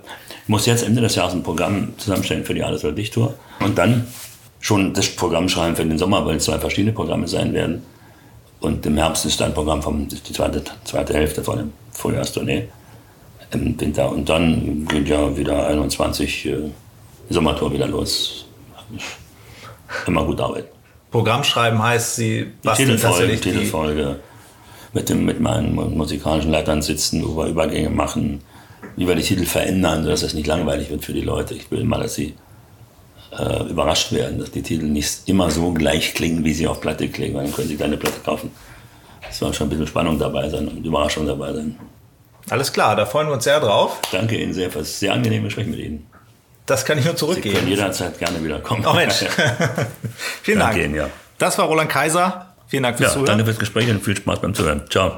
ich 0.44 0.50
muss 0.50 0.66
jetzt 0.66 0.84
Ende 0.84 1.02
des 1.02 1.16
Jahres 1.16 1.34
ein 1.34 1.44
Programm 1.44 1.94
zusammenstellen 1.98 2.44
für 2.44 2.54
die 2.54 2.64
Alles 2.64 2.84
oder 2.84 2.94
Dichtour. 2.94 3.36
Und 3.60 3.78
dann 3.78 4.08
schon 4.60 4.94
das 4.94 5.08
Programm 5.10 5.50
schreiben 5.50 5.76
für 5.76 5.86
den 5.86 5.98
Sommer, 5.98 6.26
weil 6.26 6.38
es 6.38 6.46
zwei 6.46 6.60
verschiedene 6.60 6.94
Programme 6.94 7.28
sein 7.28 7.54
werden. 7.54 7.84
Und 8.60 8.86
im 8.86 8.98
Herbst 8.98 9.26
ist 9.26 9.40
dann 9.40 9.50
ein 9.50 9.54
Programm 9.54 9.82
von 9.82 10.08
die 10.08 10.34
zweite, 10.34 10.62
zweite 10.84 11.14
Hälfte 11.14 11.44
von 11.44 11.58
dem 11.58 11.74
Frühjahrstournee 11.94 12.68
im 13.52 13.80
Winter. 13.80 14.10
Und 14.10 14.28
dann 14.28 14.86
geht 14.86 15.08
ja 15.08 15.36
wieder 15.36 15.68
21 15.68 16.46
äh, 16.46 16.58
Sommertour 17.30 17.72
wieder 17.72 17.88
los. 17.88 18.46
Immer 20.06 20.26
gut 20.26 20.42
arbeiten. 20.42 20.68
Programm 21.12 21.44
schreiben 21.44 21.82
heißt, 21.82 22.16
Sie 22.18 22.48
basteln 22.64 22.90
Titelfolge, 22.90 23.40
Titelfolge 23.40 24.20
mit, 24.94 25.10
dem, 25.10 25.26
mit 25.26 25.40
meinen 25.40 25.74
musikalischen 25.76 26.52
Leitern 26.52 26.82
sitzen, 26.82 27.24
über 27.24 27.48
Übergänge 27.48 27.90
machen, 27.90 28.42
wie 28.96 29.08
wir 29.08 29.16
die 29.16 29.24
Titel 29.24 29.46
verändern, 29.46 30.04
sodass 30.04 30.22
es 30.22 30.34
nicht 30.34 30.48
langweilig 30.48 30.90
wird 30.90 31.04
für 31.04 31.14
die 31.14 31.22
Leute. 31.22 31.56
Ich 31.56 31.72
will 31.72 31.84
mal, 31.84 32.02
dass 32.02 32.16
sie 32.16 32.36
äh, 33.38 33.64
überrascht 33.70 34.12
werden, 34.12 34.40
dass 34.40 34.52
die 34.52 34.62
Titel 34.62 34.86
nicht 34.86 35.28
immer 35.28 35.52
so 35.52 35.72
gleich 35.72 36.14
klingen, 36.14 36.44
wie 36.44 36.54
sie 36.54 36.68
auf 36.68 36.82
Platte 36.82 37.10
klingen, 37.10 37.36
dann 37.36 37.54
können 37.54 37.68
sie 37.68 37.78
keine 37.78 37.98
Platte 37.98 38.20
kaufen. 38.24 38.52
Es 39.30 39.38
soll 39.38 39.54
schon 39.54 39.68
ein 39.68 39.70
bisschen 39.70 39.88
Spannung 39.88 40.18
dabei 40.18 40.50
sein 40.50 40.68
und 40.68 40.86
Überraschung 40.86 41.28
dabei 41.28 41.54
sein. 41.54 41.78
Alles 42.50 42.74
klar, 42.74 42.96
da 42.96 43.06
freuen 43.06 43.28
wir 43.28 43.34
uns 43.34 43.44
sehr 43.44 43.60
drauf. 43.60 44.00
Danke 44.12 44.38
Ihnen 44.38 44.54
sehr 44.54 44.72
für 44.72 44.80
das 44.80 45.00
sehr 45.00 45.14
angenehme 45.14 45.46
Gespräch 45.46 45.68
mit 45.68 45.80
Ihnen. 45.80 46.08
Das 46.66 46.86
kann 46.86 46.98
ich 46.98 47.06
nur 47.06 47.16
zurückgeben. 47.16 47.56
Sie 47.56 47.62
können 47.62 47.68
jederzeit 47.72 48.18
gerne 48.20 48.44
wieder 48.44 48.60
kommen. 48.60 48.86
Oh 48.86 48.94
Mensch. 48.94 49.26
Vielen 50.44 50.60
Dank. 50.60 50.78
Ihnen, 50.78 50.96
ja. 50.96 51.10
Das 51.38 51.58
war 51.58 51.66
Roland 51.66 51.90
Kaiser. 51.90 52.54
Vielen 52.68 52.84
Dank 52.84 52.98
fürs 52.98 53.10
ja, 53.10 53.14
Zuhören. 53.14 53.28
Danke 53.28 53.46
fürs 53.46 53.60
Gespräch 53.60 53.90
und 53.90 54.04
viel 54.04 54.16
Spaß 54.16 54.40
beim 54.40 54.54
Zuhören. 54.54 54.84
Ciao. 54.90 55.18